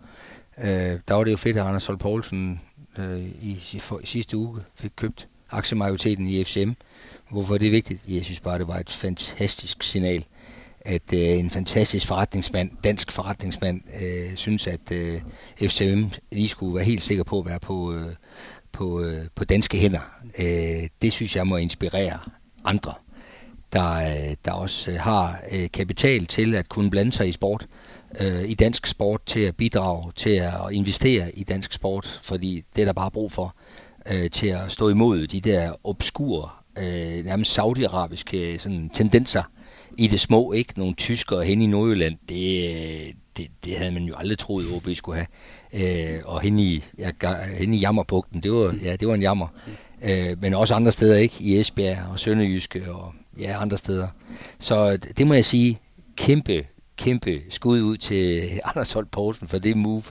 [0.57, 2.61] Øh, der var det jo fedt, at Anders Sol Poulsen
[2.99, 6.71] Øh, i, i, for, sidste uge fik købt aktiemajoriteten i FCM.
[7.29, 8.01] Hvorfor er det vigtigt?
[8.07, 10.25] Jeg synes bare, det var et fantastisk signal,
[10.81, 15.21] at øh, en fantastisk forretningsmand, dansk forretningsmand, øh, synes, at øh,
[15.57, 18.15] FCM lige skulle være helt sikker på at være på, øh,
[18.71, 20.21] på, øh, på danske hænder.
[20.39, 22.19] Øh, det synes jeg må inspirere
[22.65, 22.93] andre,
[23.73, 27.67] der, øh, der også øh, har øh, kapital til at kunne blande sig i sport,
[28.19, 32.81] Øh, i dansk sport, til at bidrage, til at investere i dansk sport, fordi det
[32.81, 33.55] er der bare brug for,
[34.11, 39.43] øh, til at stå imod de der obskure, øh, nærmest saudiarabiske sådan, tendenser
[39.97, 40.79] i det små, ikke?
[40.79, 45.17] Nogle tyskere hen i Nordjylland, det, det, det havde man jo aldrig troet, OB skulle
[45.17, 46.15] have.
[46.15, 47.11] Øh, og hen i, ja,
[47.57, 49.47] hen i Jammerbugten, det var, ja, det var en jammer.
[50.03, 51.35] Øh, men også andre steder, ikke?
[51.39, 54.07] I Esbjerg og Sønderjyske og ja, andre steder.
[54.59, 55.79] Så det må jeg sige,
[56.17, 56.65] kæmpe,
[56.97, 60.03] kæmpe skud ud til Anders Holt Poulsen for det move.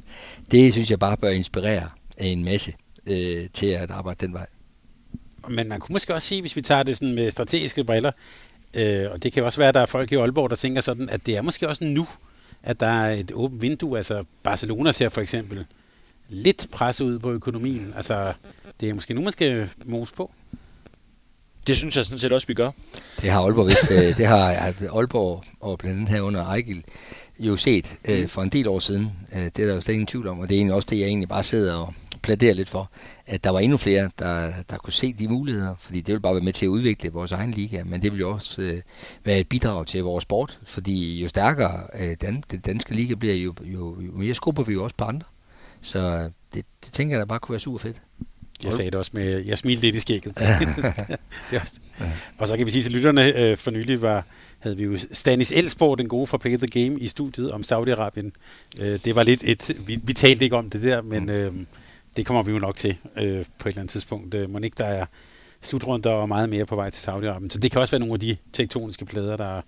[0.51, 2.75] Det synes jeg bare bør inspirere en masse
[3.07, 4.47] øh, til at arbejde den vej.
[5.49, 8.13] Men man kunne måske også sige, hvis vi tager det sådan med strategiske briller,
[8.75, 11.09] øh, og det kan også være, at der er folk i Aalborg, der tænker sådan,
[11.09, 12.07] at det er måske også nu,
[12.63, 13.97] at der er et åbent vindue.
[13.97, 15.67] Altså Barcelona ser for eksempel
[16.29, 17.93] lidt pres ud på økonomien.
[17.97, 18.33] Altså,
[18.81, 20.31] det er måske nu, man skal mose på.
[21.67, 22.71] Det synes jeg sådan set også, vi gør.
[23.23, 26.85] Det har Aalborg vist, øh, det har Aalborg og blandt andet her under Ejgil
[27.39, 29.13] jo set øh, for en del år siden.
[29.35, 30.99] Øh, det er der jo slet ingen tvivl om, og det er egentlig også det,
[30.99, 32.91] jeg egentlig bare sidder og pladerer lidt for,
[33.27, 36.35] at der var endnu flere, der, der kunne se de muligheder, fordi det vil bare
[36.35, 38.81] være med til at udvikle vores egen liga, men det vil jo også øh,
[39.25, 43.35] være et bidrag til vores sport, fordi jo stærkere øh, dan, den danske liga bliver,
[43.35, 45.27] jo, jo, jo mere skubber vi jo også på andre.
[45.81, 48.01] Så det, det tænker jeg da bare kunne være super fedt.
[48.65, 50.39] Jeg sagde det også med, jeg smilte lidt i skægget.
[51.51, 51.75] det også.
[52.39, 54.27] Og så kan vi sige til lytterne, øh, for nylig var,
[54.59, 58.31] havde vi jo Stanis Elsborg, den gode fra Pick the Game, i studiet om Saudi-Arabien.
[58.81, 61.53] Øh, det var lidt et, vi, vi talte ikke om det der, men øh,
[62.17, 64.35] det kommer vi jo nok til øh, på et eller andet tidspunkt.
[64.35, 65.07] Øh, Monique, der er
[65.63, 67.51] slutrunder og meget mere på vej til Saudi-Arabien.
[67.51, 69.61] Så det kan også være nogle af de tektoniske plader, der,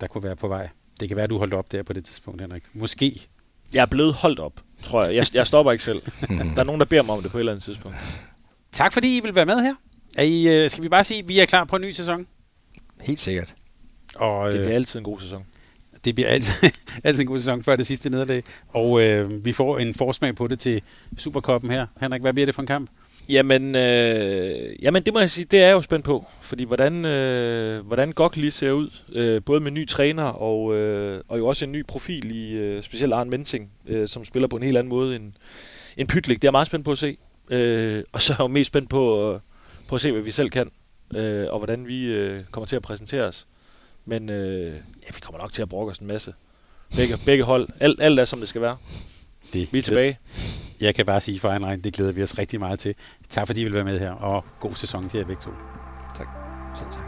[0.00, 0.68] der kunne være på vej.
[1.00, 2.62] Det kan være, du holdt op der på det tidspunkt, Henrik.
[2.72, 3.26] Måske.
[3.74, 5.14] Jeg er blevet holdt op tror jeg.
[5.14, 6.02] Jeg, jeg stopper ikke selv.
[6.54, 7.96] der er nogen, der beder mig om det på et eller andet tidspunkt.
[8.72, 9.74] Tak fordi I vil være med her.
[10.16, 12.26] Er I, øh, skal vi bare sige, at vi er klar på en ny sæson?
[13.00, 13.54] Helt sikkert.
[14.14, 15.46] Og, det bliver øh, altid en god sæson.
[16.04, 16.70] Det bliver altid,
[17.04, 18.42] altid en god sæson før det sidste nederlag.
[18.68, 20.82] Og øh, vi får en forsmag på det til
[21.16, 21.86] Superkoppen her.
[22.00, 22.90] Henrik, hvad bliver det for en kamp?
[23.28, 26.24] Jamen, øh, jamen, det må jeg sige, det er jeg jo spændt på.
[26.42, 31.20] Fordi hvordan, øh, hvordan Gok lige ser ud, øh, både med ny træner og, øh,
[31.28, 34.56] og jo også en ny profil i øh, specielt Arne Menting, øh, som spiller på
[34.56, 35.32] en helt anden måde end,
[35.96, 36.36] end Pytlik.
[36.36, 37.16] Det er jeg meget spændt på at se.
[37.50, 39.40] Øh, og så er jeg jo mest spændt på, øh,
[39.88, 40.70] på at se, hvad vi selv kan,
[41.14, 43.46] øh, og hvordan vi øh, kommer til at præsentere os.
[44.04, 46.34] Men øh, ja, vi kommer nok til at brokke os en masse.
[46.96, 47.68] Begge, begge hold.
[47.80, 48.76] Alt, alt er, som det skal være.
[49.52, 50.18] Det, vi er tilbage
[50.80, 52.94] jeg kan bare sige for egen regn, det glæder vi os rigtig meget til.
[53.28, 55.50] Tak fordi I vil være med her, og god sæson til jer begge to.
[56.14, 56.28] Tak.
[56.78, 57.02] Selv tak.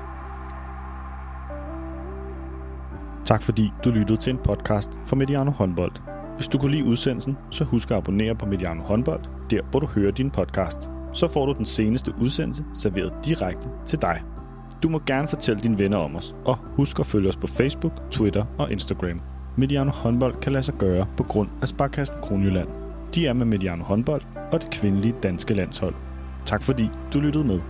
[3.26, 5.92] Tak fordi du lyttede til en podcast fra Mediano Håndbold.
[6.36, 9.86] Hvis du kunne lide udsendelsen, så husk at abonnere på Mediano Håndbold, der hvor du
[9.86, 10.88] hører din podcast.
[11.12, 14.22] Så får du den seneste udsendelse serveret direkte til dig.
[14.82, 17.92] Du må gerne fortælle dine venner om os, og husk at følge os på Facebook,
[18.10, 19.20] Twitter og Instagram.
[19.56, 22.87] Mediano Håndbold kan lade sig gøre på grund af Sparkassen Kronjylland.
[23.14, 24.22] De er med Mediano håndbold
[24.52, 25.94] og det kvindelige danske landshold.
[26.46, 27.60] Tak fordi du lyttede med.